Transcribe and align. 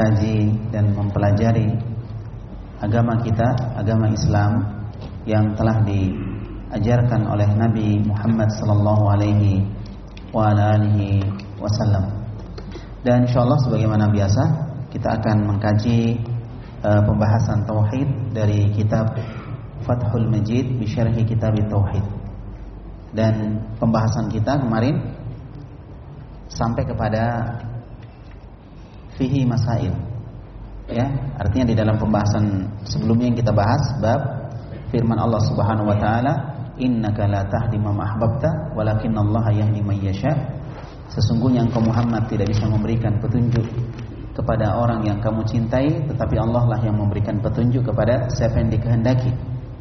mengkaji 0.00 0.48
dan 0.72 0.96
mempelajari 0.96 1.76
agama 2.80 3.20
kita, 3.20 3.52
agama 3.76 4.08
Islam 4.08 4.64
yang 5.28 5.52
telah 5.52 5.76
diajarkan 5.84 7.28
oleh 7.28 7.44
Nabi 7.52 8.00
Muhammad 8.08 8.48
sallallahu 8.56 9.04
alaihi 9.12 9.60
wa 10.32 10.56
alihi 10.56 11.20
wasallam. 11.60 12.16
Dan 13.04 13.28
insyaallah 13.28 13.60
sebagaimana 13.68 14.08
biasa 14.08 14.42
kita 14.88 15.20
akan 15.20 15.36
mengkaji 15.52 16.16
uh, 16.80 17.04
pembahasan 17.04 17.68
tauhid 17.68 18.08
dari 18.32 18.72
kitab 18.72 19.12
Fathul 19.84 20.32
Majid 20.32 20.80
bi 20.80 20.88
syarhi 20.88 21.28
kitab 21.28 21.52
tauhid. 21.68 22.08
Dan 23.12 23.60
pembahasan 23.76 24.32
kita 24.32 24.64
kemarin 24.64 24.96
sampai 26.48 26.88
kepada 26.88 27.52
fihi 29.20 29.44
masail. 29.44 29.92
Ya, 30.88 31.06
artinya 31.36 31.70
di 31.70 31.76
dalam 31.76 32.00
pembahasan 32.00 32.66
sebelumnya 32.88 33.30
yang 33.30 33.38
kita 33.38 33.52
bahas 33.52 33.84
bab 34.00 34.20
firman 34.90 35.20
Allah 35.20 35.38
Subhanahu 35.46 35.92
wa 35.92 35.96
taala, 36.00 36.32
"Innaka 36.80 37.28
la 37.28 37.46
tahdi 37.46 37.78
man 37.78 38.00
ahbabta, 38.00 38.74
Allah 38.74 39.44
yahdi 39.52 39.84
man 39.84 40.00
yasha." 40.00 40.32
Sesungguhnya 41.12 41.68
engkau 41.68 41.84
Muhammad 41.84 42.26
tidak 42.32 42.50
bisa 42.50 42.66
memberikan 42.66 43.20
petunjuk 43.22 43.66
kepada 44.34 44.78
orang 44.78 45.04
yang 45.06 45.18
kamu 45.20 45.42
cintai, 45.46 46.06
tetapi 46.10 46.38
Allah 46.38 46.66
lah 46.70 46.80
yang 46.82 46.96
memberikan 46.98 47.38
petunjuk 47.38 47.86
kepada 47.86 48.26
siapa 48.30 48.62
yang 48.62 48.70
dikehendaki. 48.72 49.30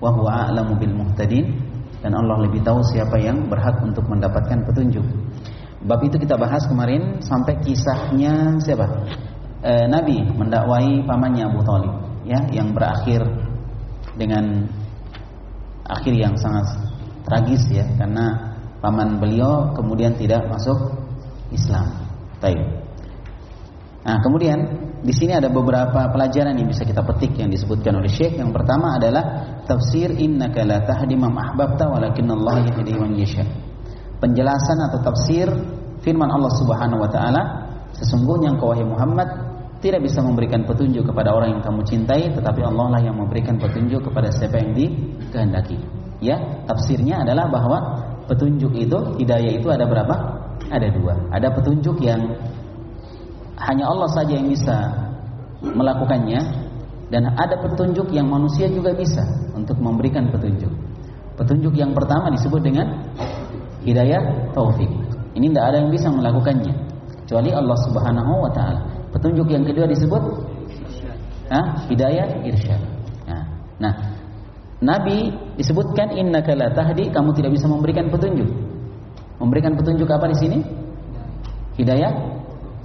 Wa 0.01 0.13
huwa 0.13 0.45
a'lamu 0.45 0.77
bil 0.77 0.93
muhtadin 0.93 1.57
dan 2.05 2.15
Allah 2.15 2.45
lebih 2.45 2.61
tahu 2.61 2.81
siapa 2.85 3.17
yang 3.17 3.49
berhak 3.49 3.77
untuk 3.81 4.05
mendapatkan 4.09 4.61
petunjuk. 4.65 5.05
Bab 5.79 6.03
itu 6.03 6.19
kita 6.19 6.35
bahas 6.35 6.65
kemarin 6.67 7.23
sampai 7.23 7.55
kisahnya 7.63 8.59
siapa? 8.59 8.87
E, 9.59 9.71
Nabi 9.91 10.23
mendakwai 10.23 11.03
pamannya 11.03 11.51
Abu 11.51 11.59
Talib, 11.67 11.93
ya, 12.23 12.39
yang 12.51 12.71
berakhir 12.71 13.25
dengan 14.15 14.67
akhir 15.83 16.13
yang 16.15 16.35
sangat 16.39 16.79
tragis 17.27 17.67
ya, 17.67 17.83
karena 17.99 18.55
paman 18.79 19.19
beliau 19.19 19.75
kemudian 19.75 20.15
tidak 20.15 20.47
masuk 20.47 20.95
Islam. 21.51 21.91
Baik. 22.39 22.61
Nah, 23.99 24.15
kemudian 24.23 24.59
di 25.03 25.11
sini 25.11 25.35
ada 25.35 25.51
beberapa 25.51 26.07
pelajaran 26.07 26.55
yang 26.55 26.71
bisa 26.71 26.87
kita 26.87 27.03
petik 27.03 27.35
yang 27.35 27.51
disebutkan 27.51 27.99
oleh 27.99 28.07
Syekh. 28.07 28.39
Yang 28.39 28.55
pertama 28.55 28.95
adalah 28.95 29.23
tafsir 29.67 30.15
innaka 30.15 30.63
la 30.63 30.87
tahdi 30.87 31.19
man 31.19 31.35
ahbabta 31.35 31.87
walakinnallaha 31.91 32.63
yahdi 32.63 32.95
penjelasan 34.19 34.77
atau 34.91 34.99
tafsir 35.03 35.47
firman 36.03 36.27
Allah 36.27 36.51
Subhanahu 36.59 37.03
wa 37.03 37.09
taala, 37.11 37.41
sesungguhnya 37.95 38.55
engkau 38.55 38.71
wahai 38.71 38.87
Muhammad 38.87 39.27
tidak 39.79 40.03
bisa 40.03 40.19
memberikan 40.19 40.67
petunjuk 40.67 41.07
kepada 41.07 41.31
orang 41.31 41.55
yang 41.59 41.63
kamu 41.63 41.81
cintai, 41.87 42.27
tetapi 42.35 42.61
Allah 42.67 42.99
lah 42.99 43.01
yang 43.01 43.15
memberikan 43.15 43.55
petunjuk 43.55 44.11
kepada 44.11 44.27
siapa 44.27 44.59
yang 44.59 44.75
dikehendaki. 44.75 45.79
Ya, 46.19 46.35
tafsirnya 46.67 47.23
adalah 47.23 47.47
bahwa 47.47 47.77
petunjuk 48.27 48.75
itu, 48.75 48.99
hidayah 49.23 49.55
itu 49.55 49.71
ada 49.71 49.87
berapa? 49.87 50.15
Ada 50.67 50.87
dua. 50.91 51.15
Ada 51.31 51.47
petunjuk 51.55 52.03
yang 52.03 52.27
hanya 53.55 53.85
Allah 53.87 54.09
saja 54.11 54.35
yang 54.35 54.51
bisa 54.51 54.75
melakukannya 55.63 56.39
dan 57.07 57.31
ada 57.35 57.55
petunjuk 57.59 58.11
yang 58.11 58.27
manusia 58.27 58.67
juga 58.67 58.91
bisa 58.91 59.23
untuk 59.55 59.79
memberikan 59.79 60.27
petunjuk. 60.27 60.71
Petunjuk 61.39 61.71
yang 61.71 61.95
pertama 61.95 62.31
disebut 62.35 62.59
dengan 62.59 62.87
hidayah 63.87 64.51
taufik. 64.51 64.91
Ini 65.39 65.55
tidak 65.55 65.65
ada 65.71 65.77
yang 65.79 65.91
bisa 65.91 66.11
melakukannya 66.11 66.73
kecuali 67.23 67.49
Allah 67.55 67.77
Subhanahu 67.87 68.33
wa 68.43 68.51
taala. 68.51 68.81
Petunjuk 69.19 69.51
yang 69.51 69.67
kedua 69.67 69.83
disebut 69.83 70.23
Hah? 71.51 71.91
hidayah 71.91 72.39
irsyad. 72.47 72.79
Nah, 73.27 73.43
nah, 73.83 73.93
Nabi 74.79 75.27
disebutkan 75.59 76.15
innaka 76.15 76.55
la 76.55 76.71
tahdi, 76.71 77.11
kamu 77.11 77.35
tidak 77.35 77.51
bisa 77.51 77.67
memberikan 77.67 78.07
petunjuk. 78.07 78.47
Memberikan 79.43 79.75
petunjuk 79.75 80.07
apa 80.07 80.31
di 80.31 80.37
sini? 80.39 80.59
Hidayah 81.75 82.11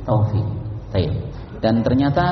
taufik. 0.02 0.42
Baik. 0.90 1.12
Dan 1.62 1.86
ternyata 1.86 2.24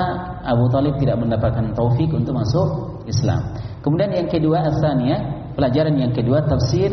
Abu 0.43 0.67
Talib 0.69 0.99
tidak 0.99 1.23
mendapatkan 1.23 1.73
taufik 1.79 2.11
untuk 2.11 2.35
masuk 2.35 2.69
Islam. 3.07 3.55
Kemudian 3.87 4.11
yang 4.11 4.27
kedua 4.27 4.67
asalnya 4.67 5.47
pelajaran 5.55 5.95
yang 5.95 6.11
kedua 6.11 6.43
tafsir 6.43 6.91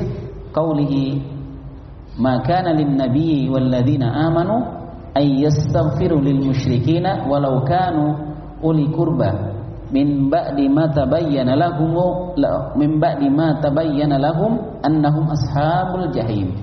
qaulihi 0.53 1.19
ma 2.21 2.39
kana 2.45 2.73
lin 2.73 2.95
nabiyyi 2.95 3.49
wal 3.49 3.65
ladzina 3.65 4.29
amanu 4.29 4.78
ay 5.19 5.43
lil 6.23 6.39
musyrikina 6.47 7.27
walau 7.27 7.67
kanu 7.67 8.15
uli 8.63 8.87
kurba 8.95 9.51
min 9.91 10.31
ba'di 10.31 10.71
ma 10.71 10.87
lahum 10.87 11.91
min 12.79 12.91
ba'di 13.03 13.27
ma 13.27 13.59
lahum 14.15 14.79
annahum 14.79 15.25
ashabul 15.35 16.07
jahim. 16.15 16.55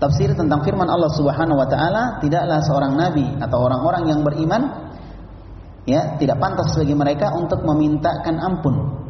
Tafsir 0.00 0.32
tentang 0.32 0.64
firman 0.64 0.88
Allah 0.88 1.12
Subhanahu 1.12 1.60
wa 1.60 1.68
taala 1.68 2.22
tidaklah 2.24 2.64
seorang 2.64 2.96
nabi 2.96 3.26
atau 3.36 3.58
orang-orang 3.68 4.08
yang 4.08 4.20
beriman 4.24 4.62
ya 5.84 6.16
tidak 6.16 6.40
pantas 6.40 6.72
bagi 6.72 6.96
mereka 6.96 7.36
untuk 7.36 7.60
memintakan 7.66 8.40
ampun 8.40 9.00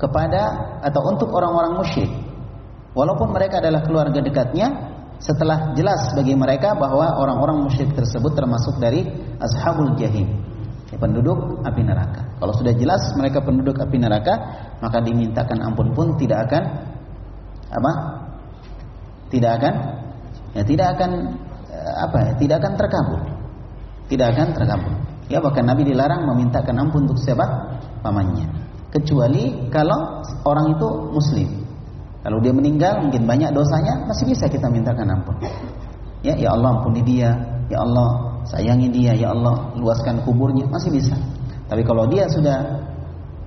kepada 0.00 0.42
atau 0.84 1.00
untuk 1.12 1.32
orang-orang 1.32 1.76
musyrik. 1.80 2.12
Walaupun 2.96 3.36
mereka 3.36 3.60
adalah 3.60 3.84
keluarga 3.84 4.24
dekatnya, 4.24 4.85
setelah 5.16 5.72
jelas 5.72 6.12
bagi 6.12 6.36
mereka 6.36 6.76
bahwa 6.76 7.16
orang-orang 7.16 7.64
musyrik 7.64 7.96
tersebut 7.96 8.36
termasuk 8.36 8.76
dari 8.76 9.08
ashabul 9.40 9.96
jahim, 9.96 10.44
penduduk 10.94 11.64
api 11.64 11.82
neraka. 11.82 12.36
Kalau 12.36 12.52
sudah 12.52 12.76
jelas 12.76 13.00
mereka 13.16 13.40
penduduk 13.40 13.80
api 13.80 13.96
neraka, 13.96 14.34
maka 14.78 15.00
dimintakan 15.00 15.64
ampun 15.64 15.96
pun 15.96 16.20
tidak 16.20 16.46
akan 16.46 16.62
apa? 17.72 17.92
Tidak 19.32 19.50
akan 19.50 19.74
ya 20.54 20.62
tidak 20.62 20.86
akan 20.94 21.10
eh, 21.72 21.94
apa 22.06 22.18
ya? 22.22 22.32
Tidak 22.38 22.56
akan 22.60 22.72
terkabul. 22.76 23.20
Tidak 24.06 24.26
akan 24.30 24.48
terkabul. 24.54 24.94
Ya 25.26 25.42
bahkan 25.42 25.66
Nabi 25.66 25.82
dilarang 25.90 26.22
memintakan 26.30 26.78
ampun 26.78 27.10
untuk 27.10 27.18
siapa? 27.18 27.80
Pamannya. 28.04 28.46
Kecuali 28.94 29.66
kalau 29.74 30.22
orang 30.46 30.78
itu 30.78 30.88
muslim. 31.10 31.65
Kalau 32.26 32.42
dia 32.42 32.50
meninggal 32.50 33.06
mungkin 33.06 33.22
banyak 33.22 33.54
dosanya, 33.54 34.02
masih 34.10 34.26
bisa 34.26 34.50
kita 34.50 34.66
mintakan 34.66 35.14
ampun. 35.14 35.38
Ya, 36.26 36.34
ya 36.34 36.58
Allah 36.58 36.82
ampuni 36.82 37.06
dia, 37.06 37.30
ya 37.70 37.78
Allah 37.86 38.42
sayangi 38.50 38.90
dia, 38.90 39.14
ya 39.14 39.30
Allah 39.30 39.70
luaskan 39.78 40.26
kuburnya, 40.26 40.66
masih 40.66 40.90
bisa. 40.90 41.14
Tapi 41.70 41.86
kalau 41.86 42.10
dia 42.10 42.26
sudah 42.26 42.82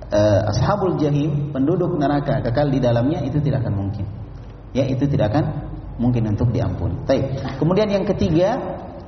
uh, 0.08 0.48
ashabul 0.48 0.96
jahim, 0.96 1.52
penduduk 1.52 1.92
neraka 2.00 2.40
kekal 2.40 2.72
di 2.72 2.80
dalamnya 2.80 3.20
itu 3.20 3.36
tidak 3.44 3.68
akan 3.68 3.84
mungkin. 3.84 4.08
Ya, 4.72 4.88
itu 4.88 5.04
tidak 5.04 5.36
akan 5.36 5.44
mungkin 6.00 6.32
untuk 6.32 6.48
diampuni. 6.48 6.96
Baik. 7.04 7.36
Kemudian 7.60 7.92
yang 7.92 8.08
ketiga, 8.08 8.56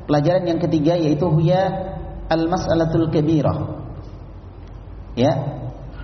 pelajaran 0.04 0.52
yang 0.52 0.60
ketiga 0.60 1.00
yaitu 1.00 1.32
huya 1.32 1.72
al-mas'alatul 2.28 3.08
kabirah. 3.08 3.56
Ya. 5.16 5.32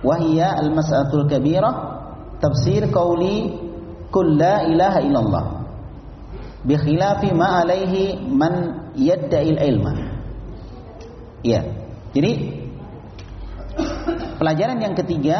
Wahia 0.01 0.57
al-mas'alatul 0.57 1.29
kabirah 1.29 1.98
tafsir 2.39 2.87
qauli 2.91 3.55
kul 4.09 4.35
la 4.39 4.65
ilaha 4.65 4.99
illallah. 5.03 5.45
Bi 6.65 6.75
khilafi 6.75 7.31
ma 7.31 7.63
alaihi 7.63 8.19
man 8.27 8.53
yadda'il 8.95 9.59
ilma. 9.59 9.93
Ya. 11.45 11.63
Jadi 12.11 12.59
pelajaran 14.35 14.83
yang 14.83 14.95
ketiga 14.97 15.37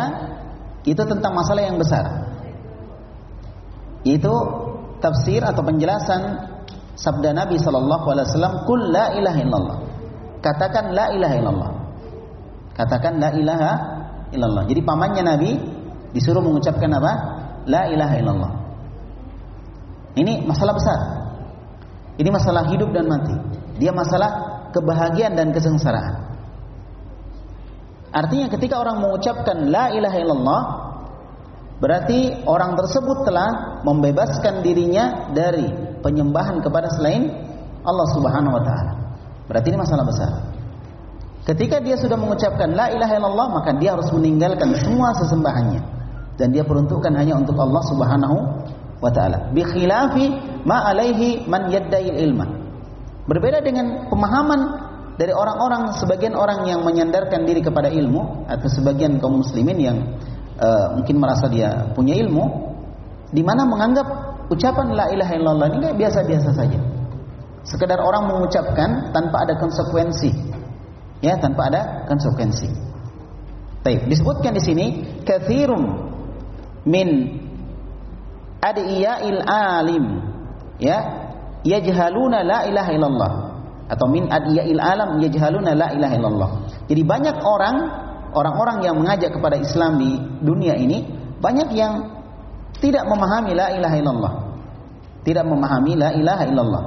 itu 0.87 1.03
tentang 1.03 1.35
masalah 1.35 1.65
yang 1.65 1.75
besar. 1.75 2.29
Yaitu 4.07 4.31
tafsir 5.03 5.43
atau 5.43 5.59
penjelasan 5.59 6.47
sabda 6.95 7.35
Nabi 7.35 7.59
sallallahu 7.59 8.05
alaihi 8.15 8.27
wasallam 8.31 8.53
kul 8.63 8.79
la 8.91 9.11
ilaha 9.15 9.39
illallah. 9.43 9.77
Katakan 10.39 10.95
la 10.95 11.11
ilaha 11.11 11.35
illallah. 11.35 11.71
Katakan 12.79 13.19
la 13.19 13.29
ilaha 13.35 13.71
illallah. 14.31 14.63
Jadi 14.71 14.81
pamannya 14.87 15.23
Nabi 15.27 15.51
disuruh 16.13 16.41
mengucapkan 16.41 16.89
apa? 16.95 17.11
La 17.69 17.85
ilaha 17.89 18.15
illallah. 18.17 18.51
Ini 20.17 20.43
masalah 20.45 20.73
besar. 20.73 20.99
Ini 22.17 22.29
masalah 22.33 22.67
hidup 22.67 22.89
dan 22.91 23.05
mati. 23.07 23.35
Dia 23.79 23.95
masalah 23.95 24.29
kebahagiaan 24.75 25.37
dan 25.37 25.55
kesengsaraan. 25.55 26.27
Artinya 28.09 28.49
ketika 28.49 28.81
orang 28.81 29.05
mengucapkan 29.05 29.69
la 29.69 29.93
ilaha 29.93 30.17
illallah 30.17 30.61
berarti 31.77 32.43
orang 32.49 32.73
tersebut 32.73 33.23
telah 33.23 33.79
membebaskan 33.85 34.65
dirinya 34.65 35.29
dari 35.29 35.69
penyembahan 36.01 36.59
kepada 36.59 36.89
selain 36.89 37.29
Allah 37.85 38.07
Subhanahu 38.17 38.57
wa 38.57 38.63
taala. 38.65 38.93
Berarti 39.45 39.67
ini 39.71 39.77
masalah 39.77 40.05
besar. 40.09 40.31
Ketika 41.45 41.79
dia 41.79 41.95
sudah 41.95 42.17
mengucapkan 42.17 42.73
la 42.73 42.91
ilaha 42.91 43.13
illallah 43.15 43.47
maka 43.61 43.71
dia 43.77 43.95
harus 43.95 44.09
meninggalkan 44.11 44.73
semua 44.81 45.13
sesembahannya 45.15 45.98
dan 46.39 46.55
dia 46.55 46.63
peruntukkan 46.63 47.11
hanya 47.19 47.35
untuk 47.35 47.59
Allah 47.59 47.83
Subhanahu 47.83 48.37
wa 49.03 49.11
taala. 49.11 49.51
Bi 49.51 49.59
khilafi 49.67 50.31
ma 50.63 50.87
alaihi 50.87 51.43
man 51.43 51.67
yadda'il 51.67 52.15
ilma. 52.15 52.47
Berbeda 53.27 53.59
dengan 53.59 54.07
pemahaman 54.07 54.61
dari 55.19 55.35
orang-orang 55.35 55.99
sebagian 55.99 56.33
orang 56.33 56.63
yang 56.63 56.79
menyandarkan 56.87 57.43
diri 57.43 57.59
kepada 57.59 57.91
ilmu 57.91 58.47
atau 58.47 58.67
sebagian 58.71 59.19
kaum 59.19 59.43
muslimin 59.43 59.77
yang 59.77 59.97
uh, 60.55 60.95
mungkin 60.95 61.19
merasa 61.19 61.51
dia 61.51 61.91
punya 61.91 62.15
ilmu 62.15 62.71
di 63.35 63.43
mana 63.43 63.67
menganggap 63.67 64.07
ucapan 64.47 64.95
la 64.95 65.11
ilaha 65.11 65.33
illallah 65.35 65.67
ini 65.75 65.87
biasa-biasa 65.93 66.55
saja. 66.55 66.79
Sekedar 67.67 67.99
orang 67.99 68.31
mengucapkan 68.31 69.11
tanpa 69.11 69.43
ada 69.43 69.59
konsekuensi. 69.59 70.31
Ya, 71.19 71.35
tanpa 71.35 71.67
ada 71.67 72.07
konsekuensi. 72.07 72.71
Baik, 73.83 74.07
disebutkan 74.07 74.55
di 74.55 74.63
sini 74.63 74.85
katsirun 75.27 76.08
min 76.89 77.09
adiya'il 78.65 79.39
alim 79.45 80.05
ya 80.81 80.97
yajhaluna 81.61 82.41
la 82.41 82.65
ilaha 82.65 82.91
illallah 82.91 83.31
atau 83.89 84.05
min 84.09 84.25
adiya'il 84.25 84.81
alam 84.81 85.21
yajhaluna 85.21 85.77
la 85.77 85.93
ilaha 85.93 86.13
illallah. 86.17 86.49
Jadi 86.89 87.01
banyak 87.05 87.37
orang 87.45 87.77
orang-orang 88.33 88.85
yang 88.85 88.95
mengajak 88.97 89.33
kepada 89.33 89.57
Islam 89.57 90.01
di 90.01 90.17
dunia 90.41 90.73
ini 90.77 91.05
banyak 91.41 91.69
yang 91.77 91.93
tidak 92.81 93.05
memahami 93.05 93.53
la 93.53 93.67
ilaha 93.73 93.95
illallah. 93.97 94.33
Tidak 95.25 95.45
memahami 95.45 95.93
la 95.99 96.09
ilaha 96.15 96.43
illallah. 96.47 96.83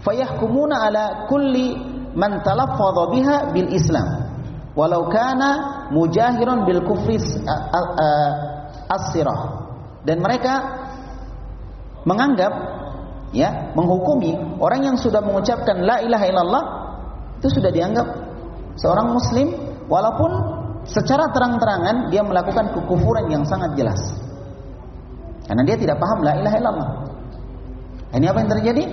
Fayahkumuna 0.00 0.76
ala 0.88 1.04
kulli 1.28 1.76
man 2.16 2.40
talaffadha 2.40 3.02
biha 3.12 3.36
bil 3.52 3.68
Islam 3.68 4.30
walau 4.74 5.10
kana 5.10 5.50
mujahiran 5.90 6.62
bil 6.64 6.80
kufri 6.86 7.18
as-sirah. 8.90 9.70
Dan 10.02 10.18
mereka 10.18 10.54
menganggap 12.02 12.52
ya 13.30 13.70
menghukumi 13.78 14.58
orang 14.58 14.82
yang 14.82 14.96
sudah 14.98 15.22
mengucapkan 15.22 15.84
la 15.86 16.02
ilaha 16.02 16.24
illallah 16.26 16.64
itu 17.38 17.48
sudah 17.52 17.70
dianggap 17.70 18.06
seorang 18.74 19.14
muslim 19.14 19.54
walaupun 19.86 20.30
secara 20.88 21.30
terang-terangan 21.30 22.10
dia 22.10 22.24
melakukan 22.24 22.72
kekufuran 22.74 23.30
yang 23.30 23.44
sangat 23.46 23.76
jelas. 23.76 24.00
Karena 25.46 25.62
dia 25.66 25.76
tidak 25.76 25.98
paham 25.98 26.22
la 26.22 26.32
ilaha 26.38 26.56
illallah. 26.56 26.90
Ini 28.10 28.26
apa 28.26 28.38
yang 28.42 28.50
terjadi? 28.50 28.84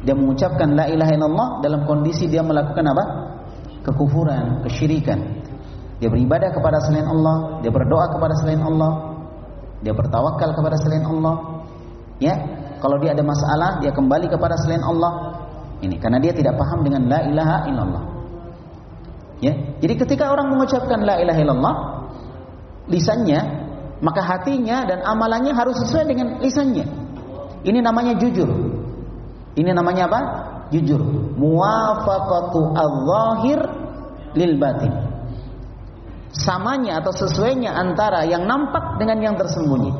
Dia 0.00 0.14
mengucapkan 0.16 0.72
la 0.76 0.88
ilaha 0.88 1.12
illallah 1.12 1.48
dalam 1.60 1.84
kondisi 1.84 2.28
dia 2.28 2.40
melakukan 2.40 2.84
apa? 2.88 3.04
Kekufuran 3.84 4.64
kesyirikan. 4.64 5.40
Dia 6.00 6.08
beribadah 6.08 6.48
kepada 6.52 6.80
selain 6.80 7.04
Allah 7.04 7.60
dia 7.60 7.68
berdoa 7.68 8.08
kepada 8.08 8.32
selain 8.40 8.60
Allah 8.64 9.09
dia 9.80 9.92
bertawakal 9.96 10.52
kepada 10.52 10.76
selain 10.80 11.04
Allah 11.04 11.64
ya 12.20 12.34
kalau 12.80 12.96
dia 12.96 13.12
ada 13.12 13.20
masalah, 13.20 13.78
dia 13.84 13.92
kembali 13.92 14.26
kepada 14.32 14.56
selain 14.56 14.80
Allah. 14.80 15.36
Ini 15.84 16.00
karena 16.00 16.16
dia 16.16 16.32
tidak 16.32 16.56
paham 16.56 16.80
dengan 16.80 17.06
la 17.08 17.20
ilaha 17.28 17.56
illallah. 17.68 18.04
Ya. 19.40 19.52
Jadi 19.80 19.94
ketika 20.00 20.32
orang 20.32 20.52
mengucapkan 20.52 21.04
la 21.04 21.20
ilaha 21.20 21.40
illallah, 21.40 21.74
lisannya, 22.88 23.40
maka 24.00 24.20
hatinya 24.24 24.88
dan 24.88 25.04
amalannya 25.04 25.52
harus 25.52 25.76
sesuai 25.84 26.04
dengan 26.08 26.26
lisannya. 26.40 26.84
Ini 27.64 27.78
namanya 27.84 28.16
jujur. 28.16 28.48
Ini 29.56 29.70
namanya 29.76 30.08
apa? 30.08 30.20
Jujur. 30.72 31.00
Muwafaqatu 31.36 32.60
al-zahir 32.76 33.60
lil 34.36 34.56
batin. 34.56 34.92
Samanya 36.30 37.02
atau 37.02 37.10
sesuainya 37.10 37.74
antara 37.74 38.22
yang 38.22 38.46
nampak 38.46 39.02
dengan 39.02 39.18
yang 39.18 39.34
tersembunyi. 39.34 39.90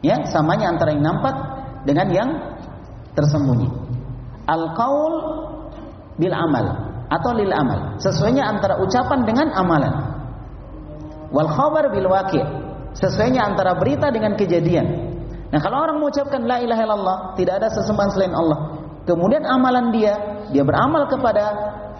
Ya, 0.00 0.24
samanya 0.28 0.72
antara 0.72 0.96
yang 0.96 1.04
nampak 1.04 1.34
dengan 1.84 2.08
yang 2.12 2.30
tersembunyi. 3.12 3.68
Al-qaul 4.48 5.14
bil 6.16 6.32
amal 6.32 6.66
atau 7.08 7.30
lil 7.36 7.52
amal. 7.52 8.00
Sesuainya 8.00 8.48
antara 8.48 8.80
ucapan 8.80 9.28
dengan 9.28 9.48
amalan. 9.52 9.94
Wal 11.32 11.48
khabar 11.52 11.92
bil 11.92 12.08
waqi'. 12.08 12.44
Sesuainya 12.94 13.44
antara 13.44 13.74
berita 13.76 14.08
dengan 14.08 14.38
kejadian. 14.38 14.86
Nah, 15.50 15.60
kalau 15.60 15.82
orang 15.82 16.00
mengucapkan 16.00 16.46
la 16.46 16.62
ilaha 16.62 16.82
illallah, 16.82 17.18
tidak 17.38 17.62
ada 17.62 17.68
sesembahan 17.70 18.10
selain 18.10 18.34
Allah. 18.34 18.58
Kemudian 19.04 19.44
amalan 19.44 19.92
dia, 19.92 20.14
dia 20.50 20.64
beramal 20.64 21.06
kepada 21.10 21.44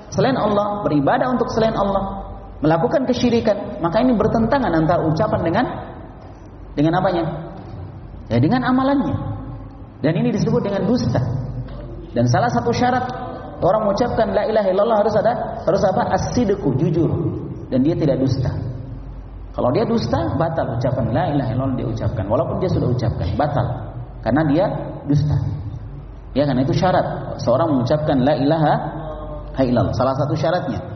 selain 0.08 0.38
Allah, 0.38 0.82
beribadah 0.86 1.28
untuk 1.34 1.50
selain 1.52 1.76
Allah, 1.76 2.23
melakukan 2.62 3.08
kesyirikan, 3.08 3.80
maka 3.82 4.02
ini 4.02 4.14
bertentangan 4.14 4.70
antara 4.70 5.02
ucapan 5.02 5.40
dengan 5.42 5.64
dengan 6.74 6.92
apanya? 6.98 7.24
Ya 8.28 8.38
dengan 8.42 8.66
amalannya. 8.66 9.16
Dan 10.04 10.12
ini 10.20 10.34
disebut 10.34 10.60
dengan 10.66 10.84
dusta. 10.84 11.22
Dan 12.12 12.28
salah 12.28 12.52
satu 12.52 12.70
syarat 12.70 13.04
orang 13.64 13.88
mengucapkan 13.88 14.30
la 14.30 14.44
ilaha 14.46 14.68
illallah 14.70 14.98
harus 15.00 15.14
ada 15.16 15.32
harus 15.64 15.82
apa? 15.82 16.02
As-sidqu, 16.14 16.68
jujur. 16.78 17.10
Dan 17.72 17.82
dia 17.82 17.96
tidak 17.96 18.20
dusta. 18.20 18.52
Kalau 19.54 19.70
dia 19.70 19.86
dusta, 19.86 20.34
batal 20.34 20.78
ucapan 20.78 21.14
la 21.14 21.24
ilaha 21.30 21.50
illallah 21.54 21.76
dia 21.78 21.86
ucapkan 21.88 22.26
walaupun 22.26 22.58
dia 22.58 22.70
sudah 22.70 22.90
ucapkan, 22.90 23.28
batal. 23.38 23.66
Karena 24.20 24.42
dia 24.50 24.64
dusta. 25.06 25.36
Ya 26.34 26.42
karena 26.42 26.66
itu 26.66 26.74
syarat 26.74 27.38
seorang 27.38 27.70
mengucapkan 27.70 28.18
la 28.18 28.34
ilaha 28.34 28.74
illallah. 29.62 29.94
Salah 29.94 30.14
satu 30.18 30.34
syaratnya. 30.34 30.93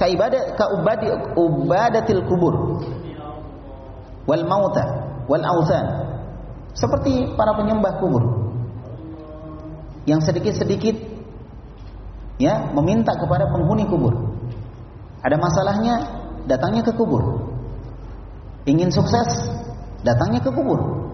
Ka 0.00 0.08
ibadah 0.08 0.56
ka 0.56 0.64
ubadi 0.80 1.12
ubadatil 1.36 2.24
kubur 2.24 2.80
wal 4.24 4.44
mauta 4.48 4.84
wal 5.28 5.44
authan 5.44 5.84
seperti 6.72 7.36
para 7.36 7.52
penyembah 7.52 8.00
kubur. 8.00 8.24
Yang 10.08 10.32
sedikit-sedikit 10.32 10.96
ya 12.40 12.72
meminta 12.72 13.12
kepada 13.20 13.52
penghuni 13.52 13.84
kubur. 13.84 14.16
Ada 15.20 15.36
masalahnya, 15.36 15.94
datangnya 16.48 16.80
ke 16.80 16.96
kubur. 16.96 17.52
Ingin 18.64 18.88
sukses, 18.88 19.28
datangnya 20.00 20.40
ke 20.40 20.48
kubur. 20.48 21.12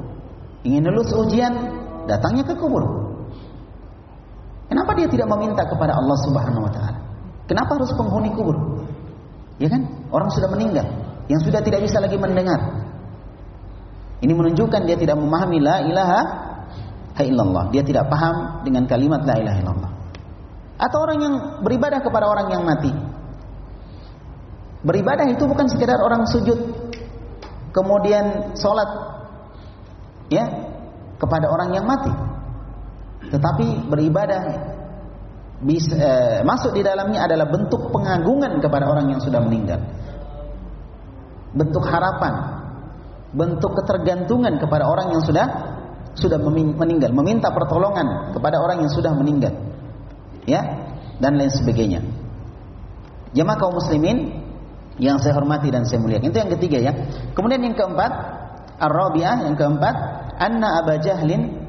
Ingin 0.63 0.87
lulus 0.87 1.11
ujian, 1.11 1.51
datangnya 2.07 2.47
ke 2.47 2.55
kubur. 2.55 2.87
Kenapa 4.71 4.95
dia 4.95 5.11
tidak 5.11 5.27
meminta 5.35 5.67
kepada 5.67 5.99
Allah 5.99 6.19
Subhanahu 6.23 6.67
wa 6.67 6.71
taala? 6.71 6.99
Kenapa 7.51 7.79
harus 7.79 7.91
penghuni 7.95 8.31
kubur? 8.35 8.76
Ya 9.57 9.69
kan? 9.73 9.83
Orang 10.13 10.29
sudah 10.33 10.53
meninggal, 10.53 10.85
yang 11.33 11.41
sudah 11.41 11.65
tidak 11.65 11.81
bisa 11.85 11.97
lagi 12.01 12.21
mendengar. 12.21 12.87
Ini 14.21 14.33
menunjukkan 14.33 14.89
dia 14.89 14.97
tidak 14.97 15.17
memahami 15.17 15.59
la 15.61 15.77
ilaha 15.85 16.21
illallah. 17.21 17.73
Dia 17.73 17.85
tidak 17.85 18.09
paham 18.09 18.65
dengan 18.65 18.85
kalimat 18.89 19.25
la 19.25 19.35
ilaha 19.41 19.59
illallah. 19.61 19.93
Atau 20.77 20.99
orang 21.09 21.19
yang 21.21 21.35
beribadah 21.65 22.01
kepada 22.05 22.29
orang 22.29 22.53
yang 22.53 22.63
mati. 22.65 22.93
Beribadah 24.85 25.25
itu 25.33 25.45
bukan 25.49 25.67
sekedar 25.73 25.99
orang 25.99 26.29
sujud 26.29 26.59
kemudian 27.73 28.57
sholat 28.57 28.89
ya 30.29 30.45
kepada 31.17 31.49
orang 31.49 31.73
yang 31.73 31.85
mati. 31.89 32.13
Tetapi 33.33 33.89
beribadah 33.89 34.76
bisa, 35.57 35.97
eh, 35.97 36.39
masuk 36.45 36.77
di 36.77 36.85
dalamnya 36.85 37.25
adalah 37.25 37.49
bentuk 37.49 37.89
pengagungan 37.89 38.61
kepada 38.61 38.85
orang 38.93 39.09
yang 39.09 39.21
sudah 39.25 39.41
meninggal. 39.41 39.81
Bentuk 41.57 41.85
harapan, 41.89 42.35
bentuk 43.33 43.73
ketergantungan 43.81 44.61
kepada 44.61 44.85
orang 44.85 45.17
yang 45.17 45.23
sudah 45.25 45.47
sudah 46.17 46.41
meninggal, 46.41 47.13
meminta 47.13 47.53
pertolongan 47.53 48.33
kepada 48.33 48.57
orang 48.61 48.85
yang 48.85 48.93
sudah 48.93 49.13
meninggal. 49.13 49.53
Ya, 50.49 50.63
dan 51.21 51.37
lain 51.41 51.53
sebagainya. 51.53 52.01
Jemaah 53.37 53.57
kaum 53.61 53.77
muslimin 53.77 54.45
yang 54.97 55.21
saya 55.21 55.37
hormati 55.37 55.69
dan 55.69 55.85
saya 55.85 56.01
muliakan. 56.01 56.33
Itu 56.33 56.39
yang 56.41 56.53
ketiga 56.57 56.79
ya. 56.81 56.93
Kemudian 57.37 57.61
yang 57.61 57.77
keempat, 57.77 58.13
Ar-Rabi'ah 58.81 59.45
yang 59.45 59.57
keempat, 59.57 59.95
anna 60.41 60.81
Aba 60.85 61.01
Jahlin 61.01 61.69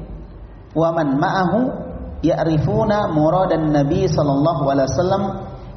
wa 0.72 0.92
ma'ahu 0.96 1.87
ya'rifuna 2.24 3.12
muradan 3.14 3.70
Nabi 3.70 4.10
sallallahu 4.10 4.62
alaihi 4.66 4.88
wasallam 4.90 5.22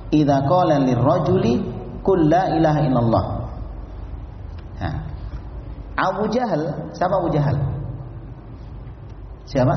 idza 0.10 0.38
qala 0.50 0.76
lirrajuli 0.82 1.54
qul 2.02 2.30
la 2.30 2.52
ilaha 2.58 2.80
illallah. 2.86 3.26
Abu 6.02 6.26
Jahal, 6.34 6.90
siapa 6.98 7.14
Abu 7.22 7.30
Jahal? 7.30 7.54
Siapa? 9.46 9.76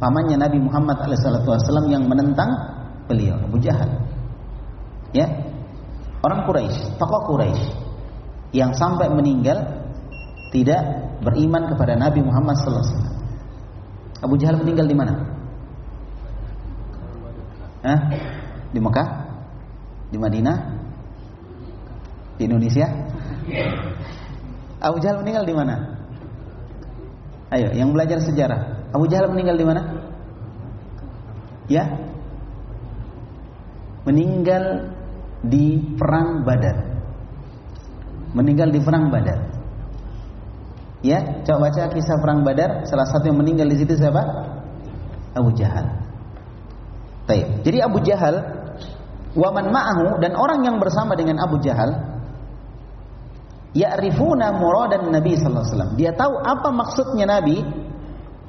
Pamannya 0.00 0.40
Nabi 0.40 0.56
Muhammad 0.56 1.04
SAW 1.04 1.92
yang 1.92 2.08
menentang 2.08 2.48
beliau, 3.06 3.36
Abu 3.36 3.60
Jahal. 3.60 3.92
Ya, 5.12 5.28
orang 6.24 6.48
Quraisy, 6.48 6.96
tokoh 6.96 7.28
Quraisy 7.28 7.76
yang 8.56 8.72
sampai 8.72 9.12
meninggal 9.12 9.84
tidak 10.50 10.80
beriman 11.20 11.68
kepada 11.68 11.92
Nabi 12.00 12.24
Muhammad 12.24 12.56
SAW. 12.56 13.12
Abu 14.22 14.40
Jahal 14.40 14.64
meninggal 14.64 14.88
di 14.88 14.96
mana? 14.96 15.31
Hah? 17.82 18.00
Di 18.70 18.78
Mekah? 18.78 19.08
Di 20.10 20.16
Madinah? 20.18 20.56
Di 22.38 22.42
Indonesia? 22.46 22.86
Abu 24.82 24.96
Jahal 25.02 25.22
meninggal 25.22 25.44
di 25.46 25.54
mana? 25.54 25.74
Ayo, 27.52 27.68
yang 27.76 27.92
belajar 27.92 28.18
sejarah. 28.22 28.90
Abu 28.94 29.06
Jahal 29.10 29.30
meninggal 29.30 29.56
di 29.58 29.66
mana? 29.66 29.82
Ya? 31.68 31.84
meninggal 34.02 34.94
di 35.46 35.78
perang 35.98 36.42
Badar. 36.42 36.76
Meninggal 38.32 38.72
di 38.72 38.80
perang 38.82 39.12
Badar. 39.12 39.38
Ya, 41.02 41.42
coba 41.42 41.70
baca 41.70 41.90
kisah 41.90 42.18
perang 42.22 42.46
Badar. 42.46 42.86
Salah 42.86 43.06
satu 43.10 43.30
yang 43.30 43.38
meninggal 43.42 43.66
di 43.70 43.76
situ 43.78 43.98
siapa? 43.98 44.22
Abu 45.34 45.50
Jahal. 45.54 46.01
Taib. 47.28 47.62
Jadi 47.62 47.78
Abu 47.78 48.02
Jahal, 48.02 48.42
waman 49.38 49.70
ma'ahu 49.70 50.18
dan 50.18 50.34
orang 50.34 50.66
yang 50.66 50.76
bersama 50.82 51.14
dengan 51.14 51.38
Abu 51.38 51.62
Jahal, 51.62 51.94
ya'rifuna 53.72 54.52
muradan 54.56 55.08
Nabi 55.08 55.38
sallallahu 55.38 55.64
alaihi 55.64 55.74
wasallam. 55.74 55.92
Dia 55.96 56.10
tahu 56.12 56.34
apa 56.40 56.68
maksudnya 56.70 57.26
Nabi 57.28 57.64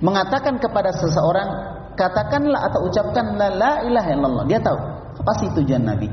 mengatakan 0.03 0.59
kepada 0.59 0.91
seseorang 0.91 1.49
katakanlah 1.95 2.67
atau 2.71 2.89
ucapkanlah 2.89 3.49
la 3.55 3.73
ilaha 3.87 4.09
illallah. 4.11 4.45
Dia 4.49 4.59
tahu 4.59 4.77
apa 5.23 5.31
sih 5.39 5.49
tujuan 5.55 5.83
Nabi. 5.85 6.09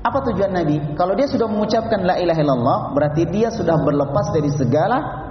Apa 0.00 0.24
tujuan 0.32 0.52
Nabi? 0.56 0.96
Kalau 0.96 1.12
dia 1.12 1.28
sudah 1.28 1.44
mengucapkan 1.44 2.00
la 2.04 2.16
ilaha 2.16 2.40
illallah, 2.40 2.78
berarti 2.96 3.28
dia 3.28 3.52
sudah 3.52 3.76
berlepas 3.84 4.32
dari 4.32 4.48
segala 4.48 5.28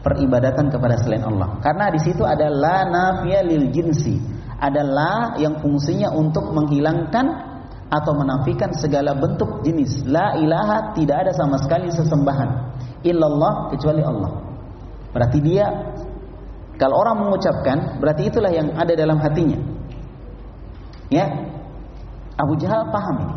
peribadatan 0.00 0.72
kepada 0.72 0.96
selain 1.02 1.24
Allah. 1.24 1.60
Karena 1.60 1.92
di 1.92 2.00
situ 2.00 2.24
ada 2.24 2.48
la 2.48 2.88
nafiya 2.88 3.44
lil 3.44 3.68
jinsi. 3.68 4.35
Ada 4.56 4.82
la 4.82 5.14
yang 5.36 5.60
fungsinya 5.60 6.12
untuk 6.16 6.48
menghilangkan 6.52 7.26
atau 7.86 8.12
menafikan 8.16 8.72
segala 8.74 9.14
bentuk 9.14 9.62
jenis. 9.62 10.02
La 10.08 10.34
ilaha 10.34 10.96
tidak 10.96 11.28
ada 11.28 11.32
sama 11.36 11.60
sekali 11.60 11.92
sesembahan 11.92 12.50
illallah 13.06 13.70
kecuali 13.70 14.02
Allah. 14.02 14.32
Berarti 15.12 15.38
dia 15.44 15.66
kalau 16.76 17.00
orang 17.00 17.24
mengucapkan, 17.24 17.96
berarti 18.00 18.28
itulah 18.28 18.52
yang 18.52 18.68
ada 18.76 18.92
dalam 18.92 19.16
hatinya. 19.16 19.56
Ya. 21.08 21.24
Abu 22.36 22.52
Jahal 22.60 22.92
paham 22.92 23.16
ini. 23.24 23.36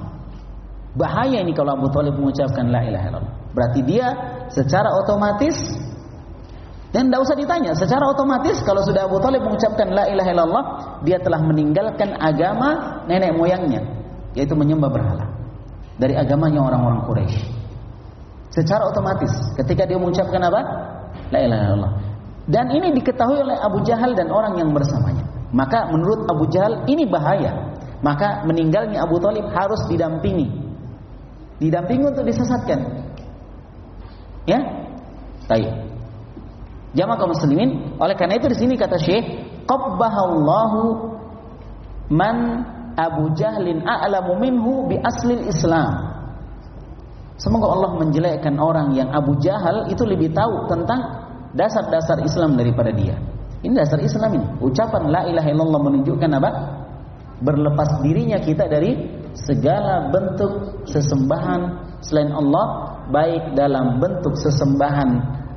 Bahaya 1.00 1.40
ini 1.40 1.56
kalau 1.56 1.80
Abu 1.80 1.88
Talib 1.96 2.20
mengucapkan 2.20 2.68
la 2.68 2.84
ilaha 2.84 3.06
illallah. 3.08 3.36
Berarti 3.56 3.80
dia 3.88 4.08
secara 4.52 4.92
otomatis 5.00 5.56
dan 6.90 7.10
tidak 7.10 7.22
usah 7.22 7.38
ditanya, 7.38 7.72
secara 7.78 8.02
otomatis 8.10 8.66
kalau 8.66 8.82
sudah 8.82 9.06
Abu 9.06 9.22
Talib 9.22 9.46
mengucapkan 9.46 9.94
la 9.94 10.10
ilaha 10.10 10.30
illallah, 10.34 10.66
dia 11.06 11.22
telah 11.22 11.38
meninggalkan 11.38 12.18
agama 12.18 13.02
nenek 13.06 13.38
moyangnya, 13.38 13.86
yaitu 14.34 14.58
menyembah 14.58 14.90
berhala. 14.90 15.30
Dari 16.02 16.18
agamanya 16.18 16.66
orang-orang 16.66 17.06
Quraisy. 17.06 17.42
Secara 18.50 18.90
otomatis 18.90 19.30
ketika 19.54 19.86
dia 19.86 20.02
mengucapkan 20.02 20.42
apa? 20.42 20.62
La 21.30 21.40
ilaha 21.46 21.62
illallah. 21.70 21.94
Dan 22.50 22.66
ini 22.74 22.90
diketahui 22.98 23.38
oleh 23.38 23.58
Abu 23.62 23.86
Jahal 23.86 24.18
dan 24.18 24.34
orang 24.34 24.58
yang 24.58 24.74
bersamanya. 24.74 25.22
Maka 25.54 25.94
menurut 25.94 26.26
Abu 26.26 26.50
Jahal 26.50 26.90
ini 26.90 27.06
bahaya. 27.06 27.78
Maka 28.02 28.42
meninggalnya 28.50 29.06
Abu 29.06 29.22
Talib 29.22 29.46
harus 29.54 29.86
didampingi. 29.86 30.50
Didampingi 31.62 32.06
untuk 32.10 32.26
disesatkan. 32.26 32.80
Ya? 34.50 34.58
Baik. 35.46 35.89
Jamaah 36.90 37.18
kaum 37.22 37.32
muslimin, 37.38 37.98
oleh 38.02 38.16
karena 38.18 38.42
itu 38.42 38.50
di 38.50 38.58
sini 38.58 38.74
kata 38.74 38.98
Syekh, 38.98 39.26
qabbahallahu 39.70 40.82
man 42.10 42.66
Abu 42.98 43.30
Jahlin 43.38 43.86
a'lamu 43.86 44.42
minhu 44.42 44.90
bi 44.90 44.98
aslil 44.98 45.46
Islam. 45.46 46.18
Semoga 47.40 47.72
Allah 47.72 47.92
menjelekkan 47.96 48.58
orang 48.60 48.98
yang 48.98 49.14
Abu 49.16 49.38
Jahal 49.40 49.88
itu 49.88 50.04
lebih 50.04 50.34
tahu 50.36 50.68
tentang 50.68 51.30
dasar-dasar 51.56 52.20
Islam 52.26 52.60
daripada 52.60 52.92
dia. 52.92 53.16
Ini 53.64 53.72
dasar 53.76 54.02
Islam 54.04 54.36
ini. 54.36 54.48
Ucapan 54.60 55.08
la 55.08 55.22
ilaha 55.30 55.48
illallah 55.48 55.82
menunjukkan 55.88 56.30
apa? 56.36 56.50
Berlepas 57.40 58.04
dirinya 58.04 58.44
kita 58.44 58.68
dari 58.68 58.92
segala 59.32 60.12
bentuk 60.12 60.84
sesembahan 60.90 61.62
selain 62.04 62.36
Allah, 62.36 62.98
baik 63.08 63.56
dalam 63.56 64.04
bentuk 64.04 64.36
sesembahan 64.36 65.10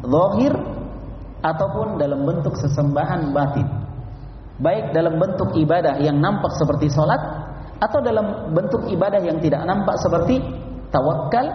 zahir 0.07 0.55
ataupun 1.43 1.99
dalam 1.99 2.23
bentuk 2.23 2.55
sesembahan 2.55 3.35
batin. 3.35 3.67
Baik 4.63 4.95
dalam 4.95 5.19
bentuk 5.19 5.51
ibadah 5.59 5.99
yang 5.99 6.23
nampak 6.23 6.55
seperti 6.55 6.87
sholat 6.87 7.19
atau 7.83 7.99
dalam 7.99 8.55
bentuk 8.55 8.87
ibadah 8.87 9.19
yang 9.19 9.43
tidak 9.43 9.67
nampak 9.67 9.99
seperti 9.99 10.39
tawakal 10.95 11.51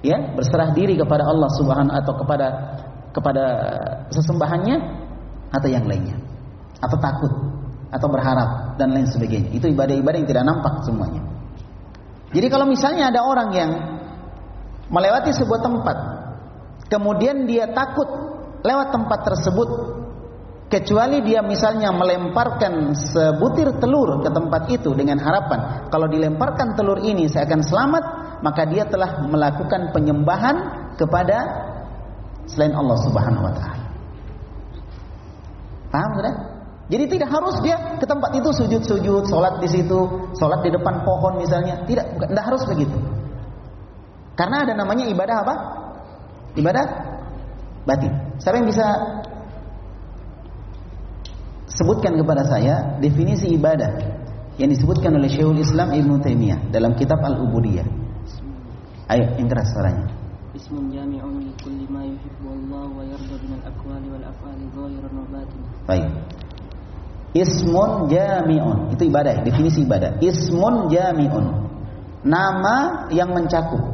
ya 0.00 0.16
berserah 0.32 0.72
diri 0.72 0.96
kepada 0.96 1.28
Allah 1.28 1.52
Subhanahu 1.52 1.92
atau 1.92 2.12
kepada 2.16 2.46
kepada 3.12 3.44
sesembahannya 4.08 4.76
atau 5.52 5.68
yang 5.68 5.84
lainnya. 5.84 6.16
Atau 6.80 6.96
takut 6.96 7.32
atau 7.92 8.08
berharap 8.10 8.74
dan 8.80 8.90
lain 8.90 9.06
sebagainya. 9.06 9.52
Itu 9.52 9.68
ibadah-ibadah 9.70 10.18
yang 10.18 10.28
tidak 10.28 10.44
nampak 10.48 10.80
semuanya. 10.82 11.22
Jadi 12.34 12.46
kalau 12.50 12.66
misalnya 12.66 13.14
ada 13.14 13.20
orang 13.22 13.48
yang 13.54 13.70
melewati 14.90 15.30
sebuah 15.30 15.60
tempat 15.62 15.96
kemudian 16.90 17.46
dia 17.48 17.70
takut 17.72 18.33
lewat 18.64 18.88
tempat 18.90 19.20
tersebut 19.28 19.68
kecuali 20.72 21.20
dia 21.22 21.44
misalnya 21.44 21.92
melemparkan 21.92 22.96
sebutir 22.96 23.76
telur 23.78 24.24
ke 24.24 24.30
tempat 24.32 24.62
itu 24.72 24.90
dengan 24.96 25.20
harapan 25.20 25.86
kalau 25.92 26.08
dilemparkan 26.08 26.74
telur 26.74 26.98
ini 27.04 27.28
saya 27.28 27.44
akan 27.46 27.60
selamat 27.60 28.04
maka 28.40 28.64
dia 28.66 28.88
telah 28.88 29.24
melakukan 29.28 29.92
penyembahan 29.92 30.56
kepada 30.96 31.38
selain 32.44 32.76
Allah 32.76 32.98
Subhanahu 33.00 33.44
wa 33.44 33.52
taala. 33.56 33.86
Paham 35.88 36.10
sudah? 36.18 36.34
Jadi 36.84 37.04
tidak 37.16 37.32
harus 37.32 37.56
dia 37.64 37.96
ke 37.96 38.04
tempat 38.04 38.36
itu 38.36 38.50
sujud-sujud, 38.52 39.24
sholat 39.24 39.56
di 39.64 39.68
situ, 39.72 40.00
sholat 40.36 40.60
di 40.60 40.68
depan 40.68 41.00
pohon 41.00 41.40
misalnya. 41.40 41.80
Tidak, 41.88 42.20
tidak 42.20 42.44
harus 42.44 42.62
begitu. 42.68 42.98
Karena 44.36 44.68
ada 44.68 44.76
namanya 44.76 45.08
ibadah 45.08 45.36
apa? 45.40 45.54
Ibadah 46.58 46.84
batin. 47.88 48.12
Siapa 48.38 48.58
yang 48.58 48.68
bisa 48.68 48.86
sebutkan 51.70 52.18
kepada 52.18 52.42
saya 52.46 52.98
definisi 52.98 53.54
ibadah 53.54 53.90
yang 54.58 54.70
disebutkan 54.70 55.14
oleh 55.14 55.30
Syekhul 55.30 55.58
Islam 55.58 55.94
Ibnu 55.94 56.22
Taimiyah 56.22 56.70
dalam 56.70 56.94
kitab 56.98 57.22
Al-Ubudiyah? 57.22 57.86
Ayo, 59.10 59.24
yang 59.38 59.48
keras 59.50 59.70
suaranya. 59.74 60.06
Ismun. 60.54 60.90
Baik. 65.84 66.06
Ismun 67.34 67.90
jami'un. 68.06 68.78
Itu 68.94 69.02
ibadah, 69.10 69.42
definisi 69.42 69.82
ibadah. 69.82 70.22
Ismun 70.22 70.86
jami'un. 70.88 71.46
Nama 72.24 73.10
yang 73.10 73.34
mencakup 73.34 73.93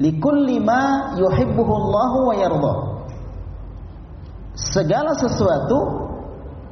Likulli 0.00 0.60
ma 0.60 1.12
yuhibbuhu 1.18 1.72
Allah 1.72 2.12
wa 2.22 2.34
yarda. 2.36 2.74
Segala 4.54 5.12
sesuatu 5.16 5.78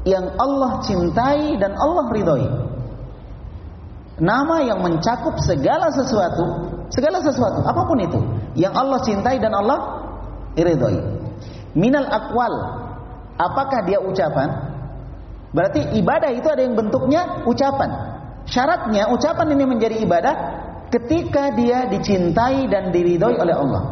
yang 0.09 0.37
Allah 0.41 0.81
cintai 0.85 1.57
dan 1.61 1.77
Allah 1.77 2.09
ridhoi. 2.09 2.49
Nama 4.21 4.57
yang 4.69 4.85
mencakup 4.85 5.41
segala 5.41 5.89
sesuatu 5.93 6.71
Segala 6.91 7.23
sesuatu, 7.23 7.62
apa 7.62 7.87
pun 7.87 7.99
itu 8.03 8.19
yang 8.59 8.75
Allah 8.75 8.99
cintai 9.07 9.39
dan 9.39 9.55
Allah 9.55 10.03
ridhoi. 10.59 10.99
Minal 11.79 12.11
akwal, 12.11 12.50
apakah 13.39 13.87
dia 13.87 14.03
ucapan? 14.03 14.50
Berarti 15.55 15.95
ibadah 16.03 16.35
itu 16.35 16.50
ada 16.50 16.67
yang 16.67 16.75
bentuknya 16.75 17.47
ucapan. 17.47 17.91
Syaratnya 18.50 19.07
ucapan 19.15 19.55
ini 19.55 19.65
menjadi 19.71 20.03
ibadah 20.03 20.35
ketika 20.91 21.55
dia 21.55 21.87
dicintai 21.87 22.67
dan 22.67 22.91
diridhoi 22.91 23.39
oleh 23.39 23.55
Allah. 23.55 23.83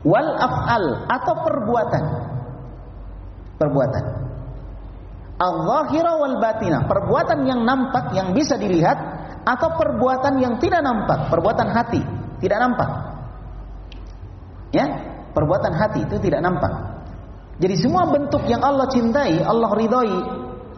Wal 0.00 0.30
af'al 0.38 0.84
atau 1.10 1.34
perbuatan. 1.44 2.04
Perbuatan. 3.60 4.04
Al-zahira 5.40 6.12
wal 6.20 6.36
batina, 6.40 6.84
perbuatan 6.88 7.44
yang 7.44 7.64
nampak 7.64 8.12
yang 8.16 8.32
bisa 8.32 8.56
dilihat 8.56 8.96
atau 9.44 9.72
perbuatan 9.76 10.36
yang 10.40 10.56
tidak 10.60 10.84
nampak, 10.84 11.32
perbuatan 11.32 11.68
hati, 11.72 12.00
tidak 12.44 12.58
nampak. 12.60 12.90
Ya, 14.70 14.84
perbuatan 15.32 15.72
hati 15.74 16.04
itu 16.04 16.16
tidak 16.20 16.44
nampak. 16.44 16.72
Jadi 17.60 17.76
semua 17.76 18.08
bentuk 18.08 18.44
yang 18.48 18.64
Allah 18.64 18.88
cintai, 18.88 19.40
Allah 19.44 19.68
ridhoi, 19.76 20.16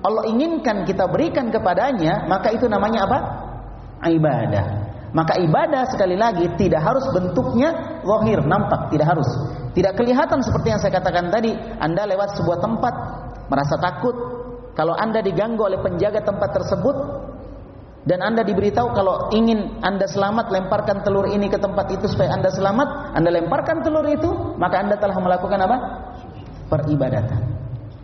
Allah 0.02 0.24
inginkan 0.26 0.82
kita 0.82 1.06
berikan 1.06 1.54
kepadanya, 1.54 2.26
maka 2.26 2.50
itu 2.50 2.66
namanya 2.66 3.06
apa? 3.06 3.18
Ibadah. 4.02 4.81
Maka 5.12 5.36
ibadah 5.44 5.84
sekali 5.92 6.16
lagi 6.16 6.48
tidak 6.56 6.80
harus 6.80 7.04
bentuknya 7.12 8.00
zahir, 8.00 8.40
nampak, 8.48 8.88
tidak 8.88 9.12
harus. 9.12 9.28
Tidak 9.76 9.92
kelihatan 9.92 10.40
seperti 10.40 10.72
yang 10.72 10.80
saya 10.80 10.92
katakan 10.96 11.28
tadi, 11.28 11.52
Anda 11.80 12.08
lewat 12.08 12.40
sebuah 12.40 12.58
tempat 12.64 12.94
merasa 13.52 13.76
takut, 13.76 14.16
kalau 14.72 14.96
Anda 14.96 15.20
diganggu 15.20 15.60
oleh 15.68 15.84
penjaga 15.84 16.24
tempat 16.24 16.56
tersebut, 16.56 16.96
dan 18.08 18.24
Anda 18.24 18.40
diberitahu 18.40 18.88
kalau 18.96 19.28
ingin 19.36 19.84
Anda 19.84 20.08
selamat 20.08 20.48
lemparkan 20.48 21.04
telur 21.04 21.28
ini 21.28 21.52
ke 21.52 21.60
tempat 21.60 21.92
itu 21.92 22.08
supaya 22.08 22.32
Anda 22.32 22.48
selamat, 22.48 23.12
Anda 23.12 23.30
lemparkan 23.36 23.84
telur 23.84 24.08
itu, 24.08 24.56
maka 24.56 24.80
Anda 24.80 24.96
telah 24.96 25.16
melakukan 25.20 25.60
apa? 25.60 25.76
Peribadatan. 26.72 27.40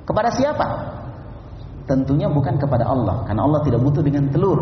Kepada 0.05 0.29
siapa? 0.29 0.99
tentunya 1.88 2.29
bukan 2.29 2.61
kepada 2.61 2.85
Allah 2.85 3.25
karena 3.25 3.49
Allah 3.49 3.65
tidak 3.65 3.81
butuh 3.81 4.05
dengan 4.05 4.29
telur. 4.29 4.61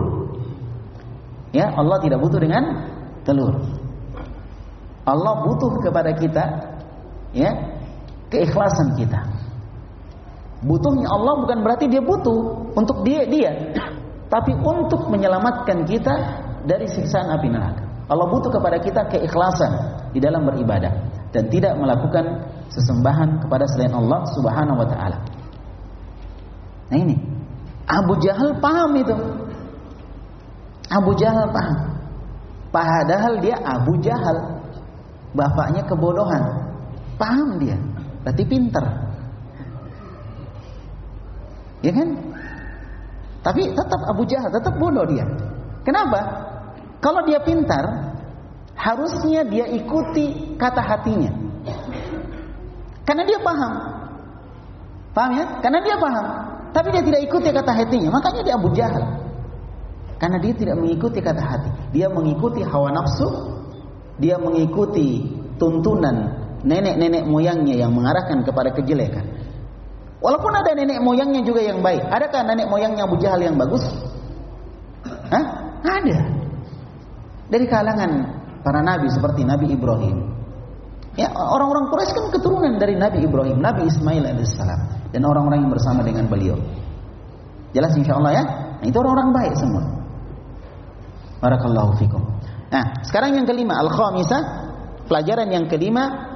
Ya, 1.56 1.72
Allah 1.72 1.96
tidak 2.04 2.20
butuh 2.20 2.36
dengan 2.36 2.84
telur. 3.24 3.56
Allah 5.08 5.34
butuh 5.48 5.80
kepada 5.80 6.12
kita 6.12 6.44
ya 7.32 7.48
keikhlasan 8.28 8.92
kita. 9.00 9.24
Butuhnya 10.66 11.08
Allah 11.08 11.40
bukan 11.40 11.64
berarti 11.64 11.88
dia 11.88 12.02
butuh 12.04 12.68
untuk 12.76 13.06
dia 13.08 13.24
dia, 13.24 13.72
tapi 14.32 14.52
untuk 14.52 15.08
menyelamatkan 15.08 15.88
kita 15.88 16.14
dari 16.68 16.84
siksaan 16.90 17.32
api 17.32 17.48
neraka. 17.48 17.86
Allah 18.12 18.26
butuh 18.28 18.52
kepada 18.52 18.76
kita 18.82 19.08
keikhlasan 19.08 19.72
di 20.12 20.20
dalam 20.20 20.44
beribadah 20.44 20.92
dan 21.32 21.48
tidak 21.48 21.72
melakukan 21.80 22.52
sesembahan 22.68 23.46
kepada 23.46 23.64
selain 23.72 23.94
Allah 23.94 24.20
Subhanahu 24.36 24.78
wa 24.84 24.88
taala. 24.90 25.18
Nah 26.92 26.98
ini 26.98 27.16
Abu 27.86 28.18
Jahal 28.18 28.58
paham 28.58 28.92
itu. 28.98 29.16
Abu 30.90 31.12
Jahal 31.18 31.50
paham. 31.50 31.78
Padahal 32.70 33.40
dia 33.40 33.56
Abu 33.62 33.98
Jahal. 34.02 34.62
Bapaknya 35.34 35.82
kebodohan. 35.84 36.42
Paham 37.16 37.58
dia. 37.60 37.76
Berarti 38.22 38.44
pinter. 38.46 38.84
Ya 41.84 41.92
kan? 41.92 42.08
Tapi 43.46 43.62
tetap 43.70 44.00
Abu 44.10 44.26
Jahal, 44.26 44.50
tetap 44.50 44.74
bodoh 44.74 45.06
dia. 45.06 45.22
Kenapa? 45.86 46.18
Kalau 46.98 47.22
dia 47.22 47.38
pintar, 47.46 47.84
harusnya 48.74 49.46
dia 49.46 49.70
ikuti 49.70 50.58
kata 50.58 50.82
hatinya. 50.82 51.30
Karena 53.06 53.22
dia 53.22 53.38
paham. 53.38 53.72
Paham 55.14 55.30
ya? 55.38 55.44
Karena 55.62 55.78
dia 55.78 55.96
paham. 55.96 56.26
Tapi 56.74 56.88
dia 56.90 57.02
tidak 57.06 57.20
ikuti 57.22 57.48
kata 57.54 57.72
hatinya. 57.72 58.10
Makanya 58.10 58.42
dia 58.42 58.54
Abu 58.58 58.68
Jahal. 58.74 59.25
Karena 60.16 60.40
dia 60.40 60.52
tidak 60.56 60.76
mengikuti 60.80 61.20
kata 61.20 61.42
hati. 61.42 61.70
Dia 61.92 62.08
mengikuti 62.08 62.64
hawa 62.64 62.92
nafsu. 62.92 63.28
Dia 64.16 64.40
mengikuti 64.40 65.28
tuntunan 65.60 66.46
nenek-nenek 66.64 67.28
moyangnya 67.28 67.84
yang 67.84 67.92
mengarahkan 67.92 68.40
kepada 68.42 68.72
kejelekan. 68.72 69.24
Walaupun 70.24 70.52
ada 70.56 70.72
nenek 70.72 71.04
moyangnya 71.04 71.44
juga 71.44 71.60
yang 71.60 71.84
baik. 71.84 72.00
Adakah 72.08 72.40
nenek 72.48 72.66
moyangnya 72.72 73.04
Abu 73.04 73.20
Jahal 73.20 73.44
yang 73.44 73.60
bagus? 73.60 73.84
Hah? 75.04 75.44
Ada. 75.84 76.18
Dari 77.46 77.66
kalangan 77.68 78.10
para 78.64 78.80
nabi 78.82 79.06
seperti 79.12 79.44
Nabi 79.46 79.76
Ibrahim. 79.76 80.16
Ya, 81.16 81.32
orang-orang 81.32 81.88
Quraisy 81.88 82.12
kan 82.12 82.26
keturunan 82.28 82.76
dari 82.76 82.92
Nabi 82.92 83.24
Ibrahim, 83.24 83.56
Nabi 83.56 83.88
Ismail 83.88 84.20
alaihissalam 84.20 84.80
dan 85.16 85.22
orang-orang 85.24 85.64
yang 85.64 85.72
bersama 85.72 86.04
dengan 86.04 86.28
beliau. 86.28 86.60
Jelas 87.72 87.96
insya 87.96 88.20
Allah 88.20 88.32
ya? 88.36 88.44
Nah, 88.82 88.84
itu 88.84 88.96
orang-orang 89.00 89.32
baik 89.32 89.54
semua. 89.56 89.95
Barakallahu 91.40 92.00
fikum. 92.00 92.22
Nah, 92.72 93.04
sekarang 93.06 93.36
yang 93.38 93.46
kelima, 93.46 93.78
al-khamisah, 93.78 94.42
pelajaran 95.06 95.48
yang 95.52 95.66
kelima, 95.70 96.34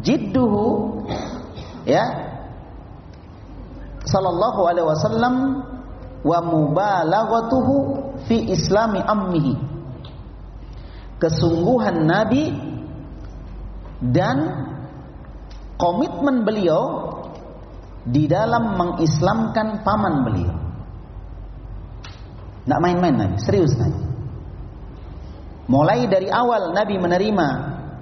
jidduhu 0.00 1.04
ya 1.84 2.04
sallallahu 4.08 4.60
alaihi 4.64 4.88
wasallam 4.88 5.34
wa 6.24 6.38
mubalaghatuhu 6.40 7.74
fi 8.24 8.48
islami 8.48 9.02
ammihi. 9.04 9.54
Kesungguhan 11.20 12.02
Nabi 12.02 12.50
dan 14.02 14.38
komitmen 15.78 16.42
beliau 16.42 17.14
di 18.02 18.26
dalam 18.26 18.74
mengislamkan 18.74 19.86
paman 19.86 20.14
beliau. 20.26 20.54
Tidak 22.62 22.78
main-main 22.82 23.14
Nabi, 23.14 23.36
serius 23.38 23.74
Nabi. 23.78 24.11
Mulai 25.70 26.10
dari 26.10 26.26
awal 26.26 26.74
Nabi 26.74 26.98
menerima 26.98 27.48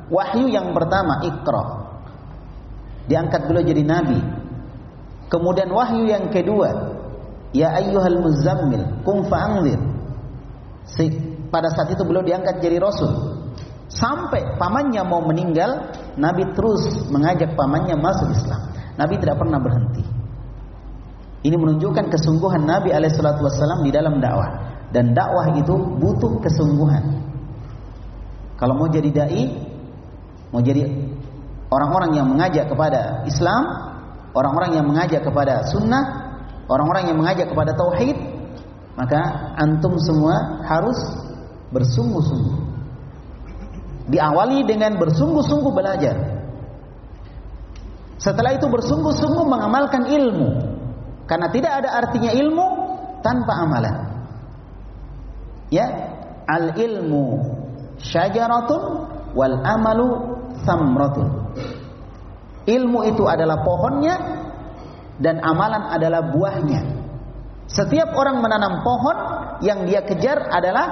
wahyu 0.09 0.49
yang 0.49 0.73
pertama, 0.73 1.20
Iqra. 1.25 1.64
Diangkat 3.11 3.51
beliau 3.51 3.64
jadi 3.64 3.83
Nabi. 3.85 4.20
Kemudian 5.31 5.68
wahyu 5.70 6.09
yang 6.09 6.33
kedua, 6.33 6.99
Ya 7.51 7.75
ayyuhal 7.75 8.23
muzammil, 8.23 9.03
kum 9.03 9.27
fa'anzir. 9.27 9.79
Pada 11.51 11.66
saat 11.75 11.90
itu 11.90 12.03
beliau 12.07 12.23
diangkat 12.23 12.62
jadi 12.62 12.79
Rasul. 12.79 13.11
Sampai 13.90 14.55
pamannya 14.55 15.03
mau 15.03 15.18
meninggal, 15.27 15.90
Nabi 16.14 16.46
terus 16.55 17.11
mengajak 17.11 17.59
pamannya 17.59 17.99
masuk 17.99 18.31
Islam. 18.31 18.70
Nabi 18.94 19.18
tidak 19.18 19.42
pernah 19.42 19.59
berhenti. 19.59 20.07
Ini 21.42 21.57
menunjukkan 21.59 22.07
kesungguhan 22.12 22.62
Nabi 22.62 22.94
alaihissalatu 22.94 23.42
wassalam 23.42 23.83
di 23.83 23.90
dalam 23.90 24.23
dakwah. 24.23 24.79
Dan 24.94 25.11
dakwah 25.11 25.51
itu 25.59 25.75
butuh 25.75 26.38
kesungguhan. 26.38 27.03
Kalau 28.61 28.77
mau 28.77 28.92
jadi 28.92 29.09
dai, 29.09 29.49
mau 30.53 30.61
jadi 30.61 30.85
orang-orang 31.73 32.12
yang 32.12 32.29
mengajak 32.29 32.68
kepada 32.68 33.25
Islam, 33.25 33.62
orang-orang 34.37 34.77
yang 34.77 34.85
mengajak 34.85 35.25
kepada 35.25 35.64
sunnah, 35.73 36.37
orang-orang 36.68 37.09
yang 37.09 37.16
mengajak 37.16 37.49
kepada 37.49 37.73
tauhid, 37.73 38.20
maka 39.01 39.57
antum 39.57 39.96
semua 39.96 40.61
harus 40.68 41.01
bersungguh-sungguh. 41.73 42.68
Diawali 44.12 44.68
dengan 44.68 45.01
bersungguh-sungguh 45.01 45.73
belajar. 45.73 46.16
Setelah 48.20 48.61
itu 48.61 48.68
bersungguh-sungguh 48.68 49.44
mengamalkan 49.49 50.05
ilmu. 50.05 50.49
Karena 51.25 51.49
tidak 51.49 51.73
ada 51.81 51.96
artinya 51.96 52.29
ilmu 52.35 52.66
tanpa 53.25 53.64
amalan. 53.64 53.96
Ya, 55.70 55.87
al 56.44 56.75
ilmu 56.75 57.50
syajaratun 58.01 58.83
wal 59.37 59.57
amalu 59.63 60.09
samratun. 60.65 61.29
Ilmu 62.69 63.01
itu 63.09 63.25
adalah 63.25 63.65
pohonnya 63.65 64.17
dan 65.21 65.41
amalan 65.41 65.91
adalah 65.91 66.33
buahnya. 66.33 66.81
Setiap 67.71 68.13
orang 68.19 68.43
menanam 68.43 68.83
pohon 68.83 69.17
yang 69.63 69.87
dia 69.87 70.03
kejar 70.03 70.51
adalah 70.51 70.87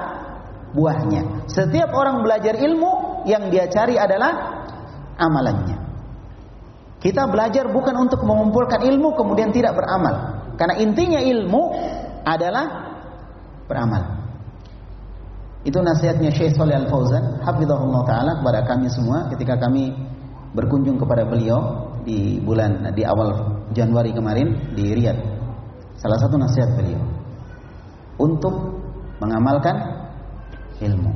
buahnya. 0.73 1.49
Setiap 1.51 1.91
orang 1.91 2.23
belajar 2.23 2.55
ilmu 2.55 3.25
yang 3.27 3.51
dia 3.51 3.67
cari 3.67 3.99
adalah 3.99 4.63
amalannya. 5.19 5.89
Kita 6.99 7.31
belajar 7.31 7.71
bukan 7.71 7.95
untuk 7.95 8.27
mengumpulkan 8.27 8.83
ilmu 8.83 9.15
kemudian 9.15 9.55
tidak 9.55 9.79
beramal. 9.79 10.43
Karena 10.59 10.75
intinya 10.83 11.23
ilmu 11.23 11.63
adalah 12.27 12.67
beramal. 13.71 14.18
Itu 15.67 15.83
nasihatnya 15.83 16.31
Syekh 16.31 16.55
Saleh 16.55 16.79
Al-Fauzan, 16.87 17.43
hafizahullah 17.43 18.03
taala 18.07 18.33
kepada 18.39 18.63
kami 18.63 18.87
semua 18.89 19.27
ketika 19.35 19.59
kami 19.59 19.91
berkunjung 20.55 20.97
kepada 20.97 21.27
beliau 21.27 21.91
di 22.07 22.39
bulan 22.41 22.95
di 22.95 23.03
awal 23.03 23.59
Januari 23.75 24.15
kemarin 24.15 24.73
di 24.73 24.95
Riyadh. 24.95 25.21
Salah 25.99 26.17
satu 26.23 26.39
nasihat 26.39 26.79
beliau 26.79 27.03
untuk 28.23 28.55
mengamalkan 29.19 29.77
ilmu. 30.79 31.11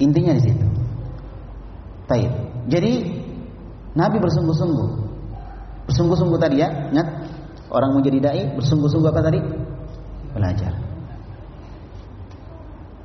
Intinya 0.00 0.32
di 0.36 0.42
situ. 0.44 0.66
Baik. 2.08 2.32
Jadi 2.68 2.92
Nabi 3.96 4.16
bersungguh-sungguh. 4.20 4.88
Bersungguh-sungguh 5.88 6.38
tadi 6.40 6.60
ya, 6.60 6.68
ingat 6.92 7.08
orang 7.72 7.96
mau 7.96 8.02
jadi 8.04 8.18
dai 8.20 8.42
bersungguh-sungguh 8.56 9.08
apa 9.08 9.22
tadi? 9.24 9.40
Belajar. 10.36 10.85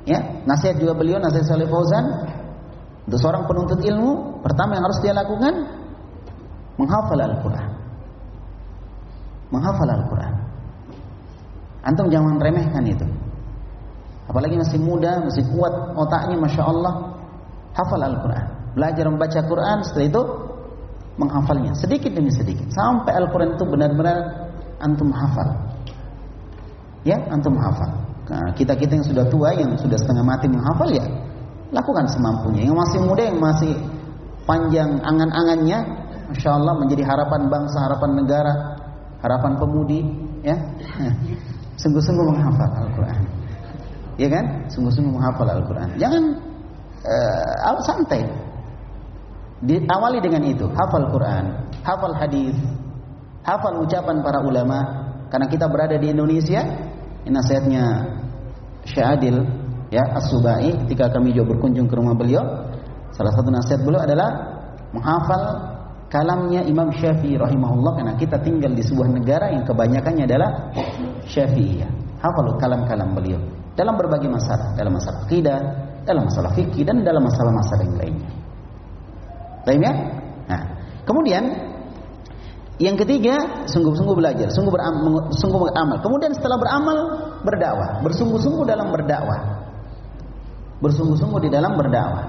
Ya, 0.02 0.18
nasihat 0.48 0.82
juga 0.82 0.98
beliau 0.98 1.22
nasihat 1.22 1.46
Saleh 1.46 1.70
Fauzan 1.70 2.26
untuk 3.06 3.18
seorang 3.22 3.46
penuntut 3.46 3.78
ilmu, 3.82 4.42
pertama 4.42 4.74
yang 4.74 4.84
harus 4.86 4.98
dia 4.98 5.14
lakukan 5.14 5.54
menghafal 6.78 7.18
Al-Qur'an. 7.18 7.70
Menghafal 9.54 9.90
Al-Qur'an. 9.90 10.34
Antum 11.82 12.06
jangan 12.10 12.38
remehkan 12.38 12.82
itu. 12.86 13.06
Apalagi 14.30 14.54
masih 14.54 14.78
muda, 14.78 15.18
masih 15.22 15.42
kuat 15.50 15.98
otaknya, 15.98 16.38
masya 16.38 16.62
Allah, 16.62 17.18
hafal 17.74 18.00
Al-Quran. 18.00 18.46
Belajar 18.72 19.04
membaca 19.10 19.40
Quran, 19.44 19.78
setelah 19.84 20.06
itu 20.08 20.22
menghafalnya 21.20 21.76
sedikit 21.76 22.08
demi 22.16 22.32
sedikit 22.32 22.72
sampai 22.72 23.12
Al-Quran 23.12 23.60
itu 23.60 23.64
benar-benar 23.68 24.48
antum 24.80 25.12
hafal. 25.12 25.48
Ya, 27.04 27.18
antum 27.28 27.58
hafal. 27.58 28.01
Nah, 28.22 28.54
kita 28.54 28.78
kita 28.78 28.98
yang 28.98 29.06
sudah 29.06 29.24
tua, 29.26 29.50
yang 29.56 29.74
sudah 29.74 29.98
setengah 29.98 30.22
mati 30.22 30.46
menghafal 30.46 30.88
ya, 30.94 31.02
lakukan 31.74 32.06
semampunya. 32.06 32.70
Yang 32.70 32.76
masih 32.78 32.98
muda, 33.02 33.22
yang 33.26 33.38
masih 33.42 33.72
panjang 34.46 34.90
angan-angannya, 35.02 35.78
masya 36.30 36.50
Allah 36.54 36.74
menjadi 36.78 37.02
harapan 37.02 37.50
bangsa, 37.50 37.78
harapan 37.82 38.10
negara, 38.22 38.54
harapan 39.20 39.52
pemudi, 39.58 40.00
ya, 40.46 40.54
sungguh-sungguh 41.82 42.24
menghafal 42.30 42.70
Al-Quran. 42.86 43.22
Ya 44.20 44.28
kan? 44.30 44.44
Sungguh-sungguh 44.70 45.12
menghafal 45.18 45.48
Al-Quran. 45.50 45.88
Jangan 45.98 46.22
uh, 47.02 47.82
santai. 47.82 48.22
Diawali 49.62 50.18
dengan 50.18 50.42
itu, 50.42 50.66
hafal 50.74 51.06
Quran, 51.14 51.70
hafal 51.86 52.18
hadis, 52.18 52.58
hafal 53.46 53.78
ucapan 53.86 54.18
para 54.18 54.42
ulama, 54.42 54.78
karena 55.30 55.46
kita 55.46 55.70
berada 55.70 55.94
di 56.02 56.10
Indonesia, 56.10 56.66
ini 57.22 57.30
nasihatnya 57.30 57.84
Syekh 58.82 59.06
Adil 59.06 59.36
ya 59.94 60.02
As-Subai 60.18 60.74
ketika 60.86 61.12
kami 61.12 61.30
juga 61.36 61.54
berkunjung 61.54 61.86
ke 61.86 61.94
rumah 61.94 62.18
beliau, 62.18 62.42
salah 63.14 63.32
satu 63.34 63.48
nasihat 63.52 63.86
beliau 63.86 64.02
adalah 64.02 64.30
menghafal 64.90 65.42
kalamnya 66.10 66.66
Imam 66.66 66.90
Syafi'i 66.92 67.38
rahimahullah 67.38 67.92
karena 67.96 68.14
kita 68.18 68.36
tinggal 68.42 68.74
di 68.74 68.82
sebuah 68.84 69.08
negara 69.08 69.54
yang 69.54 69.64
kebanyakannya 69.64 70.24
adalah 70.26 70.50
Syafi'iyah. 71.24 71.90
Hafal 72.22 72.54
kalam-kalam 72.58 73.18
beliau 73.18 73.40
dalam 73.74 73.96
berbagai 73.96 74.28
masalah, 74.28 74.76
dalam 74.76 74.94
masalah 74.94 75.26
akidah, 75.26 75.58
dalam 76.04 76.28
masalah 76.28 76.50
fikih 76.52 76.84
dan 76.84 77.00
dalam 77.02 77.22
masalah-masalah 77.24 77.82
yang 77.86 77.96
lainnya. 77.98 78.30
Baik 79.62 79.78
ya? 79.78 79.92
Nah, 80.50 80.60
kemudian 81.06 81.42
yang 82.80 82.96
ketiga, 82.96 83.66
sungguh-sungguh 83.68 84.16
belajar, 84.16 84.48
sungguh 84.48 84.72
beramal, 84.72 85.28
sungguh 85.36 85.60
beramal. 85.60 86.00
Kemudian 86.00 86.32
setelah 86.32 86.56
beramal, 86.56 86.98
berdakwah, 87.44 88.00
bersungguh-sungguh 88.00 88.64
dalam 88.64 88.88
berdakwah. 88.88 89.40
Bersungguh-sungguh 90.80 91.40
di 91.46 91.50
dalam 91.52 91.76
berdakwah. 91.76 92.26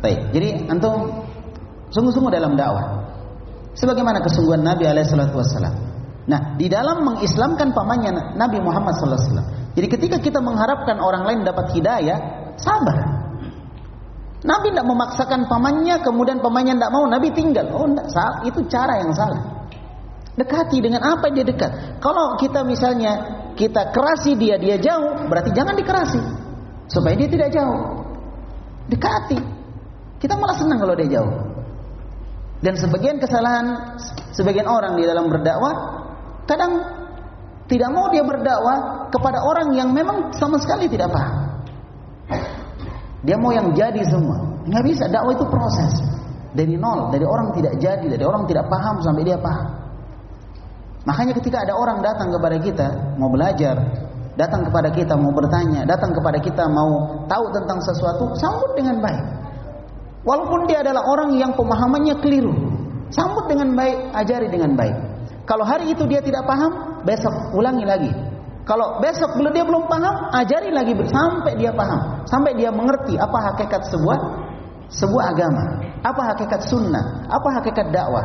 Baik, 0.00 0.32
jadi 0.32 0.68
antum 0.68 1.26
sungguh-sungguh 1.92 2.32
dalam 2.32 2.56
dakwah. 2.56 3.08
Sebagaimana 3.76 4.20
kesungguhan 4.20 4.60
Nabi 4.60 4.84
alaihi 4.88 5.08
salatu 5.08 5.40
wasallam. 5.40 5.74
Nah, 6.28 6.54
di 6.54 6.68
dalam 6.68 7.02
mengislamkan 7.02 7.72
pamannya 7.72 8.36
Nabi 8.36 8.60
Muhammad 8.60 8.94
sallallahu 8.96 9.16
alaihi 9.16 9.32
wasallam. 9.32 9.48
Jadi 9.74 9.86
ketika 9.86 10.16
kita 10.20 10.38
mengharapkan 10.42 11.00
orang 11.00 11.24
lain 11.26 11.40
dapat 11.42 11.72
hidayah, 11.74 12.18
sabar. 12.60 13.19
Nabi 14.40 14.72
tidak 14.72 14.88
memaksakan 14.88 15.52
pamannya, 15.52 16.00
kemudian 16.00 16.40
pamannya 16.40 16.80
tidak 16.80 16.92
mau, 16.92 17.04
Nabi 17.04 17.28
tinggal. 17.36 17.68
Oh, 17.76 17.84
enggak, 17.84 18.08
salah. 18.08 18.40
Itu 18.48 18.64
cara 18.72 19.04
yang 19.04 19.12
salah. 19.12 19.68
Dekati 20.32 20.80
dengan 20.80 21.04
apa 21.04 21.28
dia 21.28 21.44
dekat. 21.44 22.00
Kalau 22.00 22.40
kita 22.40 22.64
misalnya 22.64 23.44
kita 23.52 23.92
kerasi 23.92 24.40
dia, 24.40 24.56
dia 24.56 24.80
jauh, 24.80 25.28
berarti 25.28 25.52
jangan 25.52 25.76
dikerasi. 25.76 26.20
Supaya 26.88 27.12
dia 27.20 27.28
tidak 27.28 27.52
jauh. 27.52 28.08
Dekati. 28.88 29.38
Kita 30.16 30.40
malah 30.40 30.56
senang 30.56 30.80
kalau 30.80 30.96
dia 30.96 31.20
jauh. 31.20 31.32
Dan 32.60 32.76
sebagian 32.76 33.20
kesalahan 33.20 33.96
sebagian 34.36 34.68
orang 34.68 34.96
di 35.00 35.08
dalam 35.08 35.32
berdakwah 35.32 36.04
kadang 36.44 36.76
tidak 37.72 37.88
mau 37.88 38.12
dia 38.12 38.20
berdakwah 38.20 39.08
kepada 39.08 39.40
orang 39.40 39.72
yang 39.72 39.96
memang 39.96 40.32
sama 40.36 40.60
sekali 40.60 40.88
tidak 40.88 41.08
paham. 41.08 41.49
Dia 43.20 43.36
mau 43.36 43.52
yang 43.52 43.76
jadi 43.76 44.00
semua. 44.08 44.40
Nggak 44.64 44.84
bisa, 44.86 45.04
dakwah 45.08 45.32
itu 45.36 45.44
proses. 45.48 45.92
Dari 46.56 46.74
nol, 46.74 47.12
dari 47.14 47.22
orang 47.22 47.52
tidak 47.54 47.78
jadi, 47.78 48.06
dari 48.10 48.24
orang 48.24 48.48
tidak 48.48 48.66
paham 48.66 48.98
sampai 49.04 49.22
dia 49.22 49.38
paham. 49.38 49.80
Makanya 51.04 51.32
ketika 51.36 51.64
ada 51.64 51.72
orang 51.76 52.04
datang 52.04 52.28
kepada 52.28 52.56
kita 52.60 52.86
mau 53.16 53.32
belajar, 53.32 53.76
datang 54.36 54.68
kepada 54.68 54.88
kita 54.92 55.14
mau 55.16 55.32
bertanya, 55.32 55.88
datang 55.88 56.12
kepada 56.12 56.38
kita 56.40 56.64
mau 56.68 57.24
tahu 57.24 57.44
tentang 57.56 57.78
sesuatu, 57.80 58.36
sambut 58.36 58.72
dengan 58.76 59.00
baik. 59.00 59.24
Walaupun 60.20 60.68
dia 60.68 60.84
adalah 60.84 61.00
orang 61.08 61.32
yang 61.40 61.56
pemahamannya 61.56 62.20
keliru, 62.20 62.52
sambut 63.08 63.48
dengan 63.48 63.72
baik, 63.72 64.12
ajari 64.12 64.52
dengan 64.52 64.76
baik. 64.76 64.96
Kalau 65.48 65.64
hari 65.64 65.92
itu 65.96 66.04
dia 66.04 66.20
tidak 66.20 66.44
paham, 66.44 67.00
besok 67.02 67.32
ulangi 67.56 67.84
lagi. 67.88 68.12
Kalau 68.70 69.02
besok 69.02 69.34
belum 69.34 69.50
dia 69.50 69.66
belum 69.66 69.90
paham, 69.90 70.30
ajari 70.30 70.70
lagi 70.70 70.94
sampai 71.10 71.58
dia 71.58 71.74
paham, 71.74 72.22
sampai 72.22 72.54
dia 72.54 72.70
mengerti 72.70 73.18
apa 73.18 73.50
hakikat 73.50 73.82
sebuah 73.90 74.18
sebuah 74.94 75.24
agama, 75.34 75.62
apa 76.06 76.22
hakikat 76.30 76.70
sunnah, 76.70 77.26
apa 77.26 77.48
hakikat 77.58 77.90
dakwah. 77.90 78.22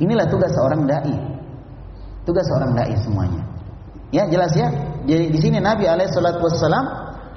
Inilah 0.00 0.24
tugas 0.32 0.48
seorang 0.56 0.88
dai. 0.88 1.12
Tugas 2.24 2.48
seorang 2.48 2.72
dai 2.72 2.96
semuanya. 3.04 3.44
Ya, 4.16 4.24
jelas 4.32 4.56
ya? 4.56 4.72
Jadi 5.04 5.28
di 5.28 5.38
sini 5.44 5.60
Nabi 5.60 5.84
alaihi 5.84 6.08
salatu 6.08 6.48
wassalam 6.48 6.88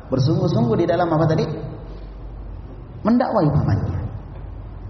bersungguh-sungguh 0.08 0.80
di 0.80 0.86
dalam 0.88 1.12
apa 1.12 1.28
tadi? 1.28 1.44
Mendakwai 3.04 3.52
pamannya. 3.52 4.00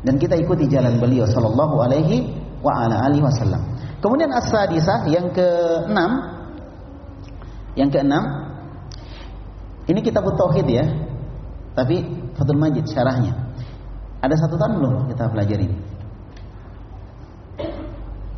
Dan 0.06 0.22
kita 0.22 0.38
ikuti 0.38 0.70
jalan 0.70 1.02
beliau 1.02 1.26
sallallahu 1.26 1.82
alaihi 1.82 2.30
wa 2.62 2.86
ala 2.86 3.10
alihi 3.10 3.26
wasallam. 3.26 3.62
Kemudian 4.02 4.30
as-sadisah 4.34 5.10
yang 5.10 5.34
keenam 5.34 6.41
yang 7.76 7.88
keenam, 7.88 8.24
ini 9.88 10.00
kitab 10.04 10.28
tauhid 10.28 10.68
ya. 10.68 10.86
Tapi 11.72 12.04
Fathul 12.36 12.60
Majid 12.60 12.84
syarahnya. 12.92 13.32
Ada 14.22 14.36
satu 14.38 14.60
tahun 14.60 14.78
belum 14.78 14.94
kita 15.10 15.24
pelajari? 15.32 15.68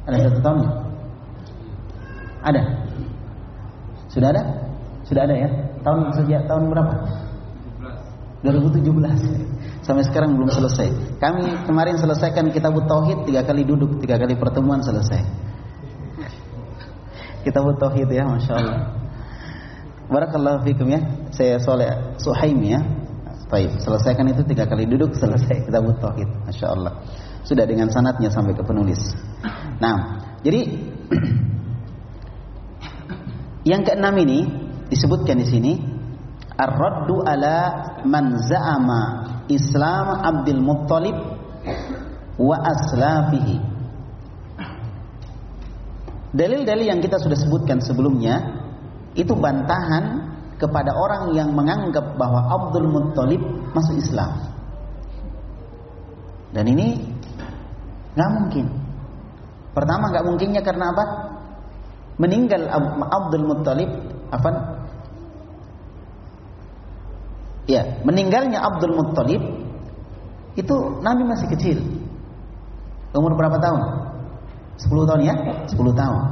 Ada 0.06 0.18
satu 0.30 0.40
tahun? 0.40 0.60
Ada. 2.44 2.62
Sudah 4.14 4.30
ada? 4.32 4.44
Sudah 5.04 5.22
ada 5.28 5.36
ya? 5.36 5.50
Tahun 5.84 6.00
sejak 6.16 6.42
tahun 6.48 6.72
berapa? 6.72 6.94
2017. 8.46 9.84
Sampai 9.84 10.04
sekarang 10.08 10.40
belum 10.40 10.52
selesai. 10.52 11.20
Kami 11.20 11.68
kemarin 11.68 12.00
selesaikan 12.00 12.52
kitab 12.56 12.76
tauhid 12.88 13.28
tiga 13.28 13.44
kali 13.44 13.68
duduk, 13.68 14.00
tiga 14.00 14.16
kali 14.16 14.36
pertemuan 14.40 14.80
selesai. 14.80 15.20
Kitab 17.44 17.68
tauhid 17.76 18.08
ya, 18.08 18.24
masya 18.24 18.54
Allah. 18.56 19.03
Barakallahu 20.14 20.62
fikum 20.62 20.94
ya. 20.94 21.02
Saya 21.34 21.58
Soleh 21.58 21.90
Suhaim 22.22 22.62
ya. 22.62 22.86
Baik, 23.50 23.82
selesaikan 23.82 24.30
itu 24.30 24.46
tiga 24.46 24.70
kali 24.70 24.86
duduk 24.86 25.18
selesai 25.18 25.66
kita 25.66 25.82
tauhid. 25.82 26.30
Masya 26.46 26.68
Allah. 26.70 27.02
Sudah 27.42 27.66
dengan 27.66 27.90
sanatnya 27.90 28.30
sampai 28.30 28.54
ke 28.54 28.62
penulis. 28.62 29.02
Nah, 29.82 30.22
jadi 30.46 30.70
yang 33.74 33.82
keenam 33.82 34.14
ini 34.22 34.46
disebutkan 34.90 35.42
di 35.42 35.48
sini 35.50 35.74
ar-raddu 36.58 37.26
ala 37.26 37.58
man 38.06 38.38
za'ama 38.38 39.02
Islam 39.50 40.08
Abdul 40.22 40.62
Muttalib 40.62 41.18
wa 42.38 42.58
aslafihi. 42.58 43.58
Dalil-dalil 46.34 46.90
yang 46.90 47.02
kita 47.06 47.22
sudah 47.22 47.38
sebutkan 47.38 47.78
sebelumnya 47.86 48.63
itu 49.14 49.34
bantahan 49.38 50.34
kepada 50.58 50.96
orang 50.96 51.34
yang 51.36 51.54
menganggap 51.54 52.18
bahwa 52.18 52.50
Abdul 52.50 52.90
Muttalib 52.90 53.42
masuk 53.74 54.00
Islam. 54.00 54.32
Dan 56.54 56.70
ini 56.70 57.02
nggak 58.14 58.30
mungkin. 58.30 58.66
Pertama 59.74 60.14
nggak 60.14 60.26
mungkinnya 60.26 60.62
karena 60.62 60.94
apa? 60.94 61.04
Meninggal 62.22 62.70
Abdul 63.10 63.46
Muttalib 63.50 63.90
apa? 64.30 64.50
Ya, 67.66 67.98
meninggalnya 68.06 68.60
Abdul 68.62 68.94
Muttalib 68.94 69.42
itu 70.54 70.76
Nabi 71.02 71.24
masih 71.26 71.48
kecil. 71.50 71.78
Umur 73.14 73.34
berapa 73.38 73.58
tahun? 73.62 73.82
10 74.78 75.10
tahun 75.10 75.22
ya? 75.22 75.36
10 75.70 75.78
tahun. 75.94 76.24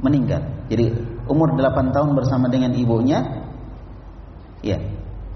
Meninggal. 0.00 0.42
Jadi 0.70 0.86
umur 1.30 1.54
8 1.54 1.94
tahun 1.94 2.18
bersama 2.18 2.50
dengan 2.50 2.74
ibunya. 2.74 3.46
Ya 4.66 4.82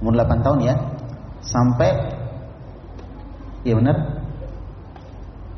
umur 0.03 0.19
8 0.19 0.43
tahun 0.43 0.59
ya. 0.67 0.75
Sampai 1.41 1.95
ya 3.63 3.79
benar. 3.79 3.97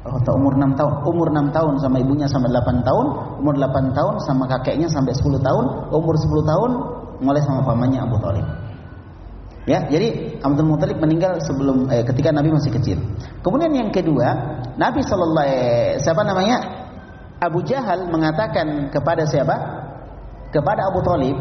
Oh, 0.07 0.23
atau 0.23 0.39
umur 0.39 0.55
6 0.55 0.79
tahun 0.79 0.93
umur 1.03 1.29
6 1.35 1.51
tahun 1.51 1.75
sama 1.83 1.99
ibunya 1.99 2.31
sampai 2.31 2.55
8 2.55 2.87
tahun 2.87 3.07
umur 3.43 3.59
8 3.59 3.91
tahun 3.91 4.15
sama 4.23 4.47
kakeknya 4.47 4.87
sampai 4.87 5.11
10 5.11 5.43
tahun 5.43 5.65
umur 5.91 6.15
10 6.15 6.47
tahun 6.47 6.71
mulai 7.27 7.43
sama 7.43 7.67
pamannya 7.67 8.07
Abu 8.07 8.15
Thalib 8.23 8.47
ya 9.67 9.83
jadi 9.91 10.39
Abdul 10.47 10.71
Muthalib 10.71 11.03
meninggal 11.03 11.43
sebelum 11.43 11.91
eh, 11.91 12.07
ketika 12.07 12.31
Nabi 12.31 12.55
masih 12.55 12.71
kecil. 12.71 13.03
Kemudian 13.43 13.75
yang 13.75 13.91
kedua 13.91 14.63
Nabi 14.79 15.03
Shallallahu 15.03 15.47
eh, 15.51 15.99
siapa 15.99 16.23
namanya? 16.23 16.87
Abu 17.37 17.61
Jahal 17.67 18.09
mengatakan 18.09 18.89
kepada 18.89 19.29
siapa 19.29 19.76
kepada 20.57 20.89
Abu 20.89 21.05
Talib 21.05 21.37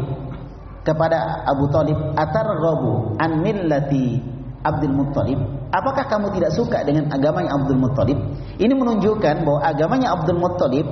kepada 0.84 1.42
Abu 1.48 1.66
Talib 1.72 1.98
atar 2.14 2.46
robu 2.60 3.16
an 3.16 3.42
millati 3.42 4.22
Abdul 4.62 4.94
Muttalib. 4.94 5.38
Apakah 5.70 6.06
kamu 6.06 6.30
tidak 6.34 6.54
suka 6.54 6.82
dengan 6.82 7.10
agamanya 7.10 7.54
Abdul 7.58 7.78
Muttalib? 7.78 8.18
Ini 8.58 8.70
menunjukkan 8.70 9.42
bahwa 9.46 9.60
agamanya 9.62 10.14
Abdul 10.14 10.38
Muttalib 10.38 10.86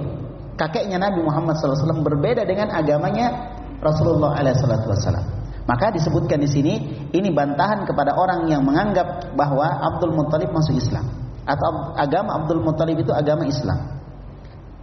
kakeknya 0.58 0.98
Nabi 0.98 1.22
Muhammad 1.22 1.58
SAW 1.58 2.02
berbeda 2.02 2.46
dengan 2.46 2.70
agamanya 2.70 3.54
Rasulullah 3.82 4.34
SAW 4.38 5.44
maka 5.64 5.88
disebutkan 5.96 6.44
di 6.44 6.48
sini 6.48 6.74
ini 7.08 7.28
bantahan 7.32 7.88
kepada 7.88 8.12
orang 8.14 8.46
yang 8.52 8.60
menganggap 8.62 9.32
bahwa 9.32 9.64
Abdul 9.64 10.12
Muttalib 10.12 10.52
masuk 10.52 10.76
Islam. 10.76 11.08
Atau 11.44 11.96
agama 11.96 12.40
Abdul 12.40 12.60
Muttalib 12.60 13.00
itu 13.00 13.12
agama 13.12 13.48
Islam. 13.48 13.80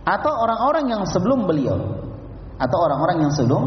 Atau 0.02 0.34
orang-orang 0.34 0.90
yang 0.90 1.02
sebelum 1.06 1.46
beliau 1.46 1.78
atau 2.62 2.78
orang-orang 2.86 3.26
yang 3.26 3.34
sebelum 3.34 3.64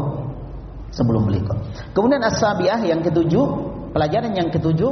sebelum 0.95 1.27
beliau. 1.27 1.51
Kemudian 1.91 2.23
as-sabiah 2.23 2.79
yang 2.87 3.03
ketujuh, 3.03 3.45
pelajaran 3.91 4.31
yang 4.31 4.47
ketujuh, 4.47 4.91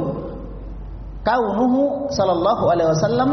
kaunuhu 1.24 2.12
sallallahu 2.12 2.64
alaihi 2.68 2.88
wasallam 2.92 3.30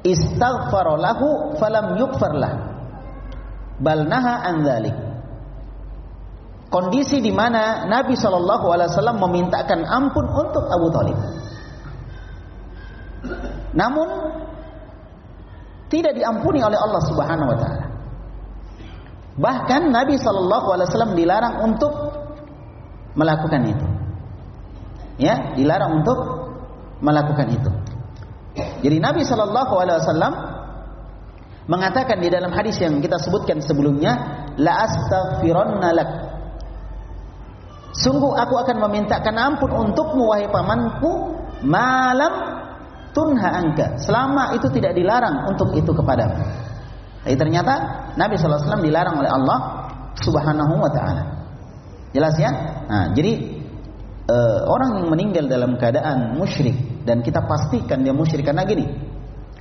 istaghfara 0.00 0.96
lahu 0.96 1.52
falam 1.60 2.00
yughfar 2.00 2.32
lah. 2.32 2.54
bal 3.74 4.06
naha 4.06 4.48
an 4.48 4.64
dzalik. 4.64 4.96
Kondisi 6.70 7.22
di 7.22 7.30
mana 7.30 7.86
Nabi 7.86 8.18
Shallallahu 8.18 8.66
alaihi 8.70 8.90
wasallam 8.90 9.18
memintakan 9.22 9.86
ampun 9.86 10.26
untuk 10.26 10.66
Abu 10.66 10.90
Talib. 10.90 11.18
Namun 13.74 14.08
tidak 15.90 16.18
diampuni 16.18 16.62
oleh 16.62 16.78
Allah 16.78 17.02
Subhanahu 17.06 17.50
wa 17.50 17.58
taala. 17.58 17.83
Bahkan 19.34 19.90
Nabi 19.90 20.14
Shallallahu 20.14 20.66
alaihi 20.70 20.86
wasallam 20.90 21.12
dilarang 21.18 21.54
untuk 21.66 21.92
melakukan 23.18 23.62
itu. 23.66 23.86
Ya, 25.18 25.54
dilarang 25.58 26.02
untuk 26.02 26.18
melakukan 27.02 27.50
itu. 27.50 27.70
Jadi 28.54 28.96
Nabi 29.02 29.26
Shallallahu 29.26 29.74
alaihi 29.74 29.98
wasallam 29.98 30.32
mengatakan 31.66 32.22
di 32.22 32.30
dalam 32.30 32.54
hadis 32.54 32.78
yang 32.78 33.02
kita 33.02 33.18
sebutkan 33.18 33.58
sebelumnya, 33.58 34.46
la 34.54 34.86
lak. 35.90 36.10
Sungguh 37.94 38.34
aku 38.34 38.54
akan 38.58 38.76
memintakan 38.90 39.34
ampun 39.38 39.70
untukmu 39.70 40.26
wahai 40.26 40.50
pamanku 40.50 41.38
malam 41.62 42.32
tunha 43.14 43.50
angka 43.54 44.02
selama 44.02 44.50
itu 44.58 44.66
tidak 44.74 44.98
dilarang 44.98 45.46
untuk 45.46 45.70
itu 45.78 45.94
kepadamu. 45.94 46.63
Tapi 47.24 47.40
ternyata 47.40 47.74
Nabi 48.20 48.36
SAW 48.36 48.84
dilarang 48.84 49.16
oleh 49.16 49.32
Allah 49.32 49.58
Subhanahu 50.20 50.76
wa 50.76 50.90
taala. 50.92 51.24
Jelas 52.12 52.36
ya? 52.36 52.52
Nah, 52.84 53.16
jadi 53.16 53.64
uh, 54.28 54.68
orang 54.68 55.02
yang 55.02 55.08
meninggal 55.08 55.44
dalam 55.48 55.80
keadaan 55.80 56.36
musyrik 56.36 56.76
dan 57.08 57.24
kita 57.24 57.40
pastikan 57.48 58.04
dia 58.04 58.12
musyrik 58.12 58.44
karena 58.44 58.68
gini. 58.68 58.84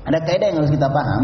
Ada 0.03 0.19
kaidah 0.27 0.51
yang 0.51 0.57
harus 0.59 0.75
kita 0.75 0.91
paham. 0.91 1.23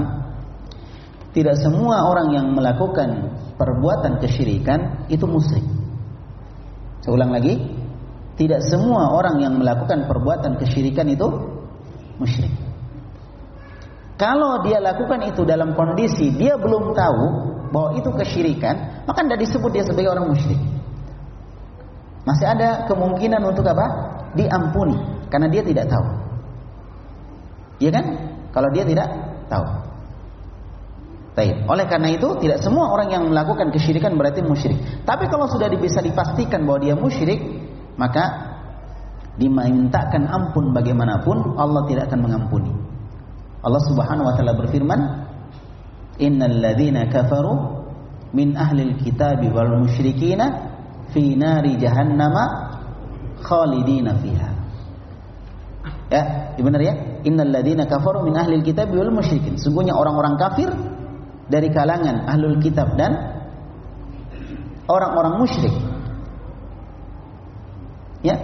Tidak 1.29 1.55
semua 1.59 2.09
orang 2.09 2.33
yang 2.33 2.55
melakukan 2.55 3.35
perbuatan 3.59 4.17
kesyirikan 4.23 5.05
itu 5.11 5.27
musyrik. 5.27 5.67
Saya 7.03 7.11
ulang 7.13 7.35
lagi, 7.35 7.59
tidak 8.39 8.63
semua 8.65 9.11
orang 9.13 9.37
yang 9.43 9.53
melakukan 9.59 10.07
perbuatan 10.07 10.57
kesyirikan 10.57 11.05
itu 11.11 11.27
musyrik. 12.17 12.68
Kalau 14.19 14.59
dia 14.67 14.83
lakukan 14.83 15.23
itu 15.31 15.47
dalam 15.47 15.71
kondisi 15.79 16.35
dia 16.35 16.59
belum 16.59 16.91
tahu 16.91 17.23
bahwa 17.71 17.89
itu 17.95 18.11
kesyirikan, 18.11 19.07
maka 19.07 19.23
tidak 19.23 19.39
disebut 19.47 19.71
dia 19.71 19.83
sebagai 19.87 20.11
orang 20.11 20.27
musyrik. 20.27 20.59
Masih 22.27 22.43
ada 22.43 22.83
kemungkinan 22.91 23.39
untuk 23.47 23.63
apa? 23.71 23.87
Diampuni 24.35 24.99
karena 25.31 25.47
dia 25.47 25.63
tidak 25.63 25.87
tahu. 25.87 26.05
Iya 27.79 27.91
kan? 27.95 28.05
Kalau 28.51 28.69
dia 28.75 28.83
tidak 28.83 29.07
tahu. 29.47 29.65
Baik. 31.39 31.63
Oleh 31.71 31.87
karena 31.87 32.11
itu 32.11 32.27
tidak 32.43 32.59
semua 32.59 32.91
orang 32.91 33.15
yang 33.15 33.23
melakukan 33.31 33.71
kesyirikan 33.71 34.19
berarti 34.19 34.43
musyrik. 34.43 34.75
Tapi 35.07 35.31
kalau 35.31 35.47
sudah 35.47 35.71
bisa 35.71 36.03
dipastikan 36.03 36.67
bahwa 36.67 36.83
dia 36.83 36.99
musyrik, 36.99 37.39
maka 37.95 38.51
dimintakan 39.39 40.27
ampun 40.27 40.75
bagaimanapun 40.75 41.55
Allah 41.55 41.87
tidak 41.87 42.11
akan 42.11 42.19
mengampuni. 42.27 42.88
Allah 43.59 43.81
Subhanahu 43.83 44.27
wa 44.27 44.33
taala 44.39 44.55
berfirman, 44.55 44.99
"Innal 46.19 46.63
ladzina 46.63 47.11
kafaru 47.11 47.83
min 48.31 48.55
ahli 48.55 48.95
alkitab 48.95 49.43
wal 49.51 49.83
musyrikina 49.83 50.45
fi 51.11 51.35
nari 51.35 51.75
jahannam 51.75 52.35
khalidina 53.43 54.15
fiha." 54.19 54.49
Ya, 56.09 56.55
benar 56.57 56.81
ya? 56.81 56.93
Innal 57.27 57.51
ladzina 57.51 57.83
kafaru 57.85 58.23
min 58.23 58.39
ahli 58.39 58.63
alkitab 58.63 58.89
wal 58.95 59.11
musyrikin. 59.11 59.59
Sungguhnya 59.59 59.93
orang-orang 59.93 60.39
kafir 60.39 60.69
dari 61.51 61.67
kalangan 61.69 62.29
ahlul 62.31 62.57
kitab 62.63 62.95
dan 62.95 63.11
orang-orang 64.87 65.35
musyrik. 65.35 65.75
Ya, 68.23 68.35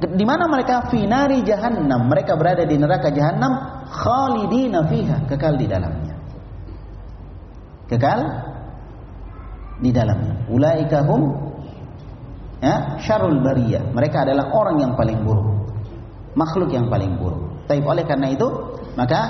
di 0.00 0.24
mana 0.26 0.50
mereka 0.50 0.90
finari 0.90 1.44
jahannam 1.46 2.10
mereka 2.10 2.34
berada 2.34 2.66
di 2.66 2.74
neraka 2.76 3.14
jahannam 3.14 3.81
khalidina 3.92 4.88
fiha. 4.88 5.28
Kekal 5.28 5.60
di 5.60 5.66
dalamnya. 5.68 6.16
Kekal 7.92 8.20
di 9.84 9.90
dalamnya. 9.92 10.48
Ulaika 10.48 11.04
hum 11.04 11.22
ya 12.64 12.96
syarul 13.04 13.44
bariyah. 13.44 13.92
Mereka 13.92 14.24
adalah 14.24 14.48
orang 14.56 14.80
yang 14.80 14.92
paling 14.96 15.20
buruk. 15.20 15.68
Makhluk 16.32 16.72
yang 16.72 16.88
paling 16.88 17.20
buruk. 17.20 17.68
Tapi 17.68 17.84
oleh 17.84 18.08
karena 18.08 18.32
itu 18.32 18.48
maka 18.96 19.20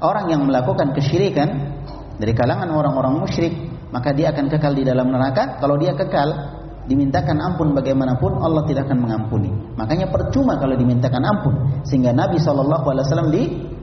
orang 0.00 0.32
yang 0.32 0.48
melakukan 0.48 0.96
kesyirikan 0.96 1.76
dari 2.16 2.32
kalangan 2.32 2.72
orang-orang 2.72 3.20
musyrik 3.20 3.52
maka 3.92 4.16
dia 4.16 4.32
akan 4.32 4.48
kekal 4.48 4.72
di 4.72 4.88
dalam 4.88 5.12
neraka. 5.12 5.60
Kalau 5.60 5.76
dia 5.76 5.92
kekal 5.92 6.56
dimintakan 6.86 7.36
ampun 7.42 7.74
bagaimanapun 7.74 8.40
Allah 8.40 8.62
tidak 8.64 8.88
akan 8.88 8.98
mengampuni. 9.04 9.50
Makanya 9.76 10.08
percuma 10.08 10.56
kalau 10.56 10.74
dimintakan 10.78 11.22
ampun. 11.22 11.54
Sehingga 11.84 12.14
Nabi 12.14 12.40
saw 12.40 12.56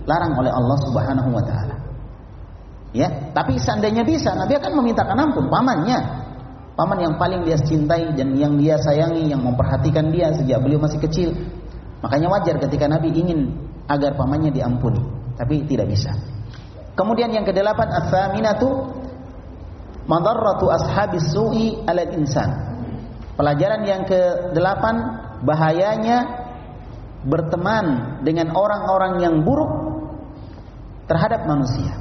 dilarang 0.04 0.34
oleh 0.36 0.52
Allah 0.52 0.78
Subhanahu 0.84 1.30
Wa 1.32 1.44
Taala. 1.44 1.76
Ya, 2.94 3.10
tapi 3.34 3.58
seandainya 3.58 4.06
bisa 4.06 4.38
Nabi 4.38 4.54
akan 4.62 4.72
memintakan 4.78 5.18
ampun 5.18 5.50
pamannya, 5.50 5.98
paman 6.78 7.00
yang 7.02 7.18
paling 7.18 7.42
dia 7.42 7.58
cintai 7.58 8.13
dan 8.13 8.38
yang 8.38 8.54
dia 8.62 8.78
sayangi, 8.78 9.34
yang 9.34 9.42
memperhatikan 9.42 10.13
dia 10.13 10.30
sejak 10.38 10.62
beliau 10.62 10.78
masih 10.78 11.02
kecil. 11.02 11.34
Makanya 12.06 12.30
wajar 12.30 12.62
ketika 12.62 12.86
Nabi 12.86 13.10
ingin 13.10 13.50
agar 13.89 14.13
pamannya 14.13 14.54
diampuni, 14.54 15.02
tapi 15.42 15.66
tidak 15.66 15.89
bisa. 15.89 16.13
Kemudian 16.94 17.34
yang 17.34 17.42
kedelapan 17.42 17.89
as-saminatu 17.89 18.70
madarratu 20.06 20.70
ashabis 20.70 21.34
su'i 21.34 21.82
ala 21.89 22.06
insan 22.13 22.74
Pelajaran 23.34 23.82
yang 23.82 24.06
ke-8 24.06 24.84
bahayanya 25.42 26.18
berteman 27.26 28.20
dengan 28.22 28.54
orang-orang 28.54 29.26
yang 29.26 29.36
buruk 29.42 29.83
terhadap 31.08 31.46
manusia. 31.46 31.94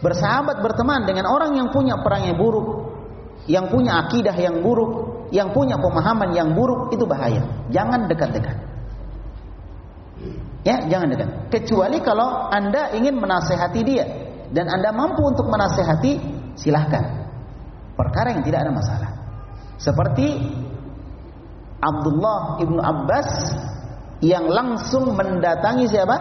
Bersahabat 0.00 0.64
berteman 0.64 1.04
dengan 1.04 1.28
orang 1.28 1.56
yang 1.60 1.68
punya 1.68 2.00
perangai 2.00 2.32
buruk, 2.32 2.96
yang 3.44 3.68
punya 3.68 4.00
akidah 4.06 4.32
yang 4.32 4.64
buruk, 4.64 5.28
yang 5.30 5.52
punya 5.52 5.76
pemahaman 5.76 6.32
yang 6.32 6.56
buruk 6.56 6.92
itu 6.92 7.04
bahaya. 7.04 7.44
Jangan 7.68 8.08
dekat-dekat. 8.08 8.56
Ya, 10.60 10.84
jangan 10.88 11.08
dekat. 11.08 11.28
Kecuali 11.48 12.04
kalau 12.04 12.52
Anda 12.52 12.92
ingin 12.92 13.16
menasehati 13.16 13.80
dia 13.80 14.04
dan 14.52 14.68
Anda 14.68 14.92
mampu 14.92 15.24
untuk 15.24 15.48
menasehati, 15.48 16.20
silahkan. 16.56 17.28
Perkara 17.96 18.32
yang 18.36 18.44
tidak 18.44 18.68
ada 18.68 18.72
masalah. 18.72 19.10
Seperti 19.80 20.36
Abdullah 21.80 22.60
ibnu 22.60 22.80
Abbas 22.80 23.56
yang 24.20 24.44
langsung 24.48 25.16
mendatangi 25.16 25.88
siapa? 25.88 26.16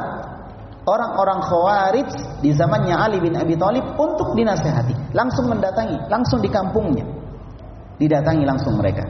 Orang-orang 0.88 1.40
Khawarij 1.44 2.10
di 2.40 2.56
zamannya 2.56 2.96
Ali 2.96 3.20
bin 3.20 3.36
Abi 3.36 3.56
Thalib 3.60 4.00
untuk 4.00 4.34
dinasehati. 4.34 5.14
Langsung 5.14 5.52
mendatangi, 5.52 6.08
langsung 6.08 6.40
di 6.40 6.50
kampungnya. 6.50 7.06
Didatangi 8.00 8.48
langsung 8.48 8.80
mereka. 8.80 9.04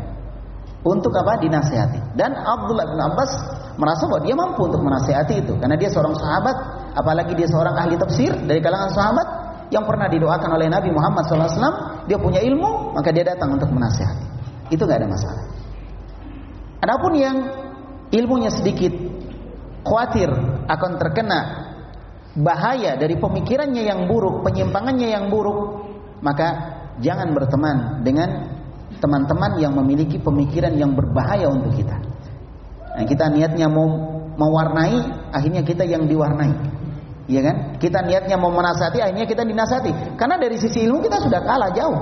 Untuk 0.81 1.13
apa? 1.13 1.37
Dinasehati. 1.39 2.17
Dan 2.17 2.33
Abdullah 2.33 2.89
bin 2.89 2.99
Abbas 2.99 3.31
merasa 3.77 4.09
bahwa 4.09 4.21
dia 4.25 4.35
mampu 4.35 4.65
untuk 4.65 4.81
menasehati 4.81 5.45
itu. 5.45 5.53
Karena 5.61 5.77
dia 5.77 5.87
seorang 5.93 6.17
sahabat, 6.17 6.55
apalagi 6.97 7.37
dia 7.37 7.47
seorang 7.47 7.77
ahli 7.77 7.95
tafsir 7.95 8.33
dari 8.43 8.59
kalangan 8.59 8.91
sahabat 8.91 9.27
yang 9.69 9.85
pernah 9.85 10.09
didoakan 10.09 10.49
oleh 10.57 10.67
Nabi 10.67 10.89
Muhammad 10.89 11.23
SAW. 11.29 12.05
Dia 12.09 12.17
punya 12.17 12.41
ilmu, 12.41 12.97
maka 12.97 13.13
dia 13.13 13.23
datang 13.23 13.53
untuk 13.55 13.69
menasehati 13.69 14.29
itu 14.69 14.81
nggak 14.85 14.99
ada 15.01 15.09
masalah. 15.09 15.45
Adapun 16.79 17.13
yang 17.17 17.35
ilmunya 18.13 18.49
sedikit 18.53 18.93
khawatir 19.83 20.29
akan 20.69 20.91
terkena 21.01 21.39
bahaya 22.37 22.93
dari 22.95 23.17
pemikirannya 23.17 23.89
yang 23.89 24.05
buruk, 24.05 24.45
penyimpangannya 24.45 25.09
yang 25.09 25.33
buruk, 25.33 25.89
maka 26.21 26.47
jangan 27.01 27.33
berteman 27.33 28.05
dengan 28.05 28.53
teman-teman 29.01 29.57
yang 29.57 29.73
memiliki 29.73 30.21
pemikiran 30.21 30.75
yang 30.77 30.93
berbahaya 30.93 31.49
untuk 31.49 31.73
kita. 31.73 31.97
Nah, 32.93 33.05
kita 33.07 33.31
niatnya 33.33 33.65
mau 33.65 33.87
mewarnai, 34.37 35.31
akhirnya 35.33 35.65
kita 35.65 35.87
yang 35.87 36.05
diwarnai. 36.05 36.53
Iya 37.29 37.41
kan? 37.45 37.55
Kita 37.77 38.01
niatnya 38.01 38.35
mau 38.41 38.49
menasati, 38.49 38.99
akhirnya 39.01 39.29
kita 39.29 39.45
dinasati. 39.45 40.17
Karena 40.17 40.41
dari 40.41 40.57
sisi 40.57 40.85
ilmu 40.85 41.05
kita 41.05 41.21
sudah 41.21 41.41
kalah 41.45 41.71
jauh. 41.73 41.99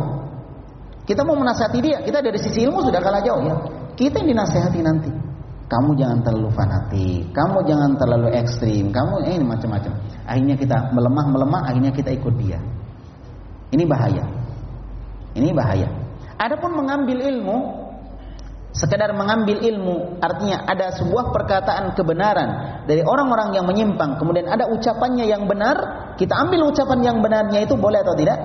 Kita 1.03 1.23
mau 1.23 1.35
menasihati 1.39 1.79
dia, 1.79 1.97
kita 2.03 2.19
dari 2.19 2.39
sisi 2.39 2.67
ilmu 2.67 2.83
sudah 2.83 2.99
kalah 2.99 3.23
jauh 3.23 3.41
ya. 3.43 3.55
Kita 3.95 4.23
yang 4.23 4.35
dinasehati 4.35 4.79
nanti. 4.83 5.26
Kamu 5.67 5.99
jangan 5.99 6.23
terlalu 6.23 6.47
fanatik, 6.55 7.27
kamu 7.35 7.57
jangan 7.67 7.91
terlalu 7.99 8.31
ekstrim, 8.39 8.87
kamu 8.87 9.19
eh, 9.27 9.35
macam-macam. 9.43 9.99
Akhirnya 10.23 10.55
kita 10.55 10.95
melemah 10.95 11.25
melemah, 11.27 11.61
akhirnya 11.67 11.91
kita 11.91 12.15
ikut 12.15 12.33
dia. 12.39 12.55
Ini 13.75 13.83
bahaya. 13.83 14.23
Ini 15.35 15.51
bahaya. 15.51 15.91
Adapun 16.39 16.71
mengambil 16.71 17.19
ilmu, 17.19 17.57
sekedar 18.71 19.11
mengambil 19.11 19.59
ilmu, 19.59 20.23
artinya 20.23 20.63
ada 20.71 20.95
sebuah 20.95 21.35
perkataan 21.35 21.91
kebenaran 21.99 22.49
dari 22.87 23.03
orang-orang 23.03 23.51
yang 23.59 23.67
menyimpang, 23.67 24.15
kemudian 24.15 24.47
ada 24.47 24.71
ucapannya 24.71 25.27
yang 25.27 25.51
benar, 25.51 25.75
kita 26.15 26.31
ambil 26.47 26.71
ucapan 26.71 26.99
yang 27.03 27.17
benarnya 27.19 27.67
itu 27.67 27.75
boleh 27.75 27.99
atau 28.07 28.15
tidak? 28.15 28.39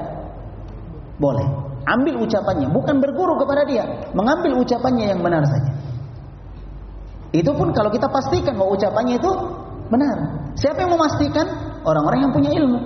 Boleh. 1.23 1.47
Ambil 1.87 2.19
ucapannya, 2.19 2.67
bukan 2.67 2.99
berguru 2.99 3.39
kepada 3.39 3.63
dia, 3.63 4.11
mengambil 4.11 4.59
ucapannya 4.59 5.07
yang 5.07 5.23
benar 5.23 5.47
saja. 5.47 5.82
Itu 7.33 7.51
pun 7.57 7.73
kalau 7.73 7.89
kita 7.89 8.13
pastikan 8.13 8.61
bahwa 8.61 8.77
ucapannya 8.77 9.17
itu 9.17 9.31
benar. 9.89 10.17
Siapa 10.57 10.85
yang 10.85 10.93
memastikan? 10.93 11.49
Orang-orang 11.83 12.29
yang 12.29 12.33
punya 12.37 12.51
ilmu. 12.53 12.81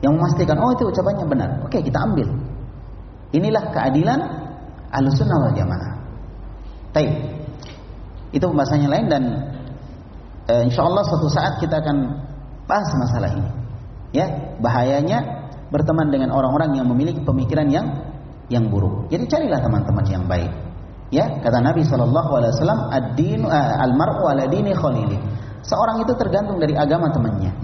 Yang 0.00 0.12
memastikan, 0.18 0.56
oh 0.58 0.72
itu 0.72 0.88
ucapannya 0.88 1.24
benar. 1.28 1.50
Oke, 1.68 1.84
kita 1.84 2.00
ambil. 2.00 2.32
Inilah 3.36 3.70
keadilan 3.70 4.20
Ahlussunnah 4.90 5.36
wal 5.48 5.54
Jamaah. 5.54 5.92
Baik. 6.96 7.12
Itu 8.34 8.50
pembahasannya 8.50 8.88
lain 8.90 9.06
dan 9.06 9.22
e, 10.48 10.54
insya 10.66 10.82
Allah 10.82 11.06
suatu 11.06 11.28
saat 11.30 11.62
kita 11.62 11.78
akan 11.84 11.96
bahas 12.66 12.90
masalah 12.98 13.30
ini. 13.30 13.50
Ya, 14.14 14.56
bahayanya 14.58 15.50
berteman 15.70 16.10
dengan 16.10 16.30
orang-orang 16.34 16.78
yang 16.78 16.86
memiliki 16.86 17.22
pemikiran 17.22 17.66
yang 17.70 17.86
yang 18.48 18.70
buruk. 18.70 19.10
Jadi 19.10 19.24
carilah 19.26 19.60
teman-teman 19.62 20.04
yang 20.06 20.24
baik. 20.26 20.63
Ya, 21.14 21.30
kata 21.38 21.62
Nabi 21.62 21.86
Shallallahu 21.86 22.30
Alaihi 22.42 22.50
Wasallam, 22.58 22.90
al-mar'u 23.86 24.26
ala 24.26 24.50
dini 24.50 24.74
khalili. 24.74 25.14
Seorang 25.62 26.02
itu 26.02 26.10
tergantung 26.18 26.58
dari 26.58 26.74
agama 26.74 27.06
temannya. 27.14 27.54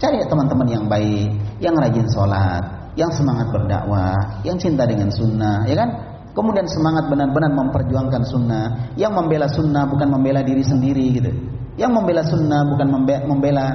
Cari 0.00 0.24
teman-teman 0.24 0.64
yang 0.64 0.84
baik, 0.88 1.60
yang 1.60 1.76
rajin 1.76 2.08
sholat, 2.08 2.64
yang 2.96 3.12
semangat 3.12 3.52
berdakwah, 3.52 4.40
yang 4.48 4.56
cinta 4.56 4.88
dengan 4.88 5.12
sunnah, 5.12 5.68
ya 5.68 5.76
kan? 5.76 5.92
Kemudian 6.32 6.64
semangat 6.68 7.12
benar-benar 7.12 7.52
memperjuangkan 7.52 8.22
sunnah, 8.28 8.92
yang 8.96 9.12
membela 9.12 9.48
sunnah 9.48 9.84
bukan 9.88 10.08
membela 10.08 10.40
diri 10.40 10.64
sendiri 10.64 11.20
gitu. 11.20 11.32
Yang 11.76 11.92
membela 11.92 12.24
sunnah 12.24 12.64
bukan 12.64 12.88
membela 13.28 13.66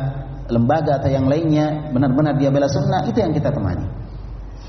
lembaga 0.50 0.98
atau 0.98 1.10
yang 1.14 1.30
lainnya, 1.30 1.94
benar-benar 1.94 2.42
dia 2.42 2.50
bela 2.50 2.66
sunnah, 2.66 3.06
itu 3.06 3.22
yang 3.22 3.34
kita 3.34 3.54
temani. 3.54 3.86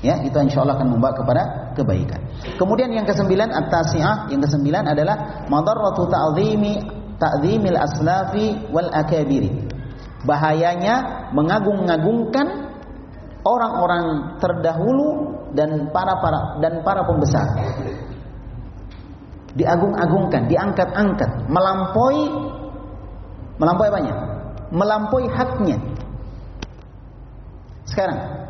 Ya, 0.03 0.19
itu 0.19 0.35
insya 0.35 0.67
Allah 0.67 0.75
akan 0.75 0.99
membawa 0.99 1.15
kepada 1.15 1.41
kebaikan. 1.79 2.19
Kemudian 2.59 2.91
yang 2.91 3.07
kesembilan 3.07 3.47
at-tasi'ah, 3.55 4.27
yang 4.27 4.43
kesembilan 4.43 4.83
adalah 4.83 5.47
madarratu 5.47 6.11
ta'zimi 6.11 6.83
ta'zimil 7.15 7.79
aslafi 7.79 8.67
wal 8.67 8.91
akabiri. 8.91 9.63
Bahayanya 10.27 11.31
mengagung-agungkan 11.31 12.47
orang-orang 13.47 14.35
terdahulu 14.43 15.07
dan 15.55 15.87
para 15.95 16.19
para 16.19 16.59
dan 16.59 16.83
para 16.83 17.07
pembesar. 17.07 17.47
Diagung-agungkan, 19.55 20.51
diangkat-angkat, 20.51 21.47
melampaui 21.47 22.27
melampaui 23.55 23.87
apanya? 23.87 24.15
Melampaui 24.67 25.31
haknya. 25.31 25.79
Sekarang 27.87 28.42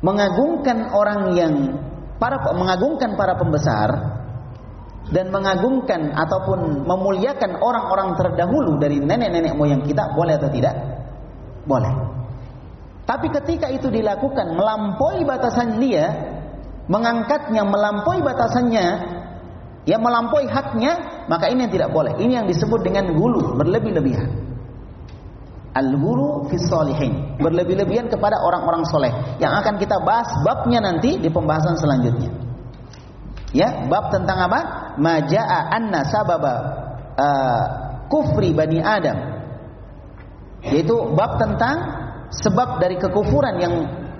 mengagungkan 0.00 0.94
orang 0.94 1.20
yang 1.34 1.54
para 2.18 2.38
mengagungkan 2.54 3.14
para 3.14 3.34
pembesar 3.38 3.88
dan 5.08 5.32
mengagungkan 5.32 6.12
ataupun 6.12 6.84
memuliakan 6.84 7.58
orang-orang 7.58 8.14
terdahulu 8.18 8.76
dari 8.76 9.00
nenek-nenek 9.00 9.56
moyang 9.56 9.82
kita 9.86 10.12
boleh 10.12 10.36
atau 10.36 10.50
tidak? 10.52 10.74
Boleh. 11.64 11.92
Tapi 13.08 13.32
ketika 13.32 13.72
itu 13.72 13.88
dilakukan 13.88 14.52
melampaui 14.52 15.24
batasan 15.24 15.80
dia, 15.80 16.12
mengangkatnya 16.92 17.64
melampaui 17.64 18.20
batasannya, 18.20 18.86
ya 19.88 19.96
melampaui 19.96 20.44
haknya, 20.44 21.24
maka 21.24 21.48
ini 21.48 21.64
yang 21.64 21.72
tidak 21.72 21.90
boleh. 21.96 22.12
Ini 22.20 22.44
yang 22.44 22.46
disebut 22.46 22.84
dengan 22.84 23.16
gulu, 23.16 23.56
berlebih-lebihan. 23.56 24.28
Al-guru 25.78 26.50
fi 26.50 26.58
salihin. 26.58 27.38
Berlebih-lebihan 27.38 28.10
kepada 28.10 28.42
orang-orang 28.42 28.82
soleh. 28.90 29.14
Yang 29.38 29.62
akan 29.62 29.74
kita 29.78 30.02
bahas 30.02 30.26
babnya 30.42 30.82
nanti 30.82 31.22
di 31.22 31.30
pembahasan 31.30 31.78
selanjutnya. 31.78 32.34
Ya, 33.54 33.86
bab 33.86 34.10
tentang 34.10 34.42
apa? 34.50 34.60
Maja'a 34.98 35.70
anna 35.70 36.02
sababa 36.10 36.54
uh, 37.14 37.64
kufri 38.10 38.50
bani 38.50 38.82
Adam. 38.82 39.38
Yaitu 40.66 41.14
bab 41.14 41.38
tentang 41.38 41.76
sebab 42.34 42.82
dari 42.82 42.98
kekufuran 42.98 43.54
yang 43.62 43.74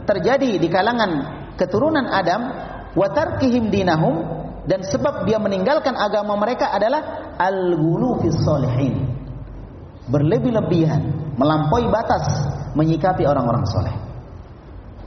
terjadi 0.07 0.63
di 0.63 0.69
kalangan 0.71 1.11
keturunan 1.59 2.07
Adam 2.07 2.55
wa 2.95 3.07
tarkihim 3.11 3.69
dinahum 3.69 4.23
dan 4.65 4.87
sebab 4.87 5.27
dia 5.27 5.37
meninggalkan 5.43 5.93
agama 5.99 6.39
mereka 6.39 6.71
adalah 6.71 7.35
al-ghulu 7.37 8.23
fi 8.23 8.29
salihin. 8.33 8.95
Berlebih-lebihan 10.09 11.28
melampaui 11.39 11.87
batas 11.89 12.27
menyikapi 12.75 13.23
orang-orang 13.25 13.65
soleh. 13.71 13.95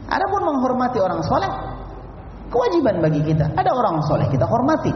Adapun 0.08 0.42
menghormati 0.48 0.98
orang 1.00 1.22
soleh, 1.28 1.52
kewajiban 2.48 3.04
bagi 3.04 3.22
kita. 3.24 3.52
Ada 3.52 3.72
orang 3.72 4.04
soleh, 4.08 4.28
kita 4.32 4.48
hormati, 4.48 4.92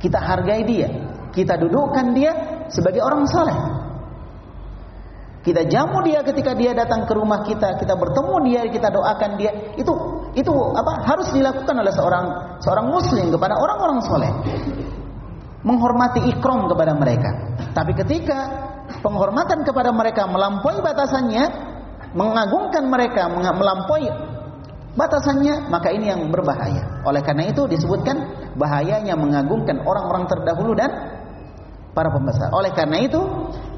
kita 0.00 0.18
hargai 0.20 0.64
dia, 0.64 0.88
kita 1.32 1.60
dudukkan 1.60 2.06
dia 2.16 2.32
sebagai 2.72 3.04
orang 3.04 3.28
soleh. 3.28 3.56
Kita 5.40 5.64
jamu 5.64 6.04
dia 6.04 6.20
ketika 6.20 6.52
dia 6.52 6.76
datang 6.76 7.08
ke 7.08 7.16
rumah 7.16 7.40
kita, 7.40 7.80
kita 7.80 7.96
bertemu 7.96 8.34
dia, 8.44 8.60
kita 8.68 8.92
doakan 8.92 9.40
dia. 9.40 9.72
Itu 9.72 9.92
itu 10.36 10.52
apa 10.52 11.00
harus 11.08 11.32
dilakukan 11.32 11.80
oleh 11.80 11.92
seorang 11.96 12.24
seorang 12.60 12.86
muslim 12.92 13.32
kepada 13.32 13.56
orang-orang 13.56 13.98
soleh. 14.04 14.32
Menghormati 15.64 16.28
ikrom 16.28 16.68
kepada 16.68 16.92
mereka. 16.92 17.56
Tapi 17.72 17.92
ketika 17.96 18.68
penghormatan 18.98 19.62
kepada 19.62 19.94
mereka 19.94 20.26
melampaui 20.26 20.82
batasannya, 20.82 21.44
mengagungkan 22.18 22.90
mereka 22.90 23.30
melampaui 23.30 24.10
batasannya, 24.98 25.70
maka 25.70 25.94
ini 25.94 26.10
yang 26.10 26.26
berbahaya. 26.34 27.06
Oleh 27.06 27.22
karena 27.22 27.46
itu 27.46 27.70
disebutkan 27.70 28.18
bahayanya 28.58 29.14
mengagungkan 29.14 29.78
orang-orang 29.86 30.26
terdahulu 30.26 30.74
dan 30.74 30.90
para 31.94 32.10
pembesar. 32.10 32.50
Oleh 32.50 32.74
karena 32.74 32.98
itu, 33.02 33.20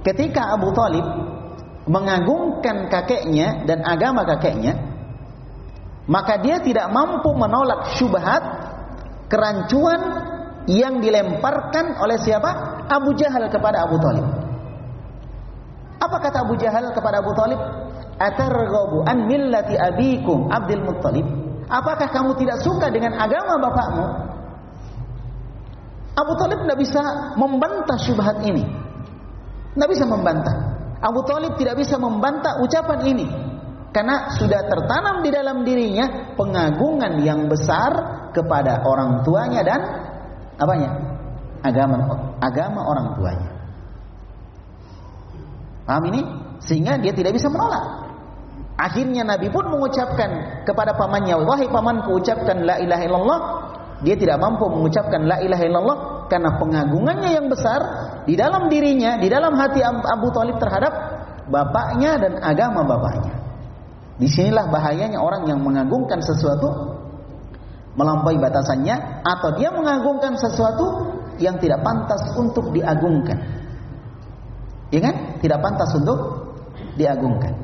ketika 0.05 0.57
Abu 0.57 0.72
Talib 0.72 1.05
mengagungkan 1.85 2.88
kakeknya 2.88 3.68
dan 3.68 3.85
agama 3.85 4.25
kakeknya, 4.25 4.79
maka 6.09 6.40
dia 6.40 6.59
tidak 6.59 6.90
mampu 6.90 7.31
menolak 7.37 7.94
syubhat 7.94 8.42
kerancuan 9.31 10.01
yang 10.66 11.03
dilemparkan 11.03 11.98
oleh 11.98 12.18
siapa? 12.18 12.83
Abu 12.87 13.16
Jahal 13.18 13.51
kepada 13.51 13.83
Abu 13.83 13.98
Talib. 13.98 14.42
Apa 16.03 16.19
kata 16.19 16.43
Abu 16.43 16.59
Jahal 16.59 16.91
kepada 16.91 17.23
Abu 17.23 17.31
Talib? 17.38 17.61
Atarghabu 18.19 19.07
an 19.07 19.31
millati 19.31 19.79
abikum 19.79 20.51
Abdul 20.51 20.83
Muttalib? 20.83 21.27
Apakah 21.71 22.11
kamu 22.11 22.35
tidak 22.43 22.59
suka 22.61 22.91
dengan 22.91 23.15
agama 23.15 23.62
bapakmu? 23.62 24.07
Abu 26.12 26.33
Talib 26.37 26.59
tidak 26.67 26.79
bisa 26.83 27.03
membantah 27.38 27.97
syubhat 28.03 28.43
ini. 28.45 28.67
Tidak 29.73 29.88
bisa 29.88 30.05
membantah. 30.05 30.57
Abu 31.01 31.25
Talib 31.25 31.57
tidak 31.57 31.79
bisa 31.79 31.97
membantah 31.97 32.61
ucapan 32.61 33.01
ini. 33.09 33.27
Karena 33.93 34.33
sudah 34.37 34.69
tertanam 34.69 35.21
di 35.21 35.31
dalam 35.33 35.65
dirinya 35.65 36.35
pengagungan 36.37 37.21
yang 37.25 37.49
besar 37.49 37.93
kepada 38.33 38.85
orang 38.85 39.21
tuanya 39.25 39.61
dan 39.65 39.81
apanya? 40.57 40.91
Agama 41.62 41.97
agama 42.43 42.81
orang 42.83 43.07
tuanya. 43.17 43.52
Paham 45.93 46.09
ini? 46.09 46.25
Sehingga 46.65 46.97
dia 46.97 47.13
tidak 47.13 47.37
bisa 47.37 47.53
menolak. 47.53 48.09
Akhirnya 48.81 49.29
Nabi 49.29 49.53
pun 49.53 49.69
mengucapkan 49.69 50.65
kepada 50.65 50.97
pamannya, 50.97 51.37
"Wahai 51.45 51.69
pamanku, 51.69 52.17
ucapkan 52.17 52.65
la 52.65 52.81
ilaha 52.81 53.03
illallah." 53.05 53.41
Dia 54.01 54.17
tidak 54.17 54.41
mampu 54.41 54.73
mengucapkan 54.73 55.29
la 55.29 55.37
ilaha 55.45 55.63
illallah 55.69 55.99
karena 56.33 56.57
pengagungannya 56.57 57.31
yang 57.37 57.47
besar 57.53 57.81
di 58.25 58.35
dalam 58.35 58.73
dirinya, 58.73 59.21
di 59.21 59.29
dalam 59.29 59.53
hati 59.53 59.85
Abu 59.85 60.33
Talib 60.33 60.57
terhadap 60.57 60.91
bapaknya 61.53 62.17
dan 62.17 62.40
agama 62.40 62.88
bapaknya. 62.88 63.37
Di 64.17 64.33
sinilah 64.33 64.73
bahayanya 64.73 65.21
orang 65.21 65.45
yang 65.45 65.61
mengagungkan 65.61 66.25
sesuatu 66.25 66.97
melampaui 67.95 68.40
batasannya 68.40 69.23
atau 69.23 69.61
dia 69.61 69.69
mengagungkan 69.71 70.40
sesuatu 70.40 71.13
yang 71.37 71.61
tidak 71.61 71.85
pantas 71.85 72.33
untuk 72.35 72.73
diagungkan. 72.73 73.62
Ya 74.93 75.01
kan? 75.01 75.40
Tidak 75.40 75.59
pantas 75.59 75.90
untuk 75.97 76.19
diagungkan. 77.01 77.57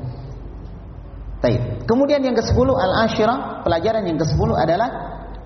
Taib. 1.39 1.87
Kemudian 1.87 2.19
yang 2.19 2.35
ke-10 2.35 2.67
al-asyirah, 2.67 3.63
pelajaran 3.63 4.03
yang 4.03 4.17
ke-10 4.19 4.49
adalah 4.57 4.89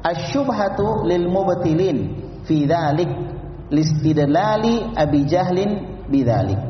asyubhatu 0.02 1.06
lil 1.06 1.30
mubtilin 1.30 1.98
fi 2.48 2.66
dzalik 2.66 3.12
listidlali 3.70 4.96
Abi 4.98 5.26
Jahlin 5.30 6.06
bidzalik. 6.08 6.62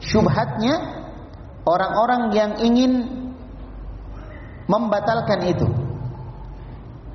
Syubhatnya 0.00 0.74
orang-orang 1.64 2.22
yang 2.36 2.52
ingin 2.60 2.92
membatalkan 4.68 5.40
itu. 5.48 5.68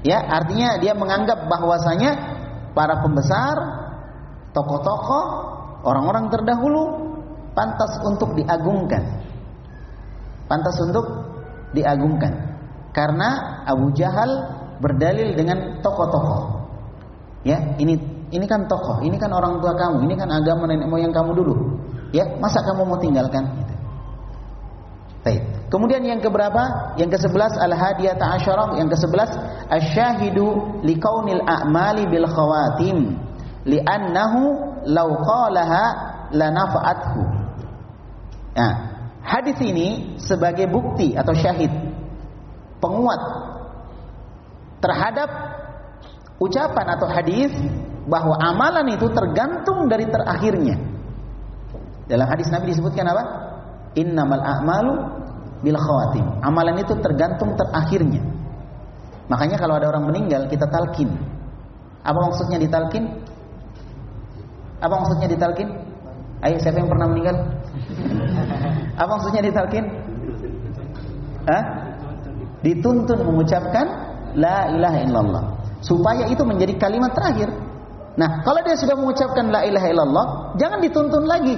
Ya, 0.02 0.18
artinya 0.18 0.82
dia 0.82 0.98
menganggap 0.98 1.46
bahwasanya 1.46 2.12
para 2.74 3.06
pembesar, 3.06 3.56
tokoh-tokoh 4.50 5.26
orang-orang 5.86 6.30
terdahulu 6.30 6.84
pantas 7.54 8.02
untuk 8.06 8.34
diagungkan. 8.38 9.04
Pantas 10.48 10.76
untuk 10.84 11.06
diagungkan 11.72 12.52
karena 12.92 13.62
Abu 13.64 13.96
Jahal 13.96 14.30
berdalil 14.84 15.32
dengan 15.36 15.80
tokoh-tokoh. 15.80 16.42
Ya, 17.48 17.58
ini 17.80 17.98
ini 18.32 18.46
kan 18.48 18.68
tokoh, 18.68 19.04
ini 19.04 19.16
kan 19.16 19.32
orang 19.32 19.60
tua 19.64 19.76
kamu, 19.76 20.08
ini 20.08 20.16
kan 20.16 20.30
agama 20.32 20.68
nenek 20.68 20.88
moyang 20.88 21.12
kamu 21.16 21.32
dulu. 21.36 21.56
Ya, 22.12 22.28
masa 22.40 22.60
kamu 22.64 22.84
mau 22.84 23.00
tinggalkan? 23.00 23.44
Gitu. 23.64 23.74
Baik. 25.22 25.42
Kemudian 25.72 26.04
yang 26.04 26.20
keberapa? 26.20 26.96
Yang 27.00 27.16
ke-11 27.16 27.56
al-hadiyata 27.56 28.26
asyarah, 28.36 28.76
yang 28.76 28.92
ke-11 28.92 29.30
asyahidu 29.72 30.46
liqaunil 30.84 31.44
a'mali 31.48 32.12
bil 32.12 32.28
khawatim 32.28 33.16
li'annahu 33.64 34.71
law 34.88 35.10
qalaha 35.22 35.84
lanafa'athu. 36.32 37.24
Nah, 38.56 38.74
hadis 39.24 39.58
ini 39.62 40.18
sebagai 40.20 40.68
bukti 40.68 41.16
atau 41.16 41.32
syahid 41.36 41.72
penguat 42.82 43.22
terhadap 44.82 45.30
ucapan 46.42 46.88
atau 46.98 47.08
hadis 47.08 47.54
bahwa 48.10 48.34
amalan 48.42 48.98
itu 48.98 49.08
tergantung 49.14 49.86
dari 49.86 50.10
terakhirnya. 50.10 50.76
Dalam 52.10 52.28
hadis 52.28 52.50
Nabi 52.50 52.74
disebutkan 52.74 53.06
apa? 53.08 53.24
Innamal 53.96 54.42
a'malu 54.42 54.94
bil 55.62 55.78
khawatim. 55.78 56.42
Amalan 56.42 56.82
itu 56.82 56.98
tergantung 57.00 57.54
terakhirnya. 57.54 58.26
Makanya 59.30 59.56
kalau 59.56 59.78
ada 59.80 59.88
orang 59.88 60.10
meninggal 60.12 60.50
kita 60.50 60.68
talkin. 60.68 61.14
Apa 62.02 62.18
maksudnya 62.20 62.58
ditalkin? 62.58 63.22
Apa 64.82 64.94
maksudnya 64.98 65.30
ditalkin? 65.30 65.70
Ayo 66.42 66.58
siapa 66.58 66.82
yang 66.82 66.90
pernah 66.90 67.06
meninggal? 67.06 67.38
Apa 68.98 69.12
maksudnya 69.14 69.46
ditalkin? 69.46 69.86
Hah? 71.46 71.64
Dituntun 72.66 73.26
mengucapkan 73.26 73.86
la 74.38 74.70
ilaha 74.74 75.00
illallah 75.06 75.44
supaya 75.82 76.30
itu 76.30 76.42
menjadi 76.46 76.78
kalimat 76.78 77.14
terakhir. 77.14 77.50
Nah, 78.18 78.44
kalau 78.44 78.62
dia 78.62 78.76
sudah 78.78 78.94
mengucapkan 78.98 79.50
la 79.50 79.66
ilaha 79.66 79.88
illallah, 79.90 80.26
jangan 80.60 80.84
dituntun 80.84 81.24
lagi. 81.26 81.56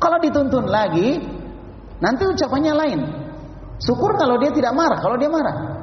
Kalau 0.00 0.18
dituntun 0.18 0.66
lagi, 0.66 1.20
nanti 2.00 2.22
ucapannya 2.26 2.72
lain. 2.74 3.00
Syukur 3.76 4.16
kalau 4.16 4.40
dia 4.40 4.50
tidak 4.50 4.72
marah, 4.72 4.98
kalau 4.98 5.20
dia 5.20 5.28
marah. 5.28 5.75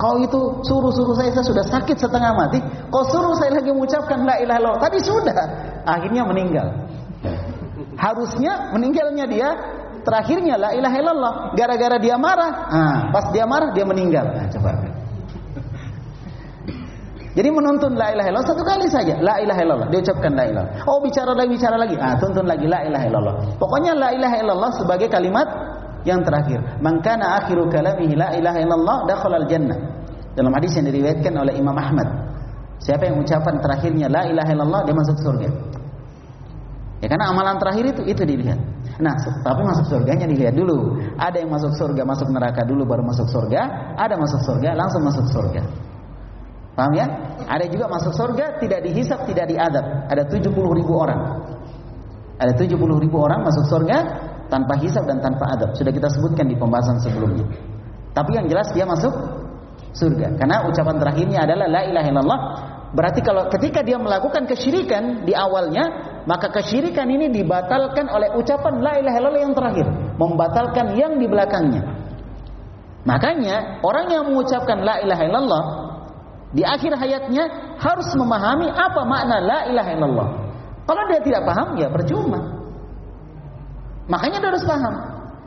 Kau 0.00 0.16
itu 0.16 0.40
suruh-suruh 0.64 1.12
saya, 1.12 1.28
saya 1.28 1.44
sudah 1.44 1.64
sakit 1.68 1.96
setengah 2.00 2.32
mati. 2.32 2.56
Kau 2.88 3.04
suruh 3.04 3.36
saya 3.36 3.60
lagi 3.60 3.68
mengucapkan 3.68 4.24
la 4.24 4.40
ilaha 4.40 4.56
illallah. 4.56 4.80
Tadi 4.80 4.98
sudah, 5.04 5.36
akhirnya 5.84 6.24
meninggal. 6.24 6.72
Harusnya 8.00 8.72
meninggalnya 8.72 9.28
dia 9.28 9.48
terakhirnya 10.00 10.56
la 10.56 10.72
ilaha 10.72 10.96
illallah. 10.96 11.32
Gara-gara 11.52 12.00
dia 12.00 12.16
marah, 12.16 12.52
ah, 12.72 12.98
pas 13.12 13.28
dia 13.28 13.44
marah 13.44 13.76
dia 13.76 13.84
meninggal. 13.84 14.24
Nah, 14.24 14.48
coba. 14.48 14.72
Jadi 17.30 17.46
menuntun 17.52 17.94
la 17.94 18.10
ilaha 18.10 18.26
illallah 18.32 18.48
satu 18.56 18.64
kali 18.64 18.88
saja. 18.88 19.20
La 19.20 19.36
ilaha 19.38 19.60
illallah. 19.62 19.88
Dia 19.92 20.00
ucapkan 20.02 20.32
la 20.34 20.44
ilaha. 20.50 20.68
Oh 20.88 20.98
bicara 21.04 21.36
lagi, 21.36 21.50
bicara 21.54 21.76
lagi. 21.76 21.94
Ah, 22.00 22.16
tuntun 22.16 22.48
lagi 22.48 22.66
la 22.66 22.88
ilaha 22.88 23.04
illallah. 23.04 23.34
Pokoknya 23.60 23.92
la 23.94 24.16
ilaha 24.16 24.36
illallah 24.40 24.70
sebagai 24.74 25.12
kalimat 25.12 25.46
yang 26.04 26.24
terakhir. 26.24 26.80
Man 26.80 27.04
kana 27.04 27.44
akhiru 27.44 27.68
kalamihi 27.68 28.16
la 28.16 28.32
ilaha 28.36 28.58
illallah 28.60 28.96
dakhala 29.08 29.36
al-jannah. 29.44 29.78
Dalam 30.34 30.52
hadis 30.54 30.78
yang 30.78 30.86
diriwayatkan 30.88 31.32
oleh 31.34 31.54
Imam 31.58 31.76
Ahmad. 31.76 32.08
Siapa 32.80 33.12
yang 33.12 33.20
ucapan 33.20 33.60
terakhirnya 33.60 34.06
la 34.08 34.24
ilaha 34.24 34.50
illallah 34.56 34.80
dia 34.88 34.96
masuk 34.96 35.16
surga. 35.20 35.48
Ya 37.00 37.06
karena 37.08 37.32
amalan 37.32 37.56
terakhir 37.56 37.84
itu 37.96 38.02
itu 38.08 38.22
dilihat. 38.24 38.60
Nah, 39.00 39.16
tapi 39.40 39.64
masuk 39.64 39.88
surganya 39.88 40.28
dilihat 40.28 40.52
dulu. 40.52 41.00
Ada 41.16 41.40
yang 41.40 41.48
masuk 41.48 41.72
surga, 41.72 42.04
masuk 42.04 42.28
neraka 42.28 42.60
dulu 42.68 42.84
baru 42.84 43.00
masuk 43.04 43.28
surga. 43.32 43.96
Ada 43.96 44.20
masuk 44.20 44.40
surga, 44.44 44.76
langsung 44.76 45.00
masuk 45.04 45.24
surga. 45.32 45.64
Paham 46.76 46.92
ya? 46.96 47.08
Ada 47.48 47.68
juga 47.72 47.88
masuk 47.88 48.12
surga 48.12 48.60
tidak 48.60 48.84
dihisap, 48.84 49.24
tidak 49.28 49.48
diadab. 49.48 49.84
Ada 50.08 50.28
70 50.28 50.52
ribu 50.52 50.92
orang. 50.96 51.40
Ada 52.40 52.56
70 52.56 52.76
ribu 52.80 53.16
orang 53.20 53.44
masuk 53.44 53.64
surga 53.68 53.98
tanpa 54.50 54.76
hisap 54.82 55.06
dan 55.06 55.22
tanpa 55.22 55.54
adab. 55.54 55.72
Sudah 55.78 55.94
kita 55.94 56.10
sebutkan 56.10 56.50
di 56.50 56.58
pembahasan 56.58 56.98
sebelumnya. 57.00 57.46
Tapi 58.10 58.34
yang 58.34 58.50
jelas 58.50 58.68
dia 58.74 58.82
masuk 58.84 59.14
surga. 59.94 60.36
Karena 60.36 60.66
ucapan 60.66 60.96
terakhirnya 60.98 61.38
adalah 61.46 61.66
la 61.70 61.82
ilaha 61.86 62.08
illallah. 62.10 62.40
Berarti 62.90 63.22
kalau 63.22 63.46
ketika 63.46 63.86
dia 63.86 64.02
melakukan 64.02 64.50
kesyirikan 64.50 65.22
di 65.22 65.30
awalnya, 65.30 66.10
maka 66.26 66.50
kesyirikan 66.50 67.06
ini 67.06 67.30
dibatalkan 67.30 68.10
oleh 68.10 68.34
ucapan 68.34 68.82
la 68.82 68.98
ilaha 68.98 69.16
illallah 69.22 69.42
yang 69.46 69.54
terakhir, 69.54 69.86
membatalkan 70.18 70.86
yang 70.98 71.14
di 71.14 71.30
belakangnya. 71.30 71.86
Makanya 73.06 73.80
orang 73.86 74.10
yang 74.10 74.26
mengucapkan 74.26 74.82
la 74.82 75.00
ilaha 75.00 75.22
illallah 75.22 75.62
di 76.50 76.66
akhir 76.66 76.98
hayatnya 76.98 77.78
harus 77.78 78.10
memahami 78.18 78.68
apa 78.68 79.00
makna 79.06 79.36
la 79.38 79.58
ilaha 79.70 79.90
illallah. 79.94 80.28
Kalau 80.84 81.02
dia 81.06 81.22
tidak 81.22 81.46
paham 81.46 81.78
ya 81.78 81.86
percuma. 81.86 82.59
Makanya 84.10 84.42
harus 84.42 84.66
paham. 84.66 84.94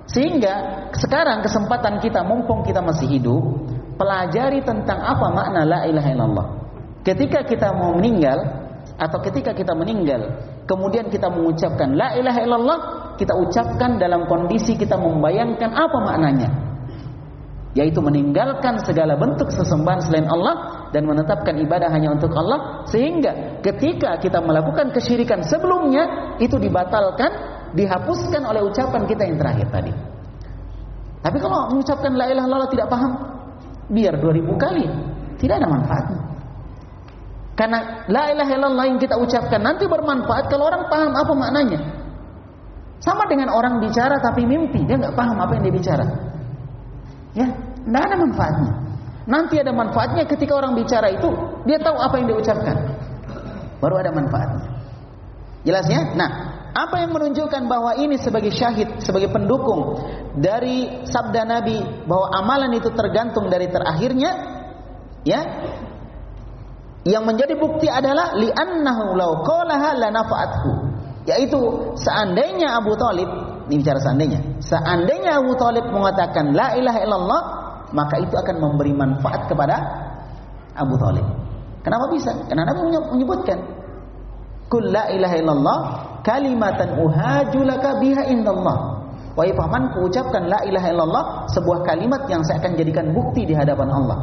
Sehingga 0.08 0.88
sekarang 0.96 1.44
kesempatan 1.44 2.00
kita 2.00 2.24
mumpung 2.24 2.64
kita 2.64 2.80
masih 2.80 3.08
hidup, 3.08 3.44
pelajari 4.00 4.64
tentang 4.64 5.00
apa 5.04 5.28
makna 5.32 5.62
la 5.68 5.80
ilaha 5.88 6.10
illallah. 6.12 6.48
Ketika 7.04 7.44
kita 7.44 7.76
mau 7.76 8.00
meninggal 8.00 8.40
atau 8.96 9.20
ketika 9.20 9.52
kita 9.52 9.76
meninggal, 9.76 10.40
kemudian 10.64 11.12
kita 11.12 11.28
mengucapkan 11.28 11.92
la 11.96 12.16
ilaha 12.16 12.40
illallah, 12.40 12.80
kita 13.20 13.36
ucapkan 13.36 14.00
dalam 14.00 14.28
kondisi 14.28 14.80
kita 14.80 14.96
membayangkan 14.96 15.72
apa 15.72 15.98
maknanya. 16.00 16.50
Yaitu 17.74 18.06
meninggalkan 18.06 18.78
segala 18.86 19.18
bentuk 19.18 19.50
sesembahan 19.50 20.06
selain 20.06 20.30
Allah 20.30 20.88
dan 20.94 21.10
menetapkan 21.10 21.58
ibadah 21.58 21.90
hanya 21.90 22.14
untuk 22.14 22.30
Allah 22.38 22.86
sehingga 22.86 23.60
ketika 23.66 24.14
kita 24.22 24.38
melakukan 24.46 24.94
kesyirikan 24.94 25.42
sebelumnya 25.42 26.38
itu 26.38 26.54
dibatalkan, 26.62 27.53
dihapuskan 27.74 28.42
oleh 28.46 28.62
ucapan 28.66 29.02
kita 29.10 29.22
yang 29.26 29.38
terakhir 29.38 29.68
tadi. 29.74 29.94
Tapi 31.24 31.38
kalau 31.40 31.72
mengucapkan 31.74 32.12
la 32.14 32.26
ilaha 32.30 32.46
illallah 32.46 32.72
tidak 32.72 32.88
paham, 32.92 33.12
biar 33.90 34.20
2000 34.20 34.56
kali, 34.60 34.86
tidak 35.40 35.56
ada 35.64 35.68
manfaatnya. 35.68 36.22
Karena 37.54 37.80
la 38.10 38.24
ilaha 38.34 38.52
illallah 38.54 38.86
yang 38.90 39.00
kita 39.00 39.16
ucapkan 39.18 39.62
nanti 39.62 39.86
bermanfaat 39.86 40.50
kalau 40.50 40.68
orang 40.68 40.90
paham 40.90 41.14
apa 41.14 41.34
maknanya. 41.38 41.80
Sama 43.04 43.28
dengan 43.28 43.52
orang 43.52 43.84
bicara 43.84 44.16
tapi 44.24 44.48
mimpi, 44.48 44.88
dia 44.88 44.96
nggak 44.96 45.16
paham 45.16 45.38
apa 45.38 45.60
yang 45.60 45.64
dia 45.68 45.76
bicara. 45.76 46.06
Ya, 47.34 47.48
tidak 47.84 48.04
ada 48.10 48.16
manfaatnya. 48.16 48.72
Nanti 49.24 49.56
ada 49.60 49.72
manfaatnya 49.72 50.24
ketika 50.28 50.60
orang 50.60 50.76
bicara 50.76 51.08
itu 51.08 51.30
dia 51.64 51.80
tahu 51.80 51.96
apa 51.96 52.16
yang 52.20 52.26
dia 52.32 52.38
ucapkan. 52.40 52.78
Baru 53.80 53.96
ada 54.00 54.12
manfaatnya. 54.12 54.68
Jelasnya? 55.64 56.16
Nah, 56.16 56.53
apa 56.74 57.06
yang 57.06 57.14
menunjukkan 57.14 57.70
bahwa 57.70 57.94
ini 58.02 58.18
sebagai 58.18 58.50
syahid, 58.50 58.98
sebagai 58.98 59.30
pendukung 59.30 60.02
dari 60.34 61.06
sabda 61.06 61.46
Nabi 61.46 61.78
bahwa 62.10 62.34
amalan 62.34 62.74
itu 62.74 62.90
tergantung 62.98 63.46
dari 63.46 63.70
terakhirnya, 63.70 64.32
ya, 65.22 65.42
yang 67.06 67.30
menjadi 67.30 67.54
bukti 67.62 67.86
adalah 67.86 68.34
li'annahu 68.34 69.14
law 69.14 69.46
qalaha. 69.46 69.94
Yaitu 71.24 71.56
seandainya 71.96 72.76
Abu 72.76 72.98
Talib, 73.00 73.30
ini 73.70 73.80
bicara 73.80 74.02
seandainya, 74.02 74.60
seandainya 74.60 75.40
Abu 75.40 75.56
Talib 75.56 75.88
mengatakan 75.94 76.52
la 76.52 76.76
ilaha 76.76 77.00
illallah, 77.00 77.42
maka 77.94 78.18
itu 78.20 78.34
akan 78.34 78.56
memberi 78.60 78.92
manfaat 78.92 79.46
kepada 79.48 79.78
Abu 80.74 80.98
Talib. 80.98 81.24
Kenapa 81.86 82.10
bisa? 82.12 82.34
Karena 82.50 82.66
Nabi 82.66 82.98
menyebutkan, 83.14 83.62
Kul 84.68 84.90
la 84.90 85.14
ilaha 85.14 85.36
illallah 85.38 85.80
kalimatan 86.24 86.98
uhajulaka 86.98 88.00
biha 88.00 88.24
indallah. 88.32 89.06
Wahai 89.34 89.54
pamanku 89.54 90.08
ucapkan 90.08 90.46
la 90.46 90.62
ilaha 90.64 90.88
illallah 90.94 91.26
sebuah 91.50 91.84
kalimat 91.84 92.30
yang 92.30 92.46
saya 92.46 92.62
akan 92.62 92.78
jadikan 92.78 93.12
bukti 93.12 93.50
di 93.50 93.54
hadapan 93.58 93.90
Allah. 93.90 94.20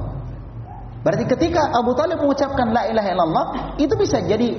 Berarti 1.02 1.24
ketika 1.26 1.72
Abu 1.74 1.96
Talib 1.96 2.22
mengucapkan 2.22 2.70
la 2.70 2.86
ilaha 2.86 3.08
illallah, 3.10 3.46
itu 3.80 3.90
bisa 3.98 4.22
jadi 4.22 4.54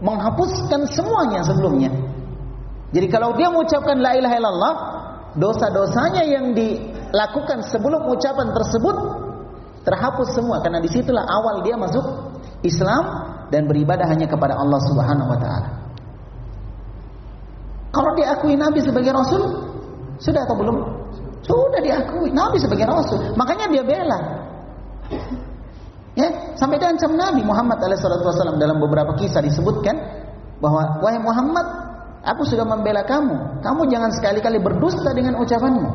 menghapuskan 0.00 0.88
semuanya 0.88 1.44
sebelumnya. 1.44 1.92
Jadi 2.90 3.06
kalau 3.12 3.36
dia 3.36 3.52
mengucapkan 3.52 4.00
la 4.00 4.16
ilaha 4.16 4.34
illallah, 4.40 4.74
dosa-dosanya 5.36 6.24
yang 6.24 6.56
dilakukan 6.56 7.62
sebelum 7.68 8.08
ucapan 8.08 8.56
tersebut 8.56 8.96
terhapus 9.84 10.32
semua 10.32 10.64
karena 10.64 10.80
di 10.80 10.88
situlah 10.88 11.28
awal 11.28 11.60
dia 11.60 11.76
masuk 11.76 12.02
Islam 12.64 13.04
dan 13.52 13.68
beribadah 13.68 14.08
hanya 14.08 14.28
kepada 14.28 14.56
Allah 14.56 14.80
Subhanahu 14.88 15.28
wa 15.28 15.38
taala. 15.38 15.79
Kalau 17.90 18.10
diakui 18.14 18.54
Nabi 18.54 18.78
sebagai 18.82 19.10
rasul, 19.10 19.42
sudah 20.22 20.46
atau 20.46 20.54
belum? 20.54 20.76
Sudah 21.42 21.80
diakui 21.82 22.30
Nabi 22.30 22.62
sebagai 22.62 22.86
rasul. 22.86 23.34
Makanya 23.34 23.66
dia 23.66 23.82
bela. 23.82 24.18
Ya, 26.14 26.54
sampai 26.58 26.78
dia 26.78 26.90
ancam 26.90 27.14
Nabi 27.14 27.42
Muhammad 27.42 27.82
alaihissalam 27.82 28.58
dalam 28.58 28.78
beberapa 28.78 29.14
kisah 29.18 29.42
disebutkan 29.42 29.98
bahwa 30.62 31.02
wahai 31.02 31.18
Muhammad, 31.18 31.66
aku 32.22 32.46
sudah 32.46 32.62
membela 32.66 33.02
kamu. 33.02 33.62
Kamu 33.62 33.90
jangan 33.90 34.10
sekali-kali 34.14 34.62
berdusta 34.62 35.10
dengan 35.10 35.38
ucapanmu. 35.42 35.88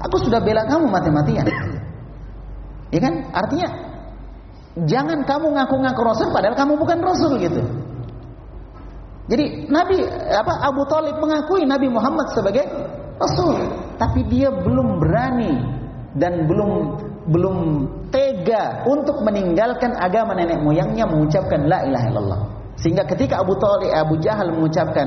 Aku 0.00 0.16
sudah 0.24 0.40
bela 0.40 0.64
kamu 0.64 0.88
mati-matian. 0.88 1.44
Ya 2.90 3.00
kan? 3.00 3.14
Artinya 3.36 3.68
jangan 4.88 5.26
kamu 5.28 5.46
ngaku-ngaku 5.52 6.00
rasul 6.00 6.28
padahal 6.32 6.56
kamu 6.56 6.80
bukan 6.80 6.98
rasul 7.04 7.36
gitu. 7.36 7.60
Jadi 9.30 9.70
Nabi 9.70 10.02
apa 10.34 10.66
Abu 10.66 10.82
Talib 10.90 11.22
mengakui 11.22 11.62
Nabi 11.62 11.86
Muhammad 11.86 12.34
sebagai 12.34 12.66
rasul, 13.14 13.62
tapi 13.94 14.26
dia 14.26 14.50
belum 14.50 14.98
berani 14.98 15.54
dan 16.18 16.50
belum 16.50 16.98
belum 17.30 17.56
tega 18.10 18.82
untuk 18.90 19.22
meninggalkan 19.22 19.94
agama 19.94 20.34
nenek 20.34 20.58
moyangnya 20.58 21.06
mengucapkan 21.06 21.70
la 21.70 21.86
ilaha 21.86 22.06
illallah. 22.10 22.40
Sehingga 22.82 23.06
ketika 23.06 23.38
Abu 23.38 23.54
Talib 23.62 23.94
Abu 23.94 24.18
Jahal 24.18 24.50
mengucapkan 24.50 25.06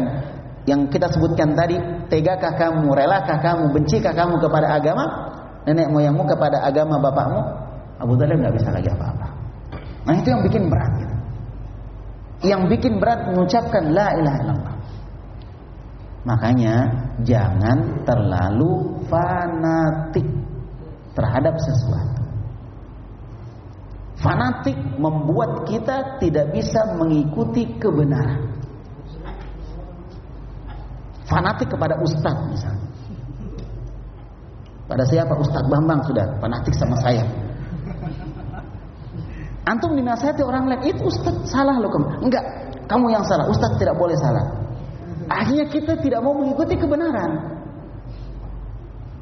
yang 0.63 0.87
kita 0.87 1.11
sebutkan 1.11 1.51
tadi, 1.59 1.75
tegakah 2.07 2.55
kamu, 2.55 2.95
relakah 2.95 3.43
kamu, 3.43 3.75
bencikah 3.75 4.15
kamu 4.15 4.39
kepada 4.39 4.71
agama 4.71 5.03
nenek 5.67 5.91
moyangmu 5.91 6.23
kepada 6.23 6.63
agama 6.63 6.95
bapakmu? 6.95 7.41
Abu 7.99 8.15
Talib 8.15 8.39
nggak 8.39 8.55
bisa 8.55 8.71
lagi 8.71 8.87
apa-apa. 8.87 9.27
Nah 10.07 10.15
itu 10.15 10.31
yang 10.31 10.47
bikin 10.47 10.71
berat. 10.71 11.02
Yang 12.43 12.61
bikin 12.75 12.99
berat 12.99 13.31
mengucapkan 13.31 13.95
la 13.95 14.07
ilaha 14.19 14.37
illallah. 14.43 14.75
Makanya 16.23 16.75
jangan 17.23 18.03
terlalu 18.03 18.99
fanatik 19.07 20.27
terhadap 21.15 21.55
sesuatu. 21.59 22.23
Fanatik 24.19 24.75
membuat 24.99 25.67
kita 25.67 26.19
tidak 26.19 26.55
bisa 26.55 26.95
mengikuti 26.95 27.67
kebenaran. 27.75 28.55
Fanatik 31.27 31.71
kepada 31.71 31.99
ustadz 31.99 32.47
misalnya. 32.51 32.83
Pada 34.83 35.03
siapa 35.07 35.33
Ustadz 35.39 35.71
Bambang 35.71 36.03
sudah 36.03 36.37
fanatik 36.43 36.75
sama 36.75 36.93
saya. 36.99 37.23
Antum 39.63 39.95
dinasihati 39.95 40.43
orang 40.43 40.67
lain, 40.67 40.91
itu 40.91 41.07
Ustaz 41.07 41.47
salah 41.47 41.79
loh 41.79 41.87
kamu. 41.87 42.27
Enggak, 42.27 42.43
kamu 42.87 43.15
yang 43.15 43.23
salah. 43.23 43.47
Ustaz 43.47 43.71
tidak 43.79 43.95
boleh 43.95 44.15
salah. 44.19 44.43
Akhirnya 45.31 45.71
kita 45.71 45.95
tidak 46.03 46.19
mau 46.19 46.35
mengikuti 46.35 46.75
kebenaran. 46.75 47.31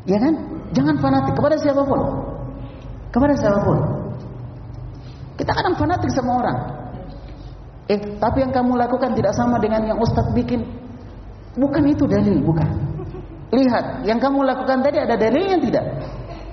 Ya 0.09 0.17
kan? 0.17 0.33
Jangan 0.73 0.97
fanatik 0.97 1.37
kepada 1.37 1.55
siapa 1.61 1.85
pun. 1.85 2.01
Kepada 3.13 3.33
siapa 3.37 3.59
pun. 3.61 3.77
Kita 5.37 5.51
kadang 5.53 5.77
fanatik 5.77 6.09
sama 6.09 6.41
orang. 6.41 6.57
Eh, 7.85 7.99
tapi 8.17 8.41
yang 8.41 8.49
kamu 8.55 8.81
lakukan 8.81 9.13
tidak 9.13 9.37
sama 9.37 9.61
dengan 9.61 9.93
yang 9.93 9.99
Ustaz 10.01 10.25
bikin. 10.33 10.65
Bukan 11.53 11.83
itu 11.85 12.07
dalil, 12.07 12.39
bukan. 12.41 12.69
Lihat, 13.51 14.07
yang 14.07 14.17
kamu 14.17 14.47
lakukan 14.47 14.79
tadi 14.79 15.03
ada 15.03 15.19
dalilnya 15.19 15.59
tidak? 15.59 15.85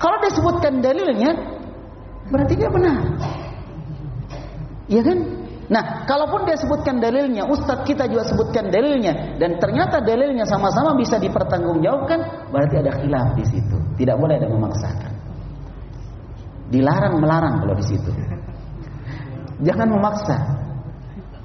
Kalau 0.02 0.18
disebutkan 0.18 0.82
dalilnya, 0.82 1.30
berarti 2.26 2.54
dia 2.58 2.66
benar. 2.66 2.98
Iya 4.88 5.02
kan? 5.04 5.18
Nah, 5.68 6.08
kalaupun 6.08 6.48
dia 6.48 6.56
sebutkan 6.56 6.96
dalilnya, 6.96 7.44
ustadz 7.44 7.84
kita 7.84 8.08
juga 8.08 8.24
sebutkan 8.24 8.72
dalilnya, 8.72 9.36
dan 9.36 9.60
ternyata 9.60 10.00
dalilnya 10.00 10.48
sama-sama 10.48 10.96
bisa 10.96 11.20
dipertanggungjawabkan, 11.20 12.48
berarti 12.48 12.74
ada 12.80 12.92
khilaf 12.96 13.36
di 13.36 13.44
situ. 13.44 13.76
Tidak 14.00 14.16
boleh 14.16 14.40
ada 14.40 14.48
memaksakan. 14.48 15.12
Dilarang 16.72 17.20
melarang 17.20 17.54
kalau 17.60 17.76
di 17.76 17.84
situ. 17.84 18.12
Jangan 19.60 19.88
memaksa. 19.92 20.36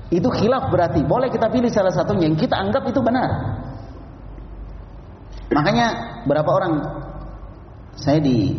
Itu 0.07 0.31
khilaf 0.31 0.71
berarti. 0.71 1.03
Boleh 1.03 1.27
kita 1.27 1.51
pilih 1.51 1.67
salah 1.67 1.91
satunya 1.91 2.31
yang 2.31 2.39
kita 2.39 2.55
anggap 2.55 2.87
itu 2.87 3.03
benar. 3.03 3.59
Makanya 5.51 5.87
berapa 6.23 6.47
orang 6.47 6.73
saya 7.99 8.23
di 8.23 8.55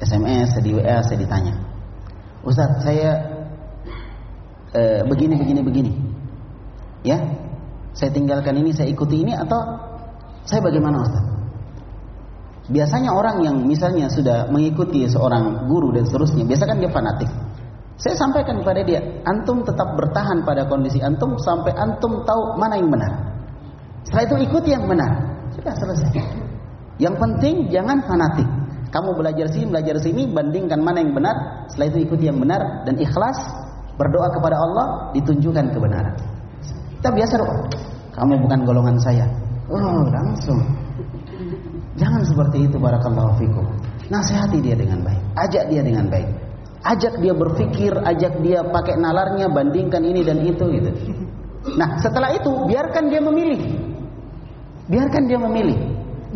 SMS, 0.00 0.56
di 0.64 0.72
WA 0.72 1.04
saya 1.04 1.18
ditanya, 1.20 1.54
Ustadz 2.44 2.80
saya 2.84 3.35
e, 4.72 5.04
begini 5.06 5.34
begini 5.38 5.60
begini. 5.62 5.92
Ya. 7.06 7.18
Saya 7.96 8.12
tinggalkan 8.12 8.52
ini, 8.60 8.76
saya 8.76 8.92
ikuti 8.92 9.24
ini 9.24 9.32
atau 9.32 9.56
saya 10.44 10.60
bagaimana 10.60 11.00
Ustaz? 11.00 11.24
Biasanya 12.66 13.14
orang 13.14 13.40
yang 13.46 13.56
misalnya 13.62 14.10
sudah 14.10 14.50
mengikuti 14.52 15.06
seorang 15.08 15.70
guru 15.70 15.94
dan 15.96 16.04
seterusnya, 16.04 16.44
biasa 16.44 16.64
kan 16.66 16.76
dia 16.82 16.90
fanatik. 16.92 17.30
Saya 17.96 18.18
sampaikan 18.20 18.60
kepada 18.60 18.84
dia, 18.84 19.00
antum 19.24 19.64
tetap 19.64 19.96
bertahan 19.96 20.44
pada 20.44 20.68
kondisi 20.68 21.00
antum 21.00 21.40
sampai 21.40 21.72
antum 21.72 22.26
tahu 22.28 22.60
mana 22.60 22.76
yang 22.76 22.92
benar. 22.92 23.12
Setelah 24.04 24.24
itu 24.28 24.36
ikuti 24.50 24.68
yang 24.76 24.84
benar. 24.84 25.10
Sudah 25.56 25.72
selesai. 25.72 26.20
Yang 27.00 27.16
penting 27.16 27.72
jangan 27.72 28.04
fanatik. 28.04 28.44
Kamu 28.92 29.16
belajar 29.16 29.48
sini, 29.48 29.72
belajar 29.72 29.96
sini, 29.98 30.28
bandingkan 30.28 30.84
mana 30.84 31.00
yang 31.00 31.16
benar. 31.16 31.66
Setelah 31.72 31.88
itu 31.96 31.98
ikuti 32.04 32.28
yang 32.28 32.36
benar 32.36 32.84
dan 32.84 33.00
ikhlas 33.00 33.40
berdoa 33.96 34.28
kepada 34.32 34.56
Allah 34.56 34.86
ditunjukkan 35.16 35.72
kebenaran. 35.72 36.14
Kita 37.00 37.10
biasa 37.12 37.34
doa, 37.40 37.56
kamu 38.16 38.40
bukan 38.44 38.58
golongan 38.64 38.96
saya. 39.00 39.26
Oh, 39.66 40.06
langsung. 40.08 40.60
Jangan 41.96 42.22
seperti 42.22 42.68
itu 42.68 42.76
barakallahu 42.76 43.40
fikum. 43.40 43.64
Nasihati 44.12 44.62
dia 44.62 44.76
dengan 44.78 45.02
baik, 45.02 45.22
ajak 45.34 45.64
dia 45.72 45.82
dengan 45.82 46.06
baik. 46.06 46.28
Ajak 46.86 47.18
dia 47.18 47.34
berpikir, 47.34 47.90
ajak 47.98 48.38
dia 48.46 48.62
pakai 48.62 48.94
nalarnya, 48.94 49.50
bandingkan 49.50 50.06
ini 50.06 50.22
dan 50.22 50.38
itu 50.46 50.64
gitu. 50.70 50.90
Nah, 51.74 51.98
setelah 51.98 52.30
itu 52.30 52.46
biarkan 52.70 53.10
dia 53.10 53.18
memilih. 53.18 53.58
Biarkan 54.86 55.26
dia 55.26 55.34
memilih. 55.34 55.74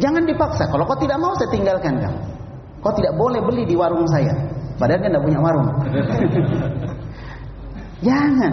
Jangan 0.02 0.26
dipaksa. 0.26 0.66
Kalau 0.66 0.82
kau 0.90 0.98
tidak 0.98 1.22
mau, 1.22 1.38
saya 1.38 1.54
tinggalkan 1.54 2.02
kamu. 2.02 2.20
Kau 2.82 2.90
tidak 2.98 3.14
boleh 3.14 3.38
beli 3.46 3.62
di 3.62 3.78
warung 3.78 4.02
saya. 4.10 4.34
Padahal 4.74 5.06
dia 5.06 5.10
tidak 5.12 5.22
punya 5.22 5.38
warung. 5.38 5.68
Jangan. 8.00 8.52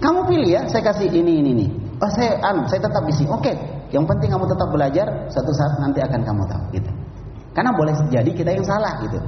Kamu 0.00 0.24
pilih 0.26 0.48
ya, 0.48 0.62
saya 0.70 0.82
kasih 0.86 1.12
ini 1.12 1.44
ini 1.44 1.50
ini. 1.52 1.66
Oh 2.00 2.08
saya 2.08 2.40
anu, 2.40 2.64
saya 2.70 2.80
tetap 2.80 3.04
di 3.04 3.12
sini. 3.12 3.28
Oke. 3.28 3.52
Yang 3.90 4.06
penting 4.06 4.30
kamu 4.30 4.46
tetap 4.46 4.68
belajar, 4.70 5.06
satu 5.34 5.50
saat 5.50 5.82
nanti 5.82 5.98
akan 5.98 6.20
kamu 6.22 6.42
tahu 6.46 6.64
gitu. 6.78 6.90
Karena 7.50 7.74
boleh 7.74 7.92
jadi 8.06 8.30
kita 8.30 8.54
yang 8.54 8.62
salah 8.62 9.02
gitu. 9.02 9.18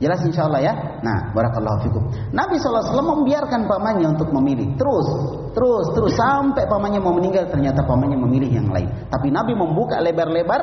Jelas 0.00 0.20
insya 0.24 0.48
Allah 0.48 0.60
ya. 0.64 0.72
Nah, 1.04 1.32
barakallahu 1.36 1.84
fikum. 1.84 2.02
Nabi 2.32 2.56
SAW 2.56 2.88
membiarkan 3.04 3.68
pamannya 3.68 4.16
untuk 4.16 4.32
memilih. 4.32 4.72
Terus, 4.80 5.08
terus, 5.52 5.86
terus 5.92 6.12
sampai 6.16 6.64
pamannya 6.64 7.04
mau 7.04 7.12
meninggal 7.12 7.52
ternyata 7.52 7.84
pamannya 7.84 8.16
memilih 8.16 8.48
yang 8.48 8.68
lain. 8.72 8.88
Tapi 9.12 9.28
Nabi 9.28 9.52
membuka 9.52 10.00
lebar-lebar 10.00 10.60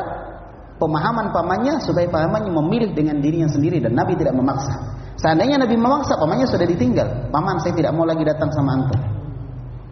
pemahaman 0.81 1.29
pamannya 1.29 1.81
supaya 1.85 2.09
pamannya 2.09 2.49
memilih 2.49 2.97
dengan 2.97 3.21
dirinya 3.21 3.49
sendiri 3.49 3.77
dan 3.77 3.93
Nabi 3.93 4.17
tidak 4.17 4.33
memaksa. 4.33 4.73
Seandainya 5.17 5.57
Nabi 5.57 5.75
memaksa, 5.77 6.13
pamannya 6.21 6.45
sudah 6.45 6.67
ditinggal. 6.69 7.33
Paman, 7.33 7.57
saya 7.61 7.73
tidak 7.73 7.91
mau 7.97 8.05
lagi 8.05 8.21
datang 8.21 8.53
sama 8.53 8.77
antum. 8.77 9.01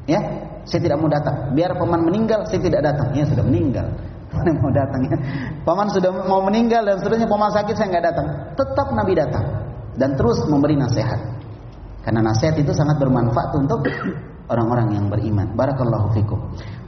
Ya, 0.06 0.22
saya 0.66 0.82
tidak 0.82 0.98
mau 1.02 1.10
datang. 1.10 1.54
Biar 1.58 1.74
paman 1.78 2.02
meninggal, 2.06 2.46
saya 2.46 2.62
tidak 2.62 2.82
datang. 2.86 3.10
Ya 3.14 3.26
sudah 3.26 3.46
meninggal. 3.46 3.90
Paman 4.36 4.58
mau 4.60 4.74
datang 4.74 5.02
ya. 5.06 5.18
Paman 5.64 5.88
sudah 5.90 6.12
mau 6.28 6.42
meninggal 6.44 6.84
dan 6.84 7.00
seterusnya 7.00 7.30
paman 7.30 7.50
sakit 7.56 7.74
saya 7.78 7.88
nggak 7.88 8.06
datang. 8.06 8.28
Tetap 8.58 8.88
Nabi 8.92 9.14
datang 9.16 9.46
dan 9.96 10.18
terus 10.20 10.44
memberi 10.52 10.76
nasihat. 10.76 11.18
Karena 12.04 12.22
nasihat 12.22 12.60
itu 12.60 12.70
sangat 12.76 13.00
bermanfaat 13.00 13.56
untuk 13.56 13.88
orang-orang 14.54 14.94
yang 14.94 15.06
beriman. 15.08 15.56
Barakallahu 15.56 16.14
fikum. 16.14 16.38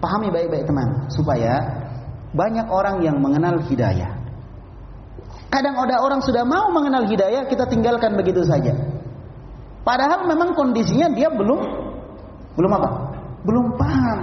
Pahami 0.03 0.27
baik-baik 0.27 0.67
teman 0.67 1.07
supaya 1.09 1.61
banyak 2.35 2.67
orang 2.67 3.01
yang 3.01 3.17
mengenal 3.17 3.63
hidayah. 3.63 4.26
Kadang 5.47 5.79
ada 5.79 6.03
orang 6.03 6.19
sudah 6.19 6.43
mau 6.43 6.67
mengenal 6.75 7.07
hidayah, 7.07 7.47
kita 7.47 7.63
tinggalkan 7.71 8.19
begitu 8.19 8.43
saja. 8.43 8.75
Padahal 9.87 10.27
memang 10.27 10.51
kondisinya 10.51 11.07
dia 11.15 11.31
belum 11.31 11.61
belum 12.59 12.71
apa? 12.75 12.89
Belum 13.47 13.65
paham. 13.79 14.19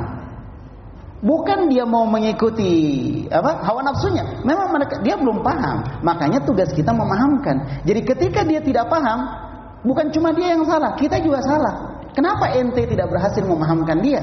Bukan 1.25 1.73
dia 1.73 1.89
mau 1.89 2.05
mengikuti 2.05 2.69
apa 3.33 3.65
hawa 3.65 3.81
nafsunya. 3.81 4.45
Memang 4.45 4.77
mereka, 4.77 5.01
dia 5.01 5.17
belum 5.17 5.41
paham. 5.41 6.05
Makanya 6.05 6.45
tugas 6.45 6.69
kita 6.77 6.93
memahamkan. 6.93 7.81
Jadi 7.89 8.01
ketika 8.05 8.45
dia 8.45 8.61
tidak 8.61 8.93
paham, 8.93 9.25
bukan 9.89 10.13
cuma 10.13 10.37
dia 10.37 10.53
yang 10.53 10.69
salah, 10.69 10.93
kita 11.01 11.17
juga 11.25 11.41
salah. 11.41 12.05
Kenapa 12.13 12.53
ente 12.53 12.85
tidak 12.85 13.09
berhasil 13.09 13.41
memahamkan 13.41 14.05
dia? 14.05 14.21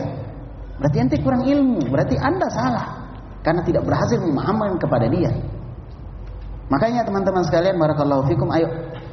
Berarti 0.77 0.97
ente 1.01 1.17
kurang 1.25 1.41
ilmu, 1.41 1.89
berarti 1.89 2.21
anda 2.21 2.45
salah. 2.53 2.85
Karena 3.41 3.65
tidak 3.65 3.81
berhasil 3.89 4.21
memahamkan 4.21 4.77
kepada 4.77 5.09
dia. 5.09 5.33
Makanya 6.71 7.03
teman-teman 7.03 7.43
sekalian 7.43 7.75
barakallahu 7.75 8.31
fikum 8.31 8.47
ayo 8.55 8.71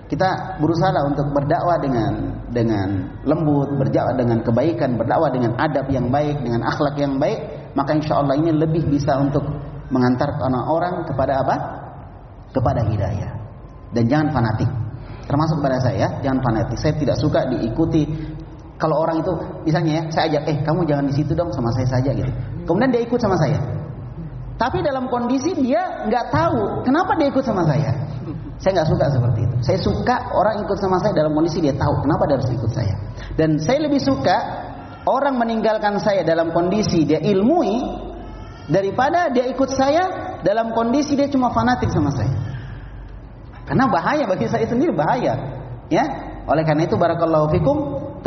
kita 0.09 0.57
berusaha 0.63 0.95
untuk 1.05 1.27
berdakwah 1.35 1.77
dengan 1.83 2.39
dengan 2.49 3.19
lembut, 3.27 3.77
berdakwah 3.77 4.15
dengan 4.17 4.41
kebaikan, 4.41 4.97
berdakwah 4.97 5.29
dengan 5.29 5.53
adab 5.59 5.91
yang 5.93 6.09
baik, 6.09 6.39
dengan 6.41 6.65
akhlak 6.65 6.97
yang 6.97 7.21
baik, 7.21 7.39
maka 7.77 7.93
insya 7.93 8.23
Allah 8.23 8.39
ini 8.41 8.55
lebih 8.55 8.89
bisa 8.89 9.21
untuk 9.21 9.45
mengantarkan 9.93 10.55
orang 10.55 11.05
kepada 11.05 11.45
apa? 11.45 11.57
Kepada 12.55 12.81
hidayah. 12.89 13.31
Dan 13.93 14.09
jangan 14.09 14.33
fanatik. 14.33 14.71
Termasuk 15.29 15.61
pada 15.61 15.77
saya, 15.85 16.07
jangan 16.25 16.41
fanatik. 16.41 16.81
Saya 16.81 16.97
tidak 16.97 17.21
suka 17.21 17.45
diikuti 17.53 18.09
kalau 18.81 19.03
orang 19.03 19.21
itu 19.21 19.33
misalnya 19.69 19.93
ya, 19.93 20.03
saya 20.09 20.25
ajak, 20.33 20.43
"Eh, 20.49 20.57
kamu 20.65 20.87
jangan 20.89 21.05
di 21.11 21.15
situ 21.19 21.35
dong 21.35 21.51
sama 21.53 21.69
saya 21.75 21.99
saja 21.99 22.15
gitu." 22.15 22.31
Kemudian 22.65 22.95
dia 22.95 23.03
ikut 23.05 23.21
sama 23.21 23.37
saya. 23.37 23.59
Tapi 24.59 24.83
dalam 24.83 25.07
kondisi 25.07 25.55
dia 25.55 26.03
nggak 26.11 26.35
tahu 26.35 26.83
kenapa 26.83 27.15
dia 27.15 27.31
ikut 27.31 27.45
sama 27.47 27.63
saya. 27.63 27.95
Saya 28.59 28.83
nggak 28.83 28.89
suka 28.91 29.07
seperti 29.07 29.41
itu. 29.47 29.57
Saya 29.63 29.79
suka 29.79 30.17
orang 30.35 30.67
ikut 30.67 30.79
sama 30.83 30.99
saya 30.99 31.15
dalam 31.15 31.31
kondisi 31.31 31.63
dia 31.63 31.79
tahu 31.79 32.03
kenapa 32.03 32.27
dia 32.27 32.37
harus 32.43 32.51
ikut 32.51 32.73
saya. 32.75 32.95
Dan 33.39 33.63
saya 33.63 33.87
lebih 33.87 34.03
suka 34.03 34.37
orang 35.07 35.39
meninggalkan 35.39 36.03
saya 36.03 36.27
dalam 36.27 36.51
kondisi 36.51 37.07
dia 37.07 37.23
ilmui 37.23 37.79
daripada 38.67 39.31
dia 39.31 39.47
ikut 39.47 39.71
saya 39.71 40.35
dalam 40.43 40.75
kondisi 40.75 41.15
dia 41.15 41.31
cuma 41.31 41.55
fanatik 41.55 41.95
sama 41.95 42.11
saya. 42.11 42.35
Karena 43.63 43.87
bahaya 43.87 44.27
bagi 44.27 44.51
saya 44.51 44.67
sendiri 44.67 44.91
bahaya. 44.91 45.39
Ya, 45.87 46.05
oleh 46.51 46.67
karena 46.67 46.85
itu 46.91 46.99
barakallahu 46.99 47.55
fikum 47.55 47.77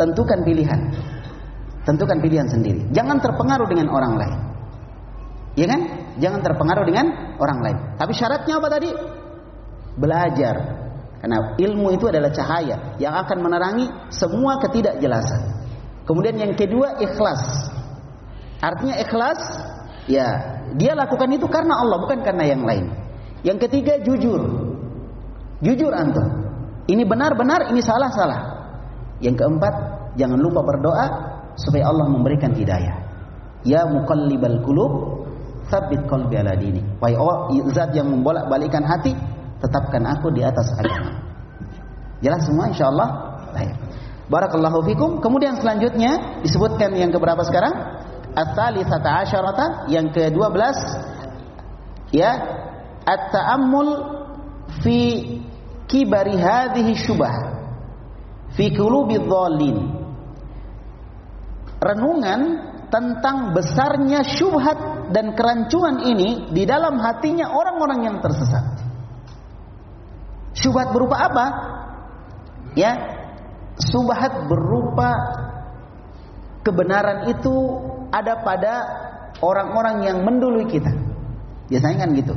tentukan 0.00 0.40
pilihan. 0.48 0.96
Tentukan 1.84 2.24
pilihan 2.24 2.48
sendiri. 2.48 2.88
Jangan 2.94 3.20
terpengaruh 3.20 3.68
dengan 3.68 3.92
orang 3.92 4.14
lain. 4.16 4.38
Ya 5.60 5.66
kan? 5.68 6.01
Jangan 6.20 6.40
terpengaruh 6.44 6.84
dengan 6.84 7.36
orang 7.40 7.58
lain. 7.64 7.78
Tapi 7.96 8.12
syaratnya 8.12 8.60
apa 8.60 8.68
tadi? 8.68 8.90
Belajar. 9.96 10.56
Karena 11.22 11.54
ilmu 11.54 11.94
itu 11.94 12.10
adalah 12.10 12.34
cahaya 12.34 12.98
yang 12.98 13.14
akan 13.14 13.38
menerangi 13.46 13.86
semua 14.10 14.58
ketidakjelasan. 14.58 15.62
Kemudian 16.02 16.34
yang 16.34 16.52
kedua 16.58 16.98
ikhlas. 16.98 17.70
Artinya 18.58 18.98
ikhlas 18.98 19.40
ya 20.10 20.58
dia 20.74 20.98
lakukan 20.98 21.30
itu 21.30 21.46
karena 21.46 21.78
Allah 21.78 22.02
bukan 22.02 22.26
karena 22.26 22.44
yang 22.50 22.66
lain. 22.66 22.90
Yang 23.46 23.70
ketiga 23.70 24.02
jujur. 24.02 24.42
Jujur 25.62 25.94
antum. 25.94 26.26
Ini 26.90 27.06
benar-benar, 27.06 27.70
ini 27.70 27.78
salah-salah. 27.78 28.66
Yang 29.22 29.46
keempat, 29.46 29.74
jangan 30.18 30.38
lupa 30.42 30.66
berdoa 30.66 31.06
supaya 31.54 31.86
Allah 31.86 32.10
memberikan 32.10 32.50
hidayah. 32.50 32.98
Ya 33.62 33.86
muqallibal 33.86 34.58
qulub, 34.66 35.21
tsabbit 35.68 36.06
qalbi 36.10 36.34
ala 36.38 36.54
dini. 36.56 36.82
Wahai 36.98 37.14
Allah, 37.18 37.50
zat 37.74 37.90
yang 37.94 38.08
membolak-balikan 38.10 38.82
hati, 38.82 39.12
tetapkan 39.62 40.02
aku 40.06 40.30
di 40.34 40.42
atas 40.42 40.72
agama. 40.78 41.22
Jelas 42.22 42.46
semua 42.46 42.70
insyaallah? 42.70 43.08
Baik. 43.52 43.74
Barakallahu 44.30 44.86
fikum. 44.86 45.10
Kemudian 45.18 45.58
selanjutnya 45.58 46.40
disebutkan 46.40 46.94
yang 46.94 47.10
keberapa 47.10 47.42
sekarang? 47.44 47.74
At-tsalitsata 48.32 49.28
asyarata 49.28 49.66
yang 49.92 50.08
ke-12 50.08 50.56
ya 52.16 52.32
at-ta'ammul 53.04 53.90
fi 54.80 54.98
kibari 55.84 56.40
hadhihi 56.40 56.96
syubah 56.96 57.34
fi 58.56 58.72
qulubi 58.72 59.20
dhallin 59.20 60.00
renungan 61.76 62.40
tentang 62.92 63.56
besarnya 63.56 64.20
syubhat 64.20 65.08
dan 65.16 65.32
kerancuan 65.32 66.04
ini 66.04 66.52
di 66.52 66.68
dalam 66.68 67.00
hatinya 67.00 67.48
orang-orang 67.48 68.04
yang 68.04 68.16
tersesat 68.20 68.60
syubhat 70.52 70.92
berupa 70.92 71.16
apa 71.16 71.46
ya 72.76 72.92
syubhat 73.80 74.44
berupa 74.44 75.08
kebenaran 76.60 77.32
itu 77.32 77.80
ada 78.12 78.44
pada 78.44 78.74
orang-orang 79.40 80.04
yang 80.04 80.18
mendului 80.20 80.68
kita 80.68 80.92
biasanya 81.72 82.04
kan 82.04 82.12
gitu 82.12 82.36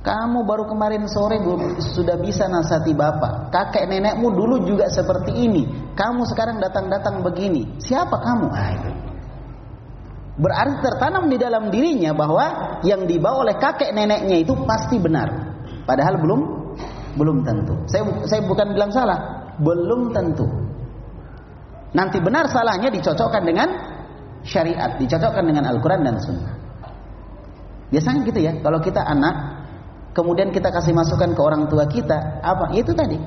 kamu 0.00 0.48
baru 0.48 0.64
kemarin 0.64 1.04
sore 1.12 1.36
sudah 1.92 2.16
bisa 2.16 2.48
nasati 2.48 2.96
bapak. 2.96 3.52
Kakek 3.52 3.84
nenekmu 3.84 4.32
dulu 4.32 4.64
juga 4.64 4.88
seperti 4.88 5.28
ini. 5.44 5.92
Kamu 5.92 6.24
sekarang 6.24 6.56
datang-datang 6.56 7.20
begini. 7.20 7.76
Siapa 7.76 8.16
kamu? 8.16 8.48
Ah. 8.48 8.89
Berarti 10.38 10.76
tertanam 10.84 11.26
di 11.26 11.36
dalam 11.36 11.68
dirinya 11.72 12.14
bahwa 12.14 12.78
yang 12.86 13.04
dibawa 13.04 13.48
oleh 13.48 13.56
kakek 13.58 13.90
neneknya 13.90 14.38
itu 14.40 14.54
pasti 14.62 14.96
benar. 15.02 15.28
Padahal 15.84 16.22
belum 16.22 16.40
belum 17.18 17.42
tentu. 17.42 17.74
Saya 17.90 18.06
saya 18.30 18.46
bukan 18.46 18.70
bilang 18.74 18.94
salah, 18.94 19.50
belum 19.58 20.14
tentu. 20.14 20.46
Nanti 21.90 22.22
benar 22.22 22.46
salahnya 22.46 22.88
dicocokkan 22.94 23.42
dengan 23.42 23.68
syariat, 24.46 24.94
dicocokkan 24.94 25.42
dengan 25.42 25.66
Al-Qur'an 25.66 26.06
dan 26.06 26.22
Sunnah. 26.22 26.54
Biasanya 27.90 28.22
gitu 28.22 28.38
ya, 28.38 28.52
kalau 28.62 28.78
kita 28.78 29.02
anak 29.02 29.60
kemudian 30.14 30.54
kita 30.54 30.70
kasih 30.70 30.94
masukan 30.94 31.34
ke 31.34 31.40
orang 31.42 31.66
tua 31.70 31.86
kita 31.86 32.42
apa 32.42 32.74
itu 32.74 32.90
tadi 32.94 33.18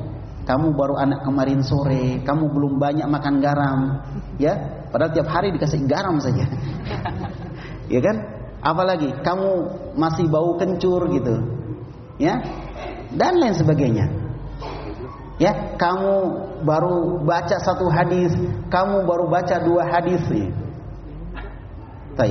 kamu 0.43 0.75
baru 0.75 0.99
anak 0.99 1.23
kemarin 1.23 1.63
sore 1.63 2.19
kamu 2.27 2.51
belum 2.51 2.73
banyak 2.75 3.07
makan 3.07 3.35
garam 3.39 3.79
ya 4.35 4.82
padahal 4.93 5.11
tiap 5.11 5.27
hari 5.27 5.49
dikasih 5.51 5.83
garam 5.89 6.21
saja. 6.21 6.45
Ya 7.91 7.99
kan? 7.99 8.15
Apalagi 8.63 9.11
kamu 9.21 9.49
masih 9.99 10.31
bau 10.31 10.55
kencur 10.55 11.03
gitu. 11.11 11.35
Ya? 12.15 12.39
Dan 13.11 13.43
lain 13.43 13.53
sebagainya. 13.53 14.07
Ya 15.37 15.75
kamu 15.75 16.13
baru 16.63 17.21
baca 17.27 17.59
satu 17.59 17.91
hadis 17.91 18.31
kamu 18.71 19.03
baru 19.03 19.27
baca 19.27 19.59
dua 19.61 19.83
hadis 19.83 20.23
ya. 20.31 20.49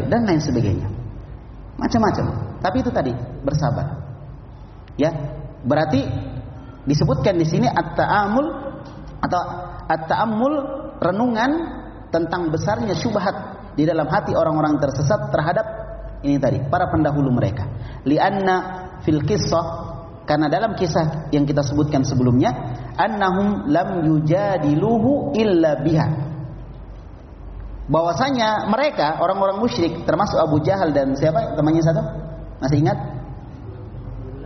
dan 0.08 0.24
lain 0.24 0.40
sebagainya. 0.40 0.88
Macam-macam. 1.76 2.56
Tapi 2.62 2.76
itu 2.80 2.90
tadi 2.94 3.12
bersabar. 3.42 4.00
Ya, 4.94 5.10
berarti 5.66 6.06
disebutkan 6.86 7.38
di 7.38 7.46
sini 7.46 7.66
at-ta'amul 7.66 8.46
atau 9.18 9.40
at-ta'ammul 9.90 10.54
renungan 11.02 11.81
tentang 12.12 12.52
besarnya 12.52 12.92
syubhat 12.92 13.34
di 13.72 13.88
dalam 13.88 14.04
hati 14.04 14.36
orang-orang 14.36 14.76
tersesat 14.76 15.32
terhadap 15.32 15.64
ini 16.22 16.36
tadi 16.38 16.60
para 16.68 16.92
pendahulu 16.92 17.32
mereka. 17.32 17.66
Lianna 18.04 18.56
fil 19.02 19.24
kisah 19.24 19.90
karena 20.28 20.46
dalam 20.46 20.78
kisah 20.78 21.32
yang 21.34 21.42
kita 21.42 21.66
sebutkan 21.66 22.06
sebelumnya 22.06 22.52
annahum 22.94 23.66
lam 23.66 24.06
yujadiluhu 24.06 25.34
illa 25.34 25.82
biha 25.82 26.06
bahwasanya 27.90 28.70
mereka 28.70 29.18
orang-orang 29.18 29.58
musyrik 29.58 30.06
termasuk 30.06 30.38
Abu 30.38 30.62
Jahal 30.62 30.94
dan 30.94 31.18
siapa 31.18 31.58
temannya 31.58 31.82
satu 31.82 32.02
masih 32.62 32.78
ingat 32.86 32.98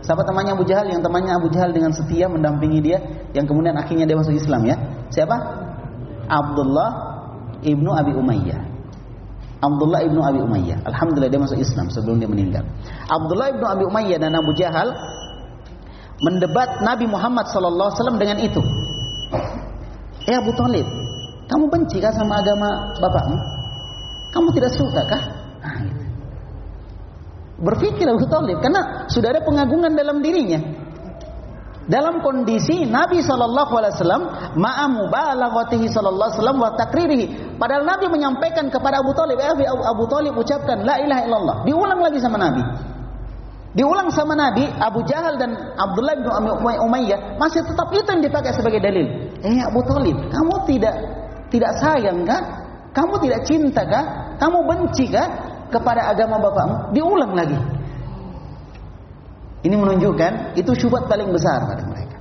Siapa 0.07 0.23
temannya 0.23 0.55
Abu 0.55 0.63
Jahal? 0.63 0.87
Yang 0.87 1.03
temannya 1.03 1.35
Abu 1.35 1.51
Jahal 1.51 1.75
dengan 1.75 1.91
setia 1.91 2.31
mendampingi 2.31 2.79
dia, 2.79 2.95
yang 3.35 3.43
kemudian 3.43 3.75
akhirnya 3.75 4.07
dia 4.07 4.15
masuk 4.15 4.39
Islam 4.39 4.63
ya. 4.63 4.79
Siapa? 5.11 5.35
Abdullah 6.31 7.06
ibnu 7.63 7.89
Abi 7.93 8.13
Umayyah. 8.13 8.61
Abdullah 9.57 10.05
ibnu 10.05 10.21
Abi 10.21 10.39
Umayyah. 10.41 10.85
Alhamdulillah 10.85 11.31
dia 11.33 11.41
masuk 11.41 11.57
Islam 11.57 11.89
sebelum 11.89 12.21
dia 12.21 12.29
meninggal. 12.29 12.63
Abdullah 13.09 13.53
ibnu 13.57 13.65
Abi 13.65 13.83
Umayyah 13.89 14.19
dan 14.21 14.37
Abu 14.37 14.53
Jahal 14.53 14.93
mendebat 16.21 16.81
Nabi 16.81 17.05
Muhammad 17.09 17.45
SAW 17.49 18.17
dengan 18.17 18.37
itu. 18.41 18.61
Eh 20.27 20.35
Abu 20.35 20.51
Talib, 20.57 20.85
kamu 21.47 21.65
benci 21.71 22.03
kah 22.03 22.11
sama 22.11 22.43
agama 22.43 22.93
bapakmu? 22.99 23.37
Kamu 24.35 24.47
tidak 24.51 24.71
suka 24.75 25.01
kah? 25.07 25.23
Nah, 25.63 25.77
gitu. 25.87 26.03
Berpikir 27.57 28.05
Abu 28.05 28.27
Talib 28.27 28.59
karena 28.59 29.07
sudah 29.09 29.33
ada 29.33 29.41
pengagungan 29.41 29.95
dalam 29.95 30.19
dirinya. 30.21 30.59
Dalam 31.87 32.19
kondisi 32.19 32.83
Nabi 32.83 33.23
Shallallahu 33.23 33.71
Alaihi 33.79 33.95
Wasallam 33.95 34.23
ma'amu 34.59 35.07
balaghatihi 35.07 35.87
Shallallahu 35.87 36.27
Alaihi 36.27 36.39
Wasallam 36.43 36.59
wa 36.59 36.71
takririhi. 36.75 37.25
Padahal 37.55 37.87
Nabi 37.87 38.11
menyampaikan 38.11 38.67
kepada 38.67 38.99
Abu 38.99 39.15
Talib, 39.15 39.39
eh 39.39 39.51
Abu 39.71 40.03
Talib 40.11 40.35
ucapkan 40.35 40.83
la 40.83 40.99
ilaha 40.99 41.21
illallah. 41.23 41.55
Diulang 41.63 41.99
lagi 42.03 42.19
sama 42.19 42.35
Nabi. 42.35 42.63
Diulang 43.71 44.09
sama 44.11 44.35
Nabi, 44.35 44.67
Abu 44.83 45.05
Jahal 45.07 45.39
dan 45.39 45.55
Abdullah 45.79 46.17
bin 46.19 46.27
Umayyah 46.81 47.39
masih 47.39 47.63
tetap 47.63 47.87
itu 47.95 48.09
yang 48.09 48.23
dipakai 48.25 48.51
sebagai 48.51 48.83
dalil. 48.83 49.07
Eh 49.39 49.59
Abu 49.63 49.79
Talib, 49.87 50.17
kamu 50.27 50.55
tidak 50.67 50.95
tidak 51.47 51.71
sayang 51.79 52.27
kah? 52.27 52.41
Kamu 52.91 53.15
tidak 53.23 53.45
cinta 53.47 53.85
kah? 53.85 54.35
Kamu 54.41 54.65
benci 54.65 55.07
kah? 55.07 55.57
kepada 55.71 56.11
agama 56.11 56.39
bapakmu, 56.39 56.95
diulang 56.95 57.33
lagi. 57.35 57.57
Ini 59.65 59.73
menunjukkan 59.73 60.53
itu 60.59 60.71
syubhat 60.77 61.09
paling 61.09 61.33
besar 61.33 61.65
pada 61.65 61.83
mereka. 61.85 62.17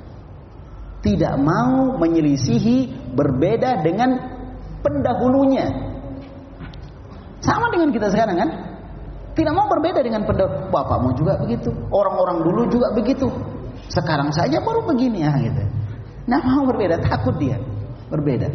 Tidak 1.04 1.34
mau 1.38 1.94
menyelisihi 2.00 3.10
berbeda 3.12 3.84
dengan 3.84 4.16
pendahulunya. 4.80 5.66
Sama 7.44 7.70
dengan 7.70 7.92
kita 7.92 8.10
sekarang 8.10 8.36
kan? 8.40 8.50
Tidak 9.36 9.52
mau 9.52 9.68
berbeda 9.68 10.00
dengan 10.00 10.24
pendahulu. 10.24 10.72
Bapakmu 10.72 11.14
juga 11.14 11.36
begitu. 11.38 11.70
Orang-orang 11.92 12.42
dulu 12.42 12.62
juga 12.72 12.90
begitu. 12.96 13.28
Sekarang 13.92 14.32
saja 14.32 14.58
baru 14.64 14.82
begini 14.88 15.22
ya 15.22 15.32
gitu. 15.38 15.62
Nah 16.26 16.42
mau 16.42 16.66
berbeda, 16.66 16.98
takut 17.06 17.38
dia 17.38 17.60
berbeda 18.10 18.48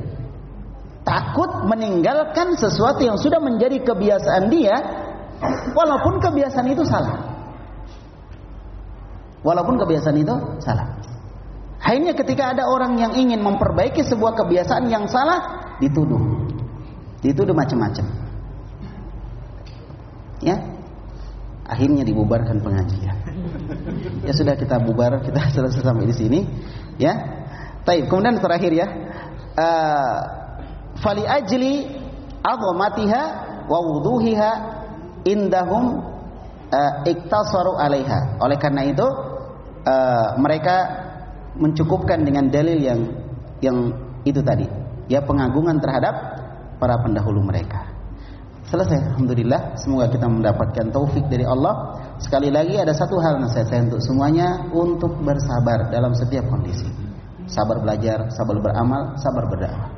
takut 1.01 1.65
meninggalkan 1.65 2.53
sesuatu 2.53 3.01
yang 3.01 3.17
sudah 3.17 3.41
menjadi 3.41 3.81
kebiasaan 3.81 4.53
dia 4.53 4.75
walaupun 5.73 6.21
kebiasaan 6.21 6.69
itu 6.69 6.85
salah 6.85 7.30
walaupun 9.41 9.77
kebiasaan 9.81 10.17
itu 10.21 10.35
salah 10.61 10.97
hanya 11.81 12.13
ketika 12.13 12.53
ada 12.53 12.69
orang 12.69 12.97
yang 13.01 13.13
ingin 13.17 13.41
memperbaiki 13.41 14.05
sebuah 14.05 14.37
kebiasaan 14.37 14.87
yang 14.89 15.09
salah 15.09 15.73
dituduh 15.81 16.45
dituduh 17.21 17.53
macam-macam 17.53 18.05
ya 20.41 20.57
Akhirnya 21.71 22.03
dibubarkan 22.03 22.59
pengajian. 22.59 23.15
Ya 24.27 24.35
sudah 24.35 24.59
kita 24.59 24.75
bubar, 24.83 25.23
kita 25.23 25.39
selesai 25.55 25.79
sampai 25.79 26.03
di 26.03 26.15
sini. 26.19 26.39
Ya. 26.99 27.15
Taib. 27.87 28.11
Kemudian 28.11 28.43
terakhir 28.43 28.75
ya. 28.75 28.87
Uh, 29.55 30.19
fali 30.99 31.23
ajli 31.23 31.87
azamatiha 32.43 33.23
wa 33.71 33.79
wuduhiha 33.87 34.51
indahum 35.23 36.03
uh, 36.75 36.93
iktasaru 37.07 37.79
alaiha. 37.79 38.43
Oleh 38.43 38.59
karena 38.59 38.83
itu 38.91 39.07
uh, 39.85 40.37
mereka 40.37 40.77
mencukupkan 41.57 42.23
dengan 42.23 42.47
dalil 42.47 42.79
yang 42.79 42.99
yang 43.61 43.77
itu 44.25 44.41
tadi, 44.41 44.65
ya 45.09 45.21
pengagungan 45.25 45.77
terhadap 45.81 46.13
para 46.81 46.97
pendahulu 47.01 47.45
mereka. 47.45 47.91
Selesai, 48.71 49.13
alhamdulillah. 49.13 49.75
Semoga 49.75 50.07
kita 50.07 50.31
mendapatkan 50.31 50.95
taufik 50.95 51.27
dari 51.27 51.43
Allah. 51.43 51.99
Sekali 52.23 52.47
lagi 52.47 52.79
ada 52.79 52.95
satu 52.95 53.19
hal 53.19 53.43
nasihat 53.43 53.67
saya 53.67 53.81
untuk 53.83 53.99
semuanya 53.99 54.63
untuk 54.71 55.11
bersabar 55.19 55.91
dalam 55.91 56.15
setiap 56.15 56.47
kondisi. 56.47 56.87
Sabar 57.51 57.83
belajar, 57.83 58.31
sabar 58.31 58.55
beramal, 58.63 59.19
sabar 59.19 59.43
berdakwah. 59.51 59.91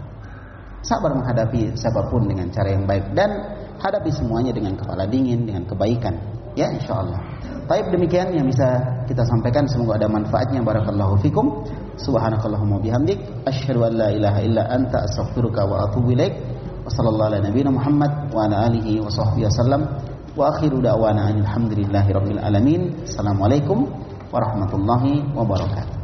Sabar 0.81 1.13
menghadapi 1.13 1.77
siapa 1.77 2.09
pun 2.09 2.25
dengan 2.25 2.49
cara 2.49 2.73
yang 2.73 2.89
baik 2.89 3.13
dan 3.13 3.29
hadapi 3.77 4.09
semuanya 4.09 4.49
dengan 4.49 4.73
kepala 4.73 5.05
dingin, 5.05 5.45
dengan 5.45 5.69
kebaikan. 5.69 6.32
Ya, 6.53 6.69
insya 6.69 7.01
Allah. 7.01 7.17
Baik 7.65 7.95
demikian 7.95 8.29
yang 8.35 8.45
bisa 8.45 8.77
kita 9.07 9.23
sampaikan 9.25 9.65
semoga 9.65 9.95
ada 9.97 10.05
manfaatnya 10.11 10.59
barakallahu 10.61 11.17
fikum. 11.23 11.63
Subhanakallahumma 11.97 12.77
bihamdik 12.83 13.17
asyhadu 13.47 13.87
an 13.87 13.93
la 13.97 14.07
ilaha 14.11 14.39
illa 14.43 14.63
anta 14.69 15.01
astaghfiruka 15.07 15.63
wa 15.65 15.87
atubu 15.87 16.13
ilaik. 16.13 16.35
Wa 16.83 16.91
sallallahu 16.91 17.29
ala 17.31 17.39
nabiyyina 17.39 17.71
Muhammad 17.71 18.11
wa 18.35 18.45
ala 18.45 18.67
alihi 18.67 18.99
wa 18.99 19.07
sahbihi 19.07 19.47
wasallam. 19.47 19.81
Wa 20.35 20.51
akhiru 20.53 20.83
da'wana 20.83 21.31
alhamdulillahi 21.31 22.09
rabbil 22.11 22.41
alamin. 22.43 22.81
Assalamualaikum 23.07 23.87
warahmatullahi 24.29 25.23
wabarakatuh. 25.31 26.02